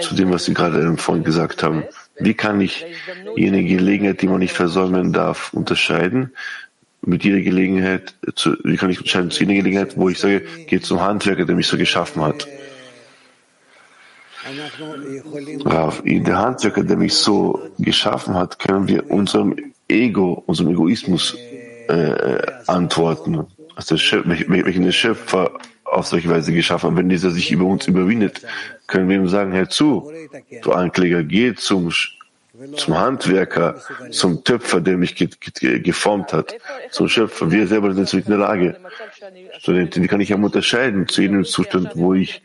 Zu 0.00 0.14
dem, 0.14 0.30
was 0.30 0.44
Sie 0.44 0.54
gerade 0.54 0.96
vorhin 0.96 1.24
gesagt 1.24 1.62
haben. 1.62 1.84
Wie 2.18 2.34
kann 2.34 2.60
ich 2.60 2.84
jene 3.36 3.64
Gelegenheit, 3.64 4.22
die 4.22 4.28
man 4.28 4.38
nicht 4.40 4.52
versäumen 4.52 5.12
darf, 5.12 5.52
unterscheiden? 5.52 6.32
Mit 7.04 7.24
jeder 7.24 7.40
Gelegenheit, 7.40 8.14
zu, 8.36 8.56
wie 8.62 8.76
kann 8.76 8.90
ich 8.90 8.98
unterscheiden 8.98 9.30
zu 9.30 9.40
jener 9.40 9.54
Gelegenheit, 9.54 9.96
wo 9.96 10.08
ich 10.08 10.20
sage, 10.20 10.42
geht 10.66 10.84
zum 10.84 11.00
Handwerker, 11.00 11.44
der 11.44 11.56
mich 11.56 11.66
so 11.66 11.76
geschaffen 11.76 12.22
hat? 12.22 12.46
Rav, 15.64 16.02
der 16.04 16.38
Handwerker, 16.38 16.84
der 16.84 16.96
mich 16.96 17.14
so 17.14 17.70
geschaffen 17.78 18.34
hat, 18.34 18.58
können 18.58 18.86
wir 18.86 19.10
unserem 19.10 19.71
Ego, 19.92 20.42
unserem 20.46 20.70
Egoismus 20.70 21.36
äh, 21.88 22.38
antworten, 22.66 23.46
also 23.76 23.96
welchen 23.96 24.84
der 24.84 24.92
Schöpfer 24.92 25.52
auf 25.84 26.06
solche 26.06 26.28
Weise 26.28 26.52
geschaffen 26.52 26.90
hat. 26.90 26.96
Wenn 26.96 27.08
dieser 27.08 27.30
sich 27.30 27.50
über 27.50 27.64
uns 27.64 27.86
überwindet, 27.86 28.42
können 28.86 29.08
wir 29.08 29.16
ihm 29.16 29.28
sagen, 29.28 29.52
Herr 29.52 29.68
zu, 29.68 30.10
du 30.62 30.72
Ankläger, 30.72 31.22
geh 31.22 31.54
zum, 31.54 31.92
zum 32.76 32.98
Handwerker, 32.98 33.76
zum 34.10 34.42
Töpfer, 34.44 34.80
der 34.80 34.96
mich 34.96 35.14
ge 35.14 35.28
ge 35.40 35.80
geformt 35.80 36.32
hat, 36.32 36.54
zum 36.90 37.08
Schöpfer. 37.08 37.50
Wir 37.50 37.66
selber 37.66 37.92
sind 37.92 38.12
nicht 38.12 38.26
in 38.26 38.30
der 38.30 38.38
Lage. 38.38 38.76
Studentin, 39.58 40.02
die 40.02 40.08
kann 40.08 40.20
ich 40.20 40.30
ja 40.30 40.36
unterscheiden 40.36 41.08
zu 41.08 41.22
jedem 41.22 41.44
Zustand, 41.44 41.90
wo 41.94 42.14
ich 42.14 42.42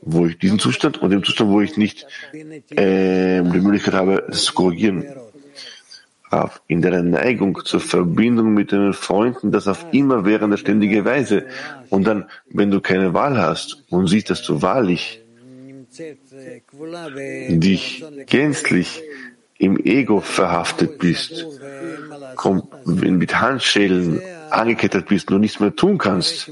wo 0.00 0.26
ich 0.26 0.38
diesen 0.38 0.60
Zustand 0.60 1.02
und 1.02 1.10
dem 1.10 1.24
Zustand, 1.24 1.50
wo 1.50 1.60
ich 1.60 1.76
nicht 1.76 2.06
äh, 2.70 3.42
die 3.42 3.60
Möglichkeit 3.60 3.94
habe, 3.94 4.24
es 4.28 4.44
zu 4.44 4.54
korrigieren 4.54 5.04
auf, 6.30 6.60
in 6.66 6.82
der 6.82 7.02
Neigung 7.02 7.64
zur 7.64 7.80
Verbindung 7.80 8.54
mit 8.54 8.72
den 8.72 8.92
Freunden, 8.92 9.50
das 9.50 9.68
auf 9.68 9.86
immer 9.92 10.24
währende 10.24 10.58
ständige 10.58 11.04
Weise. 11.04 11.46
Und 11.90 12.06
dann, 12.06 12.26
wenn 12.50 12.70
du 12.70 12.80
keine 12.80 13.14
Wahl 13.14 13.38
hast 13.38 13.84
und 13.90 14.06
siehst, 14.08 14.30
dass 14.30 14.42
du 14.42 14.62
wahrlich 14.62 15.22
dich 17.48 18.04
gänzlich 18.26 19.02
im 19.58 19.76
Ego 19.84 20.20
verhaftet 20.20 20.98
bist, 20.98 21.46
mit 22.94 23.40
Handschellen 23.40 24.20
angekettet 24.50 25.06
bist 25.06 25.30
und 25.30 25.40
nichts 25.40 25.60
mehr 25.60 25.74
tun 25.74 25.98
kannst, 25.98 26.50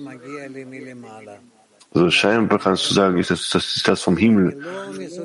also 1.94 2.10
scheinbar 2.10 2.58
kannst 2.58 2.90
du 2.90 2.94
sagen, 2.94 3.24
das 3.26 3.54
ist 3.54 3.88
das 3.88 4.02
vom 4.02 4.16
Himmel, 4.16 4.60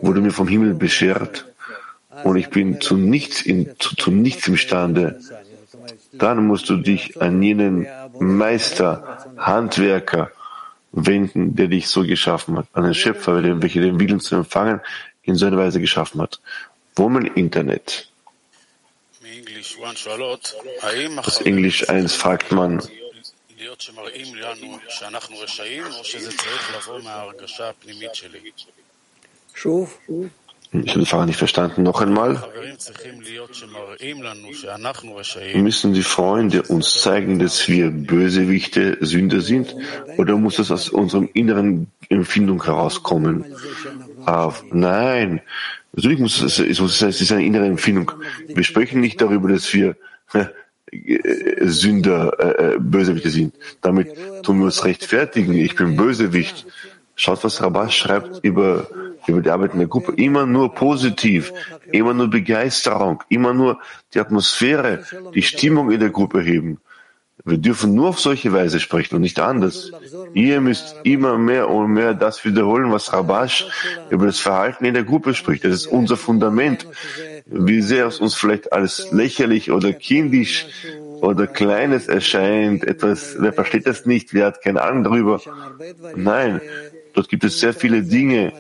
wurde 0.02 0.22
mir 0.22 0.32
vom 0.32 0.48
Himmel 0.48 0.74
beschert 0.74 1.51
und 2.24 2.36
ich 2.36 2.50
bin 2.50 2.82
zu 2.82 2.98
nichts, 2.98 3.42
in, 3.42 3.74
zu, 3.80 3.96
zu 3.96 4.12
nichts 4.12 4.48
imstande, 4.48 5.20
dann 6.14 6.46
musst 6.46 6.70
du 6.70 6.78
dich 6.78 7.22
an 7.22 7.42
jenen 7.42 7.88
Meister, 8.20 9.26
Handwerker 9.38 10.32
wenden, 10.92 11.56
der 11.56 11.68
dich 11.68 11.88
so 11.88 12.04
geschaffen 12.04 12.58
hat, 12.58 12.68
an 12.74 12.84
den 12.84 12.94
Schöpfer, 12.94 13.62
welcher 13.62 13.82
den 13.82 14.00
Willen 14.00 14.20
zu 14.20 14.36
empfangen 14.36 14.82
in 15.24 15.36
so 15.36 15.46
einer 15.46 15.58
Weise 15.58 15.80
geschaffen 15.80 16.22
hat. 16.22 16.42
Woman 16.96 17.26
Internet. 17.26 18.10
Aus 21.18 21.42
Englisch 21.42 21.90
1 21.90 22.14
fragt 22.16 22.52
man, 22.52 22.82
Ich 30.74 30.92
habe 30.92 31.02
die 31.02 31.06
Frage 31.06 31.26
nicht 31.26 31.38
verstanden. 31.38 31.84
Noch 31.84 32.02
einmal. 32.02 32.42
Müssen 35.54 35.94
die 35.94 36.04
Freunde 36.04 36.64
uns 36.64 37.02
zeigen, 37.02 37.40
dass 37.40 37.68
wir 37.68 37.92
Bösewichte, 37.92 38.98
Sünder 39.02 39.42
sind? 39.42 39.76
Oder 40.18 40.38
muss 40.38 40.56
das 40.56 40.72
aus 40.72 40.88
unserem 40.90 41.30
inneren 41.34 41.88
Empfindung 42.08 42.64
herauskommen? 42.64 43.44
Ah, 44.26 44.54
nein. 44.72 45.42
Natürlich 45.94 46.20
muss 46.20 46.42
es, 46.42 46.58
es 46.60 47.22
ist 47.22 47.32
eine 47.34 47.46
innere 47.46 47.66
Empfindung. 47.66 48.12
Wir 48.48 48.64
sprechen 48.64 49.02
nicht 49.02 49.20
darüber, 49.20 49.50
dass 49.50 49.74
wir 49.74 49.98
äh, 50.92 51.18
Sünder, 51.62 52.34
äh, 52.40 52.76
äh, 52.76 52.80
Bösewichte 52.80 53.30
sind. 53.30 53.56
Damit 53.82 54.08
tun 54.44 54.60
wir 54.60 54.66
uns 54.66 54.86
rechtfertigen. 54.86 55.54
Ich 55.54 55.76
bin 55.76 55.98
Bösewicht. 55.98 56.66
Schaut, 57.16 57.44
was 57.44 57.62
Rabash 57.62 57.98
schreibt 57.98 58.40
über, 58.42 58.88
über 59.28 59.42
die 59.42 59.50
Arbeit 59.50 59.74
in 59.74 59.80
der 59.80 59.88
Gruppe. 59.88 60.14
Immer 60.14 60.46
nur 60.46 60.74
positiv, 60.74 61.54
immer 61.92 62.14
nur 62.14 62.30
Begeisterung, 62.30 63.24
immer 63.30 63.54
nur 63.54 63.80
die 64.14 64.20
Atmosphäre, 64.20 65.04
die 65.34 65.44
Stimmung 65.44 65.92
in 65.92 66.00
der 66.00 66.10
Gruppe 66.10 66.42
heben. 66.42 66.80
Wir 67.44 67.58
dürfen 67.58 67.96
nur 67.96 68.10
auf 68.10 68.20
solche 68.20 68.54
Weise 68.54 68.80
sprechen 68.80 69.16
und 69.16 69.22
nicht 69.22 69.40
anders. 69.40 69.92
Ihr 70.34 70.62
müsst 70.62 70.96
immer 71.04 71.40
mehr 71.40 71.70
und 71.70 71.94
mehr 71.94 72.14
das 72.14 72.46
wiederholen, 72.46 72.92
was 72.92 73.12
Rabash 73.14 73.66
über 74.12 74.28
das 74.28 74.40
Verhalten 74.40 74.86
in 74.86 74.94
der 74.94 75.04
Gruppe 75.04 75.34
spricht. 75.34 75.66
Das 75.66 75.74
ist 75.74 75.88
unser 75.88 76.18
Fundament. 76.18 76.86
Wie 77.48 77.82
sehr 77.82 78.06
es 78.06 78.20
uns 78.20 78.36
vielleicht 78.36 78.72
als 78.74 79.12
lächerlich 79.12 79.72
oder 79.72 79.92
kindisch 79.92 80.68
oder 81.22 81.48
Kleines 81.48 82.08
erscheint, 82.08 82.84
etwas, 82.84 83.36
wer 83.40 83.54
versteht 83.54 83.88
das 83.88 84.06
nicht, 84.06 84.34
wer 84.34 84.48
hat 84.48 84.62
keine 84.62 84.82
Ahnung 84.82 85.04
darüber. 85.04 85.42
Nein, 86.16 86.62
dort 87.14 87.30
gibt 87.30 87.44
es 87.44 87.60
sehr 87.60 87.74
viele 87.74 88.04
Dinge, 88.04 88.54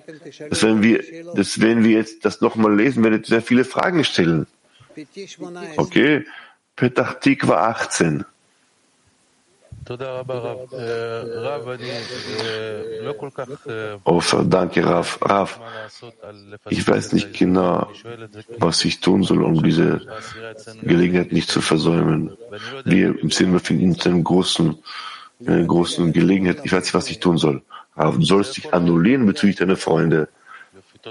dass 0.50 0.64
wenn 0.64 0.82
wir, 0.82 1.04
dass 1.36 1.60
wenn 1.60 1.84
wir 1.84 1.98
jetzt 1.98 2.26
das 2.26 2.42
nochmal 2.42 2.76
lesen, 2.76 3.04
werden 3.04 3.24
sehr 3.24 3.42
viele 3.42 3.66
Fragen 3.66 4.04
stellen. 4.04 4.48
Okay, 5.78 6.26
Petach 6.76 7.16
Tikva 7.20 7.70
18. 7.70 8.26
Oh, 14.04 14.22
danke, 14.44 14.86
Rav. 14.86 15.20
Rav, 15.22 15.60
ich 16.70 16.88
weiß 16.88 17.14
nicht 17.14 17.34
genau, 17.34 17.90
was 18.60 18.86
ich 18.86 19.00
tun 19.00 19.24
soll, 19.24 19.44
um 19.44 19.64
diese 19.64 20.02
Gelegenheit 20.84 21.32
nicht 21.32 21.50
zu 21.50 21.62
versäumen. 21.62 22.38
Wir 22.86 23.20
im 23.20 23.32
Sinn 23.32 23.52
befinden 23.54 23.92
uns 23.92 24.06
in 24.06 24.14
einer 24.14 24.24
großen, 24.24 24.78
großen 25.46 26.14
Gelegenheit. 26.14 26.62
Ich 26.64 26.72
weiß 26.72 26.84
nicht, 26.84 26.94
was 26.94 27.10
ich 27.10 27.20
tun 27.20 27.38
soll. 27.38 27.62
Rav, 27.96 28.18
du 28.18 28.24
sollst 28.24 28.58
dich 28.58 28.74
annullieren 28.74 29.26
bezüglich 29.26 29.58
deiner 29.58 29.78
Freunde. 29.78 30.30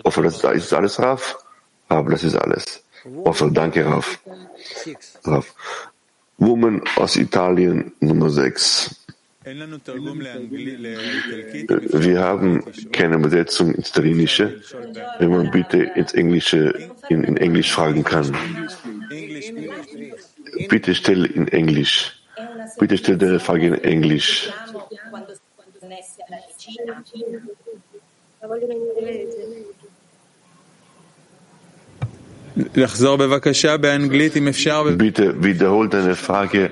Offer, 0.05 0.22
das 0.22 0.43
ist 0.43 0.72
alles, 0.72 0.99
Rav? 0.99 1.37
Rav, 1.89 2.09
das 2.09 2.24
ist 2.24 2.37
alles. 2.37 2.85
Offer, 3.24 3.51
danke, 3.51 3.85
Rav. 3.85 4.20
Rav. 5.24 5.55
Woman 6.39 6.83
aus 6.97 7.16
Italien 7.16 7.93
Nummer 8.01 8.31
6. 8.31 8.97
Wir 9.43 9.57
haben 12.20 12.62
keine 12.93 13.16
Übersetzung 13.16 13.74
ins 13.74 13.89
Italienische, 13.91 14.62
wenn 15.18 15.31
man 15.31 15.51
bitte 15.51 15.83
ins 15.83 16.12
Englische, 16.12 16.91
in, 17.09 17.24
in 17.24 17.37
Englisch 17.37 17.72
fragen 17.72 18.05
kann. 18.05 18.33
Bitte 20.68 20.95
stelle 20.95 21.26
in 21.26 21.49
Englisch. 21.49 22.20
Bitte 22.79 22.97
stelle 22.99 23.18
deine 23.18 23.41
Frage 23.41 23.66
in 23.66 23.75
Englisch. 23.75 24.51
Bitte 34.97 35.45
wiederholt 35.45 35.95
deine 35.95 36.16
Frage, 36.16 36.71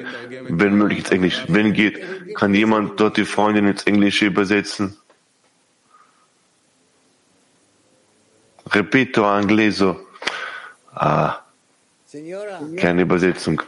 wenn 0.48 0.74
möglich 0.74 0.98
ins 0.98 1.10
Englisch. 1.10 1.44
Wenn 1.48 1.72
geht, 1.72 2.34
kann 2.34 2.54
jemand 2.54 3.00
dort 3.00 3.16
die 3.16 3.24
Freundin 3.24 3.66
ins 3.68 3.84
Englische 3.84 4.26
übersetzen? 4.26 4.96
Repito 8.70 9.24
angleso. 9.24 9.96
Ah, 10.94 11.38
keine 12.76 13.02
Übersetzung. 13.02 13.62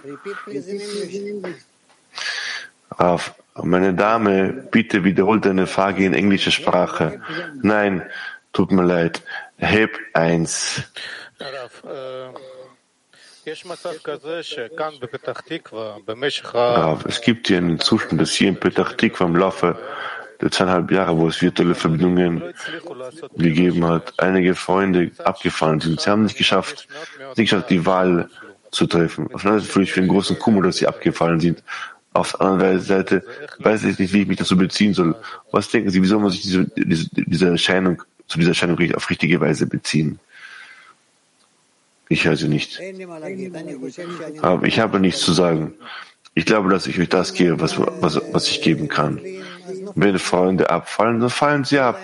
Raf, 2.99 3.35
meine 3.55 3.95
Dame, 3.95 4.53
bitte 4.71 5.05
wiederholt 5.05 5.45
deine 5.45 5.67
Frage 5.67 6.05
in 6.05 6.15
englischer 6.15 6.51
Sprache. 6.51 7.21
Nein, 7.63 8.03
tut 8.53 8.73
mir 8.73 8.85
leid. 8.85 9.23
Heb 9.57 9.99
eins. 10.15 10.83
Rav, 16.77 17.05
es 17.07 17.21
gibt 17.21 17.49
hier 17.49 17.59
einen 17.59 17.81
Zustand, 17.81 18.21
dass 18.21 18.33
hier 18.33 18.49
in 18.49 18.61
Petach 18.61 18.93
Tikva 18.95 19.25
im 19.25 19.37
Laufe 19.37 19.79
der 20.41 20.51
zweieinhalb 20.51 20.91
Jahre, 20.91 21.17
wo 21.19 21.29
es 21.29 21.43
virtuelle 21.43 21.75
Verbindungen 21.75 22.43
gegeben 23.37 23.87
hat, 23.87 24.15
einige 24.19 24.55
Freunde 24.55 25.11
abgefallen 25.25 25.81
sind. 25.81 26.01
Sie 26.01 26.11
haben 26.11 26.25
nicht 26.25 26.39
geschafft, 26.39 26.89
nicht 27.37 27.51
geschafft, 27.51 27.71
die 27.71 27.85
Wahl 27.85 28.31
zu 28.71 28.87
treffen. 28.87 29.27
Auf 29.35 29.45
anderen 29.45 29.61
Seite 29.61 29.73
fühle 29.73 29.85
ich 29.85 29.93
für 29.93 30.01
einen 30.01 30.09
großen 30.09 30.39
Kummer, 30.39 30.63
dass 30.63 30.77
sie 30.77 30.87
abgefallen 30.87 31.41
sind. 31.41 31.63
Auf 32.13 32.33
der 32.33 32.41
anderen 32.41 32.81
Seite 32.81 33.23
weiß 33.59 33.85
ich 33.85 33.99
nicht, 33.99 34.13
wie 34.13 34.23
ich 34.23 34.29
mich 34.29 34.39
dazu 34.39 34.57
beziehen 34.57 34.95
soll. 34.95 35.15
Was 35.53 35.69
denken 35.69 35.91
Sie, 35.91 36.03
wie 36.03 36.07
soll 36.07 36.19
man 36.19 36.31
sich 36.31 36.43
diese, 36.43 36.67
diese, 36.77 37.09
diese 37.13 37.49
Erscheinung, 37.49 38.03
zu 38.27 38.39
dieser 38.39 38.51
Erscheinung 38.51 38.79
auf 38.95 39.11
richtige 39.11 39.41
Weise 39.41 39.67
beziehen? 39.67 40.19
Ich 42.09 42.25
höre 42.25 42.37
sie 42.37 42.49
nicht. 42.49 42.81
Aber 44.43 44.67
ich 44.67 44.81
habe 44.81 44.99
nichts 44.99 45.21
zu 45.21 45.33
sagen. 45.33 45.75
Ich 46.35 46.45
glaube, 46.45 46.69
dass 46.69 46.89
ich 46.89 46.99
euch 46.99 47.09
das 47.09 47.33
gebe, 47.33 47.61
was, 47.61 47.79
was, 47.79 48.21
was 48.33 48.49
ich 48.49 48.61
geben 48.63 48.89
kann. 48.89 49.21
Wenn 49.95 50.19
Freunde 50.19 50.71
abfallen, 50.71 51.21
dann 51.21 51.31
fallen 51.31 51.65
sie 51.65 51.79
ab. 51.79 52.01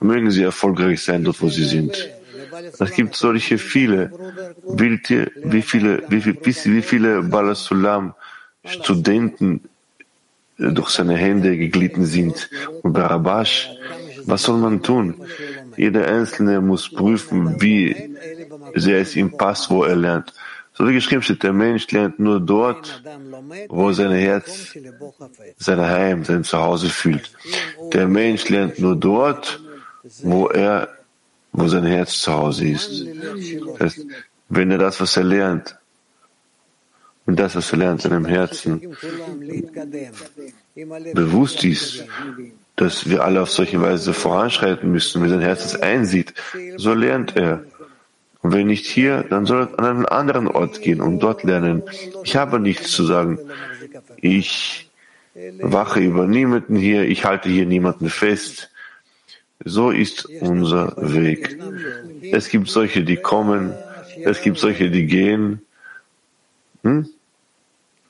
Mögen 0.00 0.30
sie 0.30 0.44
erfolgreich 0.44 1.02
sein 1.02 1.24
dort, 1.24 1.42
wo 1.42 1.48
sie 1.48 1.64
sind. 1.64 2.08
Es 2.78 2.92
gibt 2.92 3.16
solche 3.16 3.58
viele. 3.58 4.12
Wie 4.68 5.00
viele, 5.02 5.30
wie 5.42 5.62
viele, 5.62 6.02
wie 6.08 6.20
viele, 6.20 6.76
wie 6.76 6.82
viele 6.82 7.22
Balasulam 7.22 8.14
Studenten 8.66 9.60
durch 10.58 10.90
seine 10.90 11.16
Hände 11.16 11.56
geglitten 11.56 12.04
sind. 12.06 12.48
Und 12.82 12.92
bei 12.92 13.02
Rabash, 13.02 13.70
was 14.24 14.42
soll 14.42 14.58
man 14.58 14.82
tun? 14.82 15.14
Jeder 15.76 16.06
Einzelne 16.06 16.60
muss 16.60 16.90
prüfen, 16.90 17.60
wie 17.60 18.16
sehr 18.74 19.00
es 19.00 19.14
ihm 19.16 19.36
passt, 19.36 19.70
wo 19.70 19.84
er 19.84 19.96
lernt. 19.96 20.32
So 20.72 20.86
wie 20.86 20.92
geschrieben 20.92 21.22
steht, 21.22 21.42
der 21.42 21.54
Mensch 21.54 21.90
lernt 21.90 22.18
nur 22.18 22.38
dort, 22.38 23.02
wo 23.68 23.92
sein 23.92 24.12
Herz, 24.12 24.76
sein 25.56 25.80
Heim, 25.80 26.24
sein 26.24 26.44
Zuhause 26.44 26.90
fühlt. 26.90 27.30
Der 27.94 28.06
Mensch 28.06 28.48
lernt 28.50 28.78
nur 28.78 28.94
dort, 28.94 29.60
wo 30.22 30.48
er, 30.48 30.88
wo 31.52 31.66
sein 31.68 31.84
Herz 31.84 32.20
zu 32.20 32.32
Hause 32.32 32.68
ist. 32.68 33.06
Das 33.78 33.80
heißt, 33.80 34.06
wenn 34.50 34.70
er 34.70 34.78
das, 34.78 35.00
was 35.00 35.16
er 35.16 35.24
lernt, 35.24 35.76
und 37.26 37.38
das, 37.38 37.56
was 37.56 37.72
er 37.72 37.78
lernt, 37.78 38.02
seinem 38.02 38.24
Herzen 38.24 38.80
bewusst 41.12 41.64
ist, 41.64 42.04
dass 42.76 43.08
wir 43.08 43.24
alle 43.24 43.42
auf 43.42 43.50
solche 43.50 43.80
Weise 43.80 44.12
voranschreiten 44.12 44.90
müssen, 44.90 45.22
wenn 45.22 45.30
sein 45.30 45.40
Herz 45.40 45.64
es 45.64 45.80
einsieht, 45.80 46.34
so 46.76 46.94
lernt 46.94 47.36
er. 47.36 47.64
Und 48.42 48.52
wenn 48.52 48.68
nicht 48.68 48.86
hier, 48.86 49.24
dann 49.28 49.44
soll 49.44 49.62
er 49.62 49.78
an 49.78 49.84
einen 49.84 50.06
anderen 50.06 50.46
Ort 50.46 50.80
gehen 50.80 51.00
und 51.00 51.18
dort 51.18 51.42
lernen. 51.42 51.82
Ich 52.22 52.36
habe 52.36 52.60
nichts 52.60 52.92
zu 52.92 53.04
sagen. 53.04 53.40
Ich 54.18 54.88
wache 55.60 56.00
über 56.00 56.26
niemanden 56.26 56.76
hier, 56.76 57.08
ich 57.08 57.24
halte 57.24 57.48
hier 57.48 57.66
niemanden 57.66 58.08
fest. 58.08 58.70
So 59.64 59.90
ist 59.90 60.26
unser 60.40 60.94
Weg. 60.96 61.58
Es 62.30 62.48
gibt 62.48 62.68
solche, 62.68 63.02
die 63.02 63.16
kommen, 63.16 63.74
es 64.22 64.42
gibt 64.42 64.58
solche, 64.58 64.90
die 64.90 65.06
gehen. 65.06 65.62
Hm? 66.84 67.08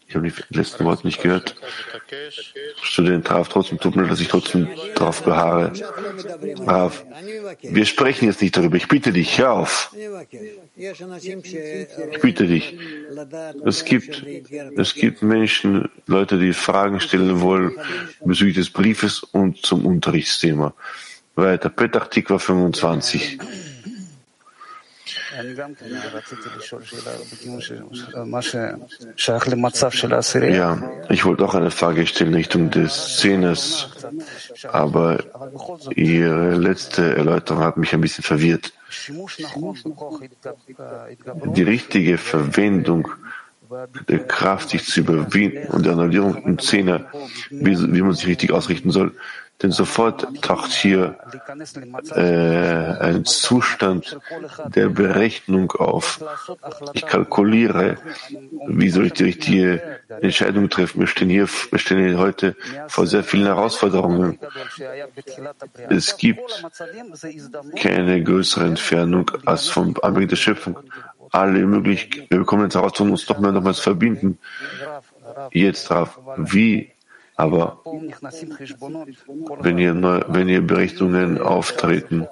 Ich 0.08 0.14
habe 0.14 0.28
die 0.28 0.56
letzten 0.56 0.84
Worte 0.84 1.06
nicht 1.06 1.20
gehört. 1.20 1.56
Student 2.80 3.28
Rav, 3.30 3.48
trotzdem 3.48 3.78
tut 3.80 3.96
mir, 3.96 4.06
dass 4.06 4.20
ich 4.20 4.28
trotzdem 4.28 4.68
darauf 4.94 5.22
beharre. 5.22 5.72
Rav, 6.64 7.04
wir 7.62 7.84
sprechen 7.86 8.26
jetzt 8.26 8.40
nicht 8.40 8.56
darüber. 8.56 8.76
Ich 8.76 8.86
bitte 8.86 9.12
dich, 9.12 9.38
hör 9.38 9.52
auf. 9.52 9.92
Ich 10.76 12.20
bitte 12.20 12.46
dich. 12.46 12.78
Es 13.64 13.84
gibt, 13.84 14.24
es 14.76 14.94
gibt 14.94 15.22
Menschen, 15.22 15.88
Leute, 16.06 16.38
die 16.38 16.52
Fragen 16.52 17.00
stellen 17.00 17.40
wollen 17.40 17.72
bezüglich 18.24 18.56
des 18.56 18.70
Briefes 18.70 19.24
und 19.24 19.66
zum 19.66 19.84
Unterrichtsthema. 19.84 20.72
Weiter. 21.34 21.68
Petach 21.68 22.08
Tikva 22.08 22.38
25. 22.38 23.38
Ja, 30.54 30.78
ich 31.08 31.24
wollte 31.24 31.44
auch 31.44 31.54
eine 31.54 31.70
Frage 31.70 32.06
stellen 32.06 32.34
Richtung 32.34 32.70
des 32.70 33.18
Zehners 33.18 33.88
Aber 34.68 35.18
Ihre 35.94 36.54
letzte 36.54 37.16
Erläuterung 37.16 37.62
hat 37.62 37.76
mich 37.76 37.92
ein 37.92 38.00
bisschen 38.00 38.24
verwirrt. 38.24 38.72
Die 41.54 41.62
richtige 41.62 42.18
Verwendung 42.18 43.08
der 44.08 44.20
Kraft, 44.20 44.70
sich 44.70 44.84
zu 44.84 45.00
überwinden 45.00 45.66
und 45.68 45.84
der 45.84 45.92
Annullierung 45.94 46.36
im 46.44 46.58
Zehner, 46.58 47.06
wie, 47.50 47.76
wie 47.94 48.02
man 48.02 48.14
sich 48.14 48.26
richtig 48.26 48.52
ausrichten 48.52 48.90
soll. 48.90 49.12
Denn 49.62 49.70
sofort 49.70 50.26
taucht 50.42 50.72
hier 50.72 51.18
äh, 52.14 52.20
ein 52.20 53.24
Zustand 53.24 54.18
der 54.66 54.88
Berechnung 54.90 55.72
auf. 55.72 56.22
Ich 56.92 57.06
kalkuliere, 57.06 57.96
wie 58.66 58.90
soll 58.90 59.06
ich 59.06 59.14
die 59.14 59.24
richtige 59.24 60.00
Entscheidung 60.20 60.68
treffen. 60.68 61.00
Wir 61.00 61.06
stehen 61.06 61.30
hier, 61.30 61.48
wir 61.70 61.78
stehen 61.78 62.06
hier 62.06 62.18
heute 62.18 62.54
vor 62.88 63.06
sehr 63.06 63.24
vielen 63.24 63.46
Herausforderungen. 63.46 64.38
Es 65.88 66.16
gibt 66.18 66.64
keine 67.76 68.22
größere 68.22 68.66
Entfernung 68.66 69.30
als 69.46 69.68
vom 69.68 69.94
Anbeginn 70.02 70.28
der 70.28 70.36
Schöpfung. 70.36 70.78
Alle 71.32 71.66
möglichen, 71.66 72.26
wir 72.28 72.38
bekommen 72.38 72.64
jetzt 72.64 72.74
Herausforderungen, 72.74 73.12
uns 73.12 73.26
doch 73.26 73.38
mehr 73.38 73.52
nochmals 73.52 73.80
verbinden. 73.80 74.38
Jetzt 75.50 75.88
drauf. 75.90 76.20
Wie 76.36 76.92
aber 77.36 77.82
wenn 79.60 79.78
hier, 79.78 79.92
neu, 79.92 80.22
wenn 80.28 80.48
hier 80.48 80.66
Berechnungen 80.66 81.38
auftreten, 81.38 82.26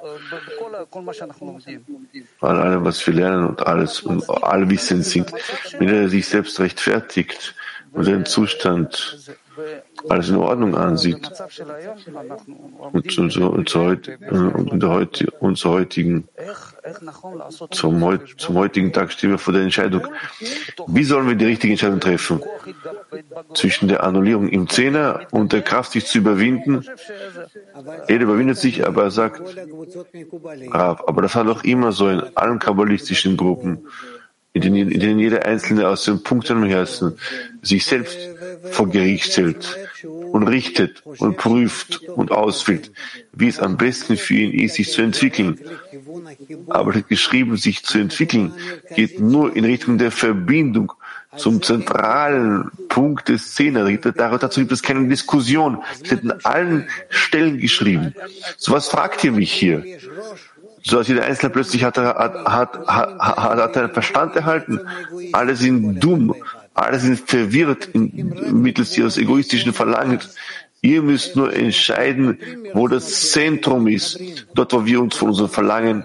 an 2.41 2.57
allem, 2.57 2.85
was 2.85 3.07
wir 3.07 3.15
lernen 3.15 3.49
und 3.49 3.67
alles 3.67 4.01
und 4.01 4.29
alle 4.43 4.69
Wissen 4.71 5.03
sind, 5.03 5.31
wenn 5.79 5.89
er 5.89 6.09
sich 6.09 6.27
selbst 6.27 6.59
rechtfertigt 6.59 7.55
und 7.93 8.07
den 8.07 8.25
Zustand 8.25 9.39
alles 10.09 10.29
in 10.29 10.37
Ordnung 10.37 10.77
ansieht 10.77 11.31
und, 12.93 13.11
zu, 13.11 13.29
zu, 13.29 13.81
heute, 13.81 15.31
und 15.41 15.57
zur 15.57 15.71
heutigen, 15.73 16.29
zum, 17.71 18.21
zum 18.37 18.55
heutigen 18.57 18.93
Tag 18.93 19.13
stehen 19.13 19.31
wir 19.31 19.39
vor 19.39 19.55
der 19.55 19.63
Entscheidung. 19.63 20.07
Wie 20.87 21.05
sollen 21.05 21.29
wir 21.29 21.35
die 21.35 21.47
richtige 21.47 21.73
Entscheidung 21.73 22.01
treffen? 22.01 22.43
Zwischen 23.55 23.89
der 23.89 24.03
Annullierung 24.03 24.49
im 24.49 24.69
Zehner 24.69 25.27
und 25.31 25.53
der 25.53 25.63
Kraft, 25.63 25.93
sich 25.93 26.07
zu 26.07 26.19
überwinden. 26.19 26.85
Er 28.09 28.21
überwindet 28.21 28.59
sich, 28.59 28.87
aber 28.87 29.05
er 29.05 29.11
sagt, 29.11 29.43
aber 30.71 31.23
das 31.23 31.35
war 31.35 31.45
doch 31.45 31.65
immer 31.65 31.93
so 31.93 32.09
in 32.09 32.23
allen 32.35 32.59
kabbalistischen 32.59 33.37
Gruppen 33.37 33.87
in 34.55 34.63
denen, 34.63 34.91
in 34.91 35.01
denen 35.01 35.19
jeder 35.19 35.45
Einzelne 35.45 35.89
aus 35.89 36.05
dem 36.05 36.23
Punkt 36.23 36.49
im 36.49 36.65
Herzen 36.65 37.19
sich 37.61 37.85
selbst 37.85 38.17
vor 38.71 38.89
Gericht 38.89 39.33
stellt 39.33 39.77
und 40.05 40.47
richtet 40.47 41.03
und 41.19 41.37
prüft 41.37 42.01
und 42.09 42.31
auswählt, 42.31 42.93
wie 43.33 43.49
es 43.49 43.59
am 43.59 43.77
besten 43.77 44.17
für 44.17 44.35
ihn 44.35 44.53
ist, 44.53 44.77
sich 44.77 44.91
zu 44.91 45.03
entwickeln. 45.03 45.59
Aber 46.69 46.93
das 46.93 47.07
geschrieben, 47.09 47.57
sich 47.57 47.83
zu 47.83 47.99
entwickeln, 47.99 48.55
geht 48.95 49.19
nur 49.19 49.55
in 49.57 49.65
Richtung 49.65 49.99
der 49.99 50.13
Verbindung 50.13 50.93
zum 51.37 51.61
zentralen 51.61 52.71
Punkt 52.89 53.29
des 53.29 53.53
Szene. 53.53 53.99
Dazu 53.99 54.61
gibt 54.61 54.73
es 54.73 54.83
keine 54.83 55.09
Diskussion. 55.09 55.83
Es 56.01 56.11
wird 56.13 56.25
an 56.25 56.39
allen 56.45 56.89
Stellen 57.09 57.59
geschrieben. 57.59 58.15
So 58.57 58.73
was 58.73 58.87
fragt 58.87 59.25
ihr 59.25 59.33
mich 59.33 59.53
hier? 59.53 59.85
So 60.87 60.99
als 60.99 61.09
jeder 61.09 61.24
Einzelne 61.24 61.51
plötzlich 61.51 61.82
hat 61.82 61.97
hat, 61.97 62.45
hat, 62.45 62.87
hat, 62.87 63.18
hat 63.18 63.76
er 63.76 63.89
Verstand 63.89 64.37
erhalten. 64.37 64.80
Alle 65.32 65.57
sind 65.57 66.01
dumm, 66.01 66.35
alle 66.74 66.99
sind 66.99 67.20
verwirrt 67.20 67.89
mittels 67.95 68.97
ihres 68.99 69.16
egoistischen 69.16 69.72
Verlangens. 69.72 70.35
Ihr 70.82 71.01
müsst 71.01 71.37
nur 71.37 71.55
entscheiden, 71.55 72.39
wo 72.74 72.87
das 72.89 73.30
Zentrum 73.30 73.87
ist, 73.87 74.20
dort, 74.55 74.74
wo 74.74 74.85
wir 74.85 75.01
uns 75.01 75.16
von 75.16 75.28
unserem 75.28 75.49
Verlangen 75.49 76.05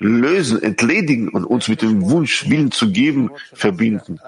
lösen, 0.00 0.60
entledigen 0.62 1.28
und 1.28 1.44
uns 1.44 1.68
mit 1.68 1.82
dem 1.82 2.10
Wunsch, 2.10 2.50
Willen 2.50 2.72
zu 2.72 2.90
geben, 2.90 3.30
verbinden. 3.52 4.18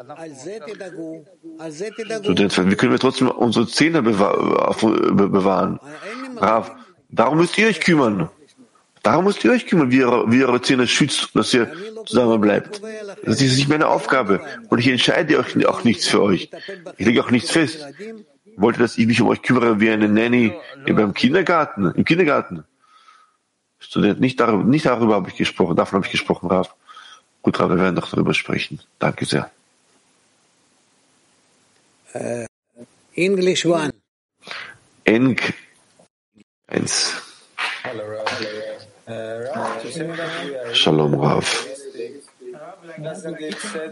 So, 1.69 2.71
wie 2.71 2.77
können 2.77 2.93
wir 2.93 2.99
trotzdem 3.01 3.29
unsere 3.29 3.67
Zähne 3.67 4.03
bewahren? 4.03 5.81
Rav, 6.37 6.71
darum 7.09 7.39
müsst 7.39 7.59
ihr 7.59 7.67
euch 7.67 7.81
kümmern. 7.81 8.29
Darum 9.03 9.25
müsst 9.25 9.45
ihr 9.45 9.53
euch 9.53 9.67
kümmern, 9.67 9.91
wie 9.91 9.99
ihr, 9.99 10.25
wie 10.27 10.45
eure 10.45 10.61
Zähne 10.61 10.87
schützt, 10.87 11.31
dass 11.35 11.55
ihr 11.55 11.73
zusammen 12.05 12.41
bleibt. 12.41 12.83
Das 13.25 13.41
ist 13.41 13.57
nicht 13.57 13.69
meine 13.69 13.89
Aufgabe. 13.89 14.41
Und 14.69 14.79
ich 14.79 14.89
entscheide 14.89 15.39
euch 15.39 15.67
auch 15.67 15.85
nichts 15.85 16.07
für 16.07 16.23
euch. 16.23 16.51
Ich 16.99 17.07
lege 17.07 17.23
auch 17.23 17.31
nichts 17.31 17.51
fest. 17.51 17.87
Wollt 18.57 18.77
ihr, 18.77 18.81
dass 18.81 18.99
ich 18.99 19.07
mich 19.07 19.21
um 19.21 19.29
euch 19.29 19.43
kümmere 19.43 19.81
wie 19.81 19.91
eine 19.91 20.09
Nanny 20.09 20.53
beim 20.87 21.15
Kindergarten, 21.15 21.93
im 21.93 22.05
Kindergarten? 22.05 22.65
Student, 23.79 24.21
nicht 24.21 24.39
darüber, 24.39 24.63
nicht 24.63 24.85
darüber 24.85 25.15
habe 25.15 25.31
ich 25.31 25.37
gesprochen, 25.37 25.75
davon 25.75 25.97
habe 25.97 26.07
ich 26.07 26.13
gesprochen, 26.13 26.49
Raf. 26.49 26.75
Gut, 27.41 27.59
Raf, 27.59 27.71
wir 27.71 27.79
werden 27.79 27.95
noch 27.95 28.11
darüber 28.11 28.35
sprechen. 28.35 28.81
Danke 28.99 29.25
sehr. 29.25 29.51
Uh, 32.15 32.45
English 33.15 33.65
one. 33.65 33.93
Eng 35.05 35.41
1. 36.67 37.15
Shalom 40.73 41.15
Rav. 41.15 41.67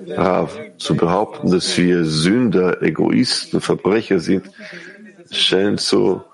Rav, 0.06 0.58
zu 0.78 0.96
behaupten, 0.96 1.50
dass 1.50 1.76
wir 1.76 2.04
Sünder, 2.04 2.82
Egoisten, 2.82 3.60
Verbrecher 3.60 4.20
sind, 4.20 4.50
scheint 5.30 5.80
so, 5.80 6.24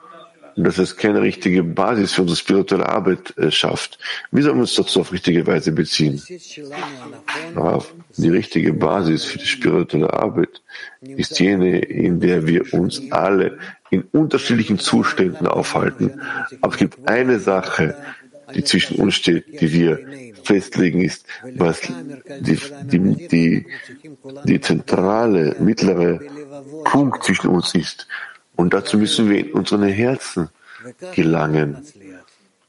dass 0.57 0.78
es 0.78 0.97
keine 0.97 1.20
richtige 1.20 1.62
Basis 1.62 2.12
für 2.12 2.22
unsere 2.22 2.37
spirituelle 2.37 2.89
Arbeit 2.89 3.37
äh, 3.37 3.51
schafft. 3.51 3.99
Wie 4.30 4.43
sollen 4.43 4.57
wir 4.57 4.62
uns 4.62 4.74
dazu 4.74 5.01
auf 5.01 5.12
richtige 5.12 5.47
Weise 5.47 5.72
beziehen? 5.72 6.22
Rav, 7.57 7.93
die 8.16 8.28
richtige 8.28 8.72
Basis 8.72 9.24
für 9.24 9.39
die 9.39 9.47
spirituelle 9.47 10.12
Arbeit 10.12 10.62
ist 11.01 11.41
jene, 11.41 11.80
in 11.80 12.20
der 12.20 12.47
wir 12.47 12.72
uns 12.72 13.03
alle 13.11 13.59
in 13.91 14.03
unterschiedlichen 14.12 14.78
Zuständen 14.78 15.47
aufhalten. 15.47 16.20
Aber 16.61 16.72
es 16.72 16.78
gibt 16.78 17.09
eine 17.09 17.39
Sache, 17.39 17.97
die 18.55 18.64
zwischen 18.64 18.97
uns 18.97 19.14
steht, 19.14 19.61
die 19.61 19.72
wir 19.72 20.01
festlegen, 20.42 21.01
ist, 21.03 21.26
was 21.57 21.80
die, 21.80 22.59
die, 22.84 23.28
die, 23.28 23.66
die 24.45 24.61
zentrale, 24.61 25.57
mittlere 25.59 26.20
Punkt 26.84 27.24
zwischen 27.24 27.49
uns 27.49 27.74
ist. 27.74 28.07
Und 28.57 28.74
dazu 28.74 28.99
müssen 28.99 29.30
wir 29.30 29.40
in 29.40 29.53
unsere 29.53 29.88
Herzen 29.88 30.49
gelangen. 31.14 31.84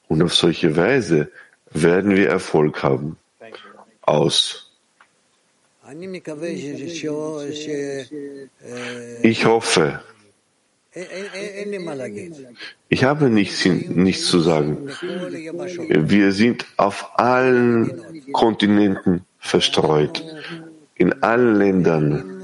Und 0.07 0.21
auf 0.23 0.33
solche 0.33 0.75
Weise 0.75 1.31
werden 1.71 2.15
wir 2.15 2.29
Erfolg 2.29 2.81
haben. 2.83 3.17
Aus. 4.01 4.71
Ich 9.23 9.45
hoffe, 9.45 10.01
ich 12.87 13.03
habe 13.03 13.29
nichts, 13.29 13.65
nichts 13.65 14.27
zu 14.27 14.39
sagen. 14.39 14.89
Wir 15.89 16.31
sind 16.31 16.65
auf 16.77 17.19
allen 17.19 18.31
Kontinenten 18.31 19.25
verstreut, 19.37 20.23
in 20.95 21.21
allen 21.21 21.55
Ländern. 21.55 22.41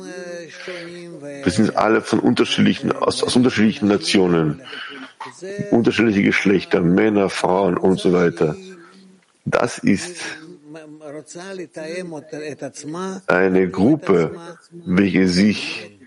Wir 1.43 1.51
sind 1.51 1.77
alle 1.77 2.01
von 2.01 2.19
unterschiedlichen, 2.19 2.91
aus, 2.91 3.23
aus 3.23 3.35
unterschiedlichen 3.37 3.87
Nationen, 3.87 4.61
unterschiedliche 5.71 6.23
Geschlechter, 6.23 6.81
Männer, 6.81 7.29
Frauen 7.29 7.77
und 7.77 7.99
so 7.99 8.11
weiter. 8.11 8.55
Das 9.45 9.77
ist 9.77 10.21
eine 13.27 13.69
Gruppe, 13.69 14.39
welche 14.71 15.27
sich 15.27 16.00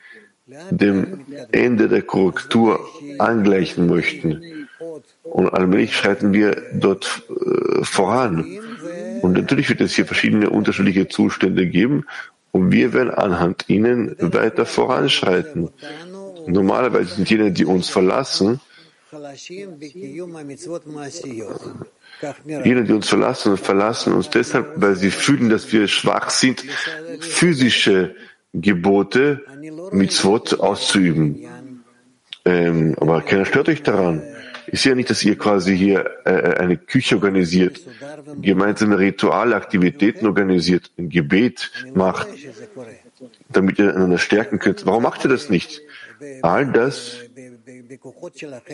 dem 0.47 1.24
Ende 1.53 1.88
der 1.88 2.03
Korrektur 2.03 2.80
angleichen 3.18 3.86
möchten. 3.86 4.68
Und 5.22 5.49
allmählich 5.49 5.97
schreiten 5.97 6.32
wir 6.32 6.62
dort 6.74 7.22
äh, 7.30 7.84
voran. 7.84 8.45
Und 9.22 9.32
natürlich 9.32 9.68
wird 9.68 9.80
es 9.80 9.95
hier 9.95 10.07
verschiedene 10.07 10.51
unterschiedliche 10.51 11.09
Zustände 11.09 11.66
geben 11.66 12.05
und 12.53 12.70
wir 12.70 12.92
werden 12.92 13.11
anhand 13.11 13.68
ihnen 13.68 14.14
weiter 14.18 14.66
voranschreiten. 14.66 15.70
Normalerweise 16.47 17.14
sind 17.16 17.30
jene, 17.30 17.51
die 17.51 17.64
uns 17.64 17.88
verlassen, 17.88 18.61
jene, 22.47 22.84
die 22.84 22.92
uns 22.92 23.09
verlassen, 23.09 23.57
verlassen 23.57 24.12
uns 24.12 24.30
deshalb, 24.30 24.72
weil 24.76 24.95
sie 24.95 25.11
fühlen, 25.11 25.49
dass 25.49 25.72
wir 25.72 25.88
schwach 25.88 26.30
sind, 26.30 26.64
physische 27.20 28.14
Gebote, 28.55 29.42
Mitzvot 29.90 30.61
auszuüben. 30.61 31.44
Ähm, 32.44 32.94
aber 33.00 33.22
keiner 33.22 33.44
stört 33.44 33.68
euch 33.68 33.82
daran. 33.82 34.22
Ist 34.66 34.84
ja 34.84 34.94
nicht, 34.94 35.11
dass 35.11 35.22
ihr 35.24 35.36
quasi 35.36 35.76
hier 35.76 36.11
äh, 36.24 36.30
eine 36.30 36.76
Küche 36.76 37.16
organisiert, 37.16 37.80
gemeinsame 38.40 38.98
rituale 38.98 39.57
Aktivitäten 39.57 40.26
organisiert, 40.26 40.90
ein 40.96 41.11
Gebet 41.11 41.70
macht, 41.94 42.28
damit 43.50 43.78
ihr 43.78 43.94
einander 43.94 44.18
stärken 44.18 44.59
könnt. 44.59 44.86
Warum 44.86 45.02
macht 45.02 45.24
ihr 45.24 45.28
das 45.28 45.50
nicht? 45.50 45.82
All 46.42 46.70
das 46.72 47.18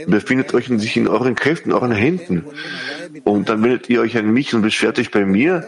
befindet 0.07 0.55
euch 0.55 0.69
in 0.69 0.79
sich 0.79 0.97
in 0.97 1.09
euren 1.09 1.35
Kräften, 1.35 1.73
euren 1.73 1.93
Händen. 1.93 2.45
Und 3.25 3.49
dann 3.49 3.63
wendet 3.63 3.89
ihr 3.89 4.01
euch 4.01 4.17
an 4.17 4.31
mich 4.31 4.55
und 4.55 4.63
beschwert 4.63 4.99
euch 4.99 5.11
bei 5.11 5.25
mir, 5.25 5.65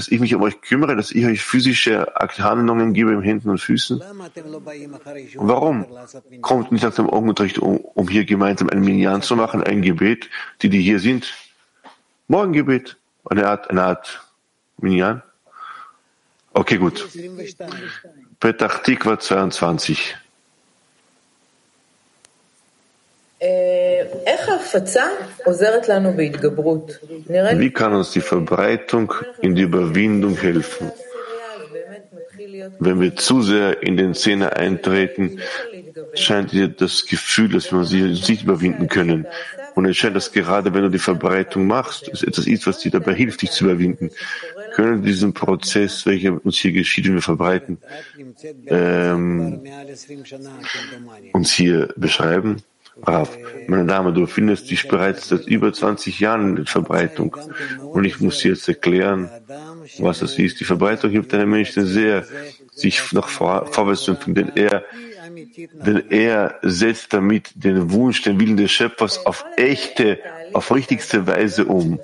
dass 0.00 0.08
ich 0.08 0.18
mich 0.18 0.34
um 0.34 0.40
euch 0.40 0.62
kümmere, 0.62 0.96
dass 0.96 1.10
ich 1.10 1.26
euch 1.26 1.42
physische 1.42 2.06
Handlungen 2.16 2.94
gebe 2.94 3.12
in 3.12 3.20
Händen 3.20 3.50
und 3.50 3.60
Füßen? 3.60 4.00
Warum 5.34 5.84
kommt 6.40 6.72
nicht 6.72 6.82
nach 6.82 6.94
dem 6.94 7.10
Augenunterricht, 7.10 7.58
um, 7.58 7.76
um 7.76 8.08
hier 8.08 8.24
gemeinsam 8.24 8.70
ein 8.70 8.80
Minyan 8.80 9.20
zu 9.20 9.36
machen, 9.36 9.62
ein 9.62 9.82
Gebet, 9.82 10.30
die, 10.62 10.70
die 10.70 10.80
hier 10.80 11.00
sind? 11.00 11.34
Morgengebet, 12.28 12.96
eine 13.26 13.46
Art, 13.46 13.68
eine 13.68 13.82
Art 13.82 14.26
Minyan? 14.78 15.22
Okay, 16.54 16.78
gut. 16.78 17.06
Petach 18.40 18.82
Tikva 18.82 19.18
22. 19.18 20.16
Wie 27.58 27.70
kann 27.70 27.94
uns 27.94 28.10
die 28.10 28.20
Verbreitung 28.20 29.14
in 29.40 29.54
die 29.54 29.62
Überwindung 29.62 30.36
helfen? 30.36 30.92
Wenn 32.78 33.00
wir 33.00 33.16
zu 33.16 33.40
sehr 33.42 33.82
in 33.82 33.96
den 33.96 34.14
Zähne 34.14 34.56
eintreten, 34.56 35.40
scheint 36.14 36.52
dir 36.52 36.68
das 36.68 37.06
Gefühl, 37.06 37.48
dass 37.48 37.72
wir 37.72 37.84
sie 37.84 38.02
nicht 38.02 38.42
überwinden 38.42 38.88
können. 38.88 39.26
Und 39.74 39.86
es 39.86 39.96
scheint, 39.96 40.16
dass 40.16 40.32
gerade 40.32 40.74
wenn 40.74 40.82
du 40.82 40.90
die 40.90 40.98
Verbreitung 40.98 41.66
machst, 41.66 42.08
es 42.12 42.22
etwas 42.22 42.46
ist, 42.46 42.66
was 42.66 42.80
dir 42.80 42.90
dabei 42.90 43.14
hilft, 43.14 43.40
dich 43.42 43.52
zu 43.52 43.64
überwinden. 43.64 44.10
Können 44.74 45.02
diesen 45.02 45.32
Prozess, 45.32 46.04
welcher 46.06 46.44
uns 46.44 46.58
hier 46.58 46.72
geschieht, 46.72 47.06
wenn 47.06 47.14
wir 47.14 47.22
verbreiten, 47.22 47.78
ähm, 48.66 49.62
uns 51.32 51.52
hier 51.52 51.88
beschreiben? 51.96 52.62
Rav, 53.02 53.36
meine 53.66 53.86
Dame, 53.86 54.12
du 54.12 54.26
findest 54.26 54.70
dich 54.70 54.88
bereits 54.88 55.28
seit 55.28 55.46
über 55.46 55.72
20 55.72 56.20
Jahren 56.20 56.56
in 56.58 56.66
Verbreitung. 56.66 57.36
Und 57.80 58.04
ich 58.04 58.20
muss 58.20 58.42
jetzt 58.42 58.68
erklären, 58.68 59.30
was 59.98 60.20
das 60.20 60.38
ist. 60.38 60.60
Die 60.60 60.64
Verbreitung 60.64 61.10
hilft 61.10 61.32
einem 61.34 61.50
Menschen 61.50 61.86
sehr, 61.86 62.24
sich 62.72 63.12
noch 63.12 63.28
vor, 63.28 63.66
vorwärts 63.66 64.02
zu 64.02 64.12
empfinden, 64.12 64.54
denn 64.54 64.56
er, 64.56 64.84
denn 65.84 66.10
er 66.10 66.58
setzt 66.62 67.12
damit 67.12 67.52
den 67.54 67.90
Wunsch, 67.92 68.22
den 68.22 68.38
Willen 68.40 68.56
des 68.56 68.70
Schöpfers 68.70 69.24
auf 69.26 69.44
echte, 69.56 70.18
auf 70.52 70.74
richtigste 70.74 71.26
Weise 71.26 71.64
um. 71.64 72.00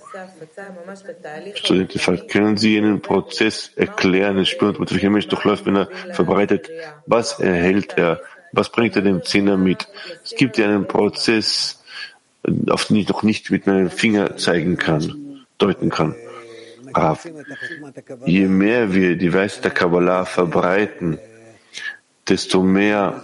Studentin 1.54 2.00
fragt, 2.00 2.30
können 2.30 2.56
Sie 2.56 2.76
einen 2.76 3.00
Prozess 3.00 3.72
erklären, 3.76 4.36
den 4.36 4.46
spüren, 4.46 4.76
welcher 4.78 5.10
Mensch 5.10 5.28
durchläuft, 5.28 5.66
wenn 5.66 5.76
er 5.76 5.88
verbreitet? 6.12 6.70
Was 7.06 7.38
erhält 7.40 7.96
er? 7.96 8.20
Was 8.56 8.70
bringt 8.70 8.96
er 8.96 9.02
dem 9.02 9.22
Zehner 9.22 9.58
mit? 9.58 9.86
Es 10.24 10.34
gibt 10.34 10.56
ja 10.56 10.64
einen 10.64 10.88
Prozess, 10.88 11.84
auf 12.70 12.86
den 12.86 12.96
ich 12.96 13.08
noch 13.08 13.22
nicht 13.22 13.50
mit 13.50 13.66
meinem 13.66 13.90
Finger 13.90 14.38
zeigen 14.38 14.78
kann, 14.78 15.44
deuten 15.58 15.90
kann. 15.90 16.14
Rav, 16.94 17.28
je 18.24 18.48
mehr 18.48 18.94
wir 18.94 19.16
die 19.16 19.32
Weisheit 19.34 19.64
der 19.64 19.70
Kabbalah 19.72 20.24
verbreiten, 20.24 21.18
desto 22.26 22.62
mehr 22.62 23.22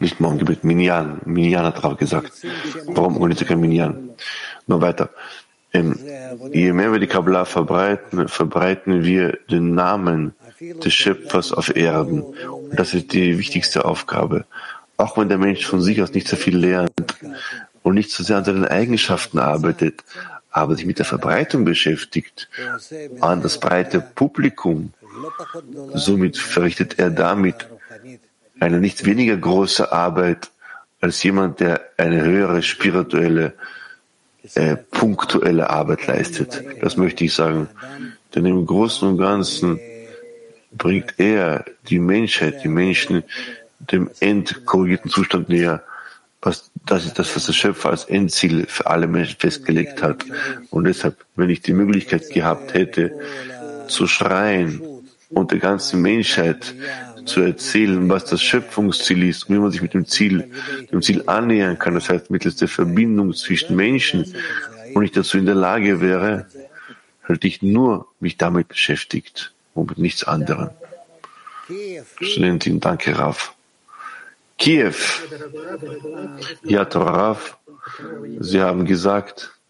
nicht 0.00 0.20
Morgengebet, 0.20 0.64
Minyan. 0.64 1.20
Minyan 1.24 1.64
hat 1.64 1.82
Rav 1.82 1.96
gesagt. 1.96 2.32
Warum 2.86 3.16
organisiert 3.16 3.48
kein 3.48 3.60
Minyan? 3.60 4.10
Nur 4.66 4.80
weiter. 4.80 5.10
Ähm, 5.72 5.98
je 6.52 6.72
mehr 6.72 6.92
wir 6.92 7.00
die 7.00 7.08
Kabbalah 7.08 7.44
verbreiten, 7.44 8.28
verbreiten 8.28 9.04
wir 9.04 9.38
den 9.50 9.74
Namen 9.74 10.34
des 10.60 10.94
Schöpfers 10.94 11.52
auf 11.52 11.74
Erden. 11.74 12.22
Und 12.22 12.78
das 12.78 12.94
ist 12.94 13.12
die 13.12 13.38
wichtigste 13.38 13.84
Aufgabe. 13.84 14.44
Auch 14.96 15.18
wenn 15.18 15.28
der 15.28 15.38
Mensch 15.38 15.66
von 15.66 15.82
sich 15.82 16.00
aus 16.00 16.12
nicht 16.12 16.28
so 16.28 16.36
viel 16.36 16.56
lernt 16.56 17.16
und 17.82 17.94
nicht 17.94 18.12
so 18.12 18.22
sehr 18.22 18.36
an 18.36 18.44
seinen 18.44 18.64
Eigenschaften 18.64 19.38
arbeitet, 19.40 20.04
aber 20.50 20.76
sich 20.76 20.86
mit 20.86 21.00
der 21.00 21.04
Verbreitung 21.04 21.64
beschäftigt, 21.64 22.48
an 23.20 23.42
das 23.42 23.58
breite 23.58 24.00
Publikum, 24.00 24.92
somit 25.94 26.36
verrichtet 26.36 27.00
er 27.00 27.10
damit 27.10 27.66
eine 28.64 28.80
nicht 28.80 29.04
weniger 29.04 29.36
große 29.36 29.92
Arbeit 29.92 30.50
als 31.00 31.22
jemand, 31.22 31.60
der 31.60 31.82
eine 31.98 32.24
höhere 32.24 32.62
spirituelle 32.62 33.52
äh, 34.54 34.76
punktuelle 34.76 35.68
Arbeit 35.68 36.06
leistet. 36.06 36.64
Das 36.80 36.96
möchte 36.96 37.24
ich 37.24 37.34
sagen. 37.34 37.68
Denn 38.34 38.46
im 38.46 38.64
Großen 38.64 39.06
und 39.06 39.18
Ganzen 39.18 39.78
bringt 40.72 41.14
er 41.18 41.66
die 41.88 41.98
Menschheit, 41.98 42.64
die 42.64 42.68
Menschen 42.68 43.22
dem 43.78 44.10
endkorrigierten 44.20 45.10
Zustand 45.10 45.50
näher. 45.50 45.82
Was, 46.40 46.70
das 46.86 47.04
ist 47.04 47.18
das, 47.18 47.36
was 47.36 47.46
der 47.46 47.52
Schöpfer 47.52 47.90
als 47.90 48.04
Endziel 48.04 48.66
für 48.66 48.86
alle 48.86 49.06
Menschen 49.06 49.36
festgelegt 49.38 50.02
hat. 50.02 50.24
Und 50.70 50.84
deshalb, 50.84 51.16
wenn 51.36 51.50
ich 51.50 51.60
die 51.60 51.74
Möglichkeit 51.74 52.30
gehabt 52.30 52.72
hätte, 52.72 53.12
zu 53.88 54.06
schreien 54.06 54.80
und 55.28 55.52
der 55.52 55.58
ganzen 55.58 56.00
Menschheit 56.00 56.74
zu 57.24 57.40
erzählen, 57.40 58.08
was 58.08 58.24
das 58.26 58.42
Schöpfungsziel 58.42 59.28
ist 59.28 59.48
wie 59.48 59.58
man 59.58 59.70
sich 59.70 59.82
mit 59.82 59.94
dem 59.94 60.06
Ziel, 60.06 60.50
dem 60.92 61.02
Ziel 61.02 61.22
annähern 61.26 61.78
kann, 61.78 61.94
das 61.94 62.08
heißt 62.08 62.30
mittels 62.30 62.56
der 62.56 62.68
Verbindung 62.68 63.32
zwischen 63.34 63.76
Menschen 63.76 64.34
und 64.94 65.04
ich 65.04 65.12
dazu 65.12 65.38
in 65.38 65.46
der 65.46 65.54
Lage 65.54 66.00
wäre, 66.00 66.46
hätte 67.22 67.46
ich 67.46 67.62
nur 67.62 68.08
mich 68.20 68.36
damit 68.36 68.68
beschäftigt 68.68 69.52
und 69.74 69.90
mit 69.90 69.98
nichts 69.98 70.24
anderem. 70.24 70.70
Studentin, 72.20 72.80
danke, 72.80 73.18
Raf. 73.18 73.54
Kiew. 74.58 74.94
Ja, 76.62 76.82
Rav, 76.82 77.58
Sie 78.40 78.60
haben 78.60 78.84
gesagt, 78.84 79.50
und 79.50 79.63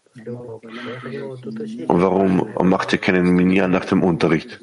warum 1.87 2.47
macht 2.69 2.93
ihr 2.93 2.99
keinen 2.99 3.27
Minyan 3.33 3.71
nach 3.71 3.85
dem 3.85 4.03
Unterricht? 4.03 4.61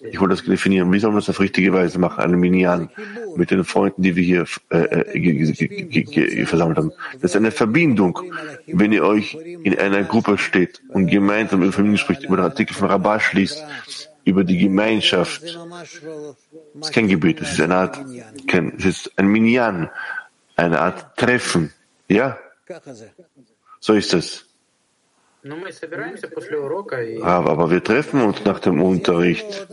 Ich 0.00 0.20
wollte 0.20 0.36
das 0.36 0.44
definieren. 0.44 0.92
Wie 0.92 0.98
soll 1.00 1.10
man 1.10 1.20
das 1.20 1.28
auf 1.28 1.40
richtige 1.40 1.72
Weise 1.72 1.98
machen? 1.98 2.22
Einen 2.22 2.38
Minyan 2.38 2.88
mit 3.36 3.50
den 3.50 3.64
Freunden, 3.64 4.02
die 4.02 4.14
wir 4.14 4.22
hier 4.22 4.46
äh, 4.70 6.46
versammelt 6.46 6.78
haben. 6.78 6.92
Das 7.20 7.32
ist 7.32 7.36
eine 7.36 7.50
Verbindung. 7.50 8.20
Wenn 8.66 8.92
ihr 8.92 9.04
euch 9.04 9.34
in 9.34 9.78
einer 9.78 10.04
Gruppe 10.04 10.38
steht 10.38 10.82
und 10.88 11.08
gemeinsam 11.08 11.62
über 11.62 11.72
Familien 11.72 11.98
spricht, 11.98 12.24
über 12.24 12.36
den 12.36 12.44
Artikel 12.44 12.74
von 12.74 12.88
Rabash 12.88 13.32
liest, 13.32 13.64
über 14.24 14.44
die 14.44 14.58
Gemeinschaft. 14.58 15.42
Das 15.42 16.88
ist 16.88 16.92
kein 16.92 17.08
Gebet, 17.08 17.40
das 17.40 17.52
ist 17.52 17.60
eine 17.60 17.74
Art, 17.74 17.98
kein, 18.46 18.76
das 18.76 18.84
ist 18.84 19.12
ein 19.16 19.26
Minyan, 19.26 19.90
eine 20.56 20.80
Art 20.80 21.16
Treffen. 21.16 21.72
Ja? 22.08 22.38
So 23.80 23.94
ist 23.94 24.14
es. 24.14 24.46
Aber, 27.22 27.70
wir 27.70 27.82
treffen 27.82 28.20
uns 28.22 28.44
nach 28.44 28.60
dem 28.60 28.80
Unterricht. 28.80 29.66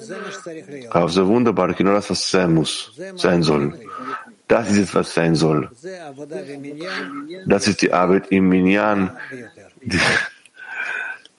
Aber 0.89 1.09
so 1.09 1.27
wunderbar, 1.27 1.73
genau 1.73 1.93
das, 1.93 2.09
was 2.09 2.29
sein 2.29 2.53
muss, 2.55 2.91
sein 3.15 3.43
soll. 3.43 3.79
Das 4.47 4.71
ist 4.71 4.79
es, 4.79 4.95
was 4.95 5.13
sein 5.13 5.35
soll. 5.35 5.69
Das 7.45 7.67
ist 7.67 7.83
die 7.83 7.93
Arbeit 7.93 8.31
im 8.31 8.49
Minyan, 8.49 9.15
die, 9.81 9.99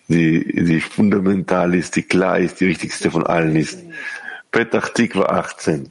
die, 0.07 0.65
die 0.65 0.81
fundamental 0.81 1.75
ist, 1.75 1.97
die 1.97 2.05
klar 2.05 2.39
ist, 2.39 2.61
die 2.61 2.69
wichtigste 2.69 3.11
von 3.11 3.27
allen 3.27 3.57
ist. 3.57 3.81
Petach 4.53 4.91
Tikva 4.91 5.25
18. 5.25 5.91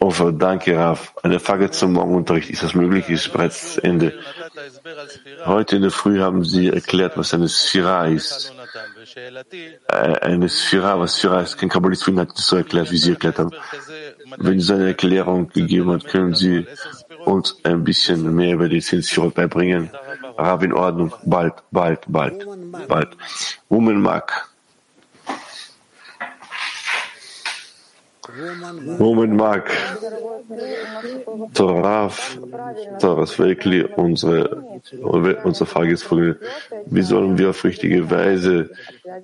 Oh, 0.00 0.30
danke, 0.30 0.76
Rav. 0.76 1.12
Eine 1.22 1.40
Frage 1.40 1.70
zum 1.70 1.94
Morgenunterricht. 1.94 2.50
Ist 2.50 2.62
das 2.62 2.74
möglich? 2.74 3.08
Ist 3.08 3.32
bereits 3.32 3.78
Ende. 3.78 4.18
Heute 5.44 5.76
in 5.76 5.82
der 5.82 5.90
Früh 5.90 6.20
haben 6.20 6.44
Sie 6.44 6.68
erklärt, 6.68 7.16
was 7.16 7.34
eine 7.34 7.48
Sphira 7.48 8.06
ist. 8.06 8.54
Äh, 9.88 9.94
eine 9.94 10.48
Sphira, 10.48 11.00
was 11.00 11.16
Sphira 11.16 11.40
ist. 11.40 11.58
Kein 11.58 11.68
Kabbalist 11.68 12.06
hat 12.06 12.30
das 12.30 12.46
so 12.46 12.56
erklärt, 12.56 12.92
wie 12.92 12.98
Sie 12.98 13.10
erklärt 13.10 13.38
haben. 13.38 13.50
Wenn 14.36 14.60
Sie 14.60 14.72
eine 14.72 14.86
Erklärung 14.88 15.48
gegeben 15.48 15.90
hat, 15.90 16.04
können 16.04 16.34
Sie 16.34 16.66
uns 17.24 17.56
ein 17.64 17.82
bisschen 17.82 18.34
mehr 18.34 18.54
über 18.54 18.68
die 18.68 18.80
zehn 18.80 19.02
Sphirot 19.02 19.34
beibringen. 19.34 19.90
Rav 20.38 20.62
in 20.62 20.72
Ordnung. 20.72 21.12
Bald, 21.24 21.54
bald, 21.72 22.00
bald, 22.06 22.46
bald. 22.86 23.16
Woman 23.68 24.00
Mark. 24.00 24.49
Moment 28.98 29.34
mag 29.34 29.70
Toraf, 31.54 32.38
Toras 32.98 33.38
Welkli, 33.38 33.84
unsere, 33.96 34.62
unsere 35.44 35.66
Frage 35.66 35.92
ist 35.92 36.04
folgende. 36.04 36.38
Wie 36.86 37.02
sollen 37.02 37.38
wir 37.38 37.50
auf 37.50 37.64
richtige 37.64 38.10
Weise 38.10 38.70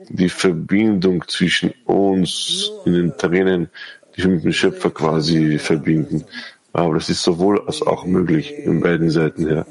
die 0.08 0.28
Verbindung 0.28 1.24
zwischen 1.28 1.72
uns 1.84 2.70
in 2.84 2.92
den 2.94 3.16
Tränen, 3.16 3.70
die 4.16 4.26
mit 4.26 4.44
dem 4.44 4.52
Schöpfer 4.52 4.90
quasi 4.90 5.58
verbinden? 5.58 6.24
Aber 6.72 6.94
das 6.94 7.08
ist 7.08 7.22
sowohl 7.22 7.60
als 7.66 7.82
auch 7.82 8.04
möglich 8.04 8.52
in 8.58 8.80
beiden 8.80 9.10
Seiten 9.10 9.46
her. 9.46 9.66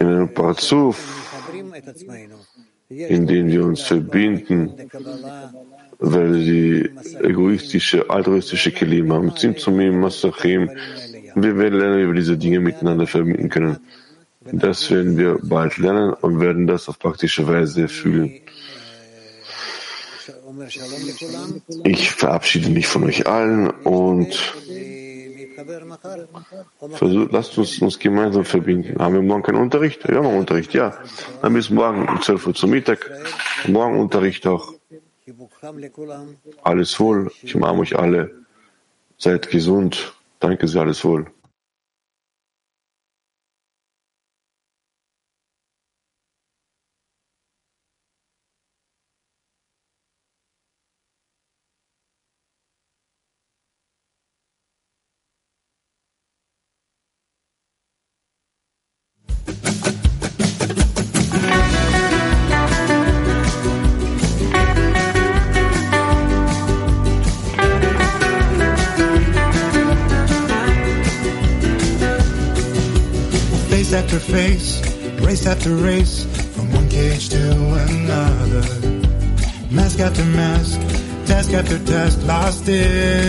in 0.00 0.06
einem 0.06 0.34
Parzuf, 0.34 0.96
in 2.88 3.26
dem 3.26 3.48
wir 3.48 3.64
uns 3.64 3.82
verbinden, 3.82 4.72
weil 5.98 6.44
die 6.44 6.90
egoistische, 7.22 8.08
altruistische 8.10 8.72
Kelim 8.72 9.12
haben, 9.12 9.34
Zimtzumim, 9.36 10.00
Masachim, 10.00 10.70
wir 11.34 11.56
werden 11.56 11.78
lernen, 11.78 12.02
wie 12.02 12.06
wir 12.06 12.14
diese 12.14 12.36
Dinge 12.36 12.60
miteinander 12.60 13.06
verbinden 13.06 13.48
können. 13.48 13.78
Das 14.52 14.90
werden 14.90 15.16
wir 15.16 15.38
bald 15.42 15.78
lernen 15.78 16.12
und 16.12 16.40
werden 16.40 16.66
das 16.66 16.88
auf 16.88 16.98
praktische 16.98 17.46
Weise 17.48 17.88
fühlen. 17.88 18.40
Ich 21.84 22.10
verabschiede 22.10 22.70
mich 22.70 22.86
von 22.86 23.04
euch 23.04 23.26
allen 23.26 23.70
und 23.70 24.54
versuch, 26.90 27.28
lasst 27.30 27.58
uns 27.58 27.78
uns 27.80 27.98
gemeinsam 27.98 28.44
verbinden. 28.44 28.98
Haben 28.98 29.14
wir 29.14 29.22
morgen 29.22 29.42
keinen 29.42 29.60
Unterricht? 29.60 30.06
Wir 30.08 30.16
haben 30.16 30.26
Unterricht, 30.26 30.74
ja. 30.74 30.96
Dann 31.42 31.54
bis 31.54 31.70
morgen 31.70 32.08
um 32.08 32.20
12 32.20 32.46
Uhr 32.46 32.54
zum 32.54 32.70
Mittag. 32.70 33.10
Morgen 33.66 33.98
Unterricht 33.98 34.46
auch. 34.46 34.72
Alles 36.62 37.00
wohl. 37.00 37.30
Ich 37.42 37.54
umarme 37.54 37.80
euch 37.80 37.98
alle. 37.98 38.30
Seid 39.16 39.50
gesund. 39.50 40.14
Danke 40.40 40.68
sehr, 40.68 40.82
alles 40.82 41.04
wohl. 41.04 41.26
still 82.64 83.23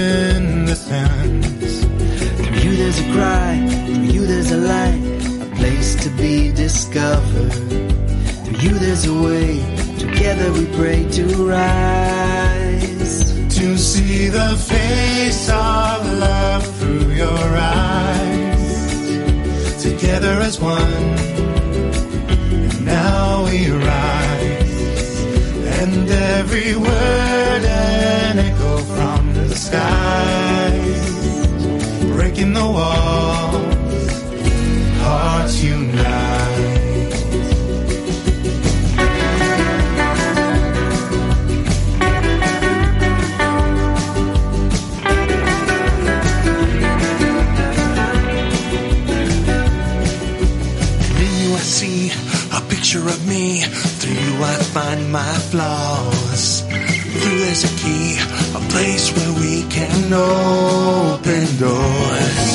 flaws. 55.51 56.61
Through 56.61 57.39
there's 57.43 57.63
a 57.63 57.73
key, 57.81 58.17
a 58.59 58.61
place 58.73 59.05
where 59.15 59.33
we 59.43 59.63
can 59.69 60.13
open 60.13 61.45
doors. 61.57 62.51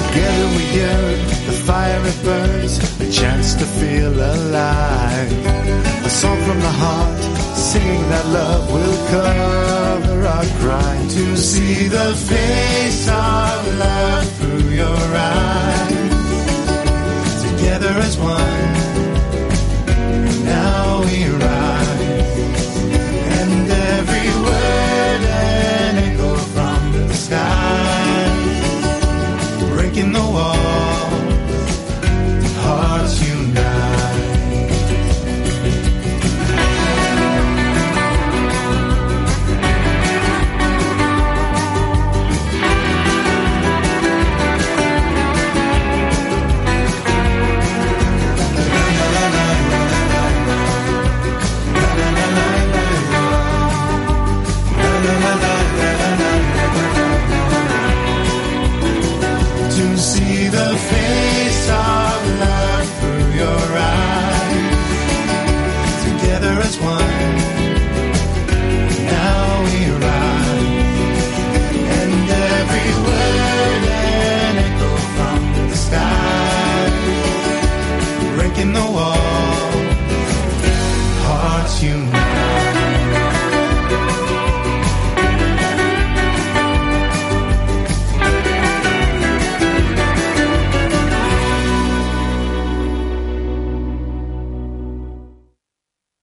Together 0.00 0.46
we 0.56 0.64
yearn, 0.78 1.18
the 1.48 1.56
fire 1.66 2.02
it 2.12 2.18
burns, 2.24 2.74
a 3.00 3.10
chance 3.10 3.54
to 3.54 3.64
feel 3.64 4.14
alive. 4.14 5.32
A 6.04 6.10
song 6.10 6.38
from 6.46 6.60
the 6.60 6.74
heart, 6.82 7.20
singing 7.56 8.04
that 8.12 8.26
love 8.38 8.64
will 8.72 8.98
cover 9.14 10.26
our 10.34 10.46
crime. 10.62 11.08
To 11.08 11.36
see 11.36 11.88
the 11.88 12.14
face 12.14 13.08
of 13.08 13.78
love 13.78 14.26
through 14.38 14.68
your 14.70 15.02
eyes 15.16 16.08
together 17.42 17.94
as 18.06 18.16
one. 18.18 19.07